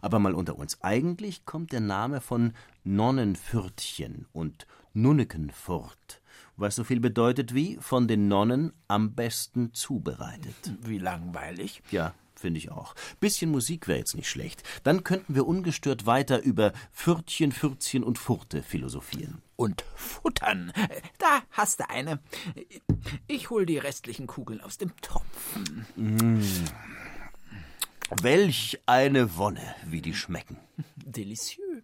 Aber 0.01 0.19
mal 0.19 0.35
unter 0.35 0.57
uns. 0.57 0.79
Eigentlich 0.83 1.45
kommt 1.45 1.73
der 1.73 1.81
Name 1.81 2.23
von 2.23 2.55
Nonnenfürtchen 2.83 4.27
und 4.33 4.67
Nunnekenfurt, 4.95 6.23
was 6.57 6.77
so 6.77 6.85
viel 6.85 7.01
bedeutet 7.01 7.55
wie 7.55 7.77
von 7.79 8.09
den 8.09 8.27
Nonnen 8.27 8.73
am 8.89 9.15
besten 9.15 9.75
zubereitet. 9.75 10.55
Wie 10.81 10.99
langweilig. 10.99 11.83
Ja, 11.91 12.15
finde 12.41 12.59
ich 12.59 12.71
auch. 12.71 12.95
Bisschen 13.21 13.51
Musik 13.51 13.87
wäre 13.87 13.99
jetzt 13.99 14.17
nicht 14.17 14.29
schlecht. 14.29 14.63
Dann 14.83 15.05
könnten 15.05 15.35
wir 15.35 15.47
ungestört 15.47 16.07
weiter 16.07 16.43
über 16.43 16.73
Pfürtchen, 16.93 17.53
Fürzchen 17.53 18.03
und 18.03 18.19
Furte 18.19 18.63
philosophieren. 18.63 19.43
Und 19.57 19.85
futtern. 19.95 20.73
Da 21.19 21.43
hast 21.51 21.81
du 21.81 21.91
eine. 21.91 22.21
Ich 23.27 23.51
hol 23.51 23.67
die 23.67 23.79
restlichen 23.79 24.27
Kugeln 24.27 24.61
aus 24.61 24.79
dem 24.79 24.93
Topf. 25.03 25.57
Mm. 25.97 26.41
Welch 28.23 28.81
eine 28.87 29.37
Wonne, 29.37 29.75
wie 29.87 30.01
die 30.01 30.15
schmecken. 30.15 30.57
Delicieux. 30.97 31.83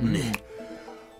Nee. 0.00 0.32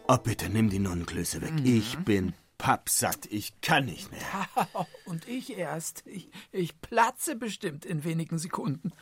Oh, 0.08 0.18
bitte, 0.18 0.48
nimm 0.48 0.70
die 0.70 0.78
Nonnenklöße 0.78 1.40
weg. 1.40 1.52
Ich 1.64 1.98
bin 1.98 2.34
pappsatt. 2.58 3.26
Ich 3.30 3.60
kann 3.60 3.86
nicht 3.86 4.10
mehr. 4.10 4.20
Und 5.04 5.26
ich 5.28 5.56
erst. 5.56 6.02
Ich, 6.06 6.30
ich 6.52 6.80
platze 6.80 7.36
bestimmt 7.36 7.84
in 7.84 8.04
wenigen 8.04 8.38
Sekunden. 8.38 8.92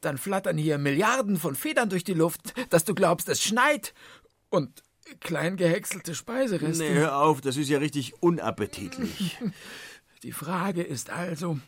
Dann 0.00 0.18
flattern 0.18 0.58
hier 0.58 0.78
Milliarden 0.78 1.36
von 1.36 1.54
Federn 1.54 1.88
durch 1.88 2.04
die 2.04 2.14
Luft, 2.14 2.54
dass 2.70 2.84
du 2.84 2.94
glaubst, 2.94 3.28
es 3.28 3.42
schneit. 3.42 3.94
Und 4.50 4.82
klein 5.20 5.56
gehäckselte 5.56 6.14
Speisereste. 6.14 6.84
Nee, 6.84 6.94
hör 6.94 7.16
auf, 7.18 7.40
das 7.40 7.56
ist 7.56 7.68
ja 7.68 7.78
richtig 7.78 8.22
unappetitlich. 8.22 9.38
Die 10.22 10.32
Frage 10.32 10.82
ist 10.82 11.10
also, 11.10 11.60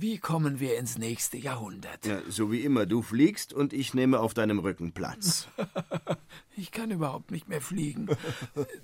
wie 0.00 0.18
kommen 0.18 0.60
wir 0.60 0.78
ins 0.78 0.98
nächste 0.98 1.36
Jahrhundert? 1.36 2.06
Ja, 2.06 2.20
so 2.28 2.50
wie 2.52 2.60
immer, 2.60 2.86
du 2.86 3.02
fliegst 3.02 3.52
und 3.52 3.72
ich 3.72 3.94
nehme 3.94 4.20
auf 4.20 4.34
deinem 4.34 4.58
Rücken 4.58 4.92
Platz. 4.92 5.48
Ich 6.56 6.72
kann 6.72 6.90
überhaupt 6.90 7.30
nicht 7.30 7.48
mehr 7.48 7.62
fliegen. 7.62 8.06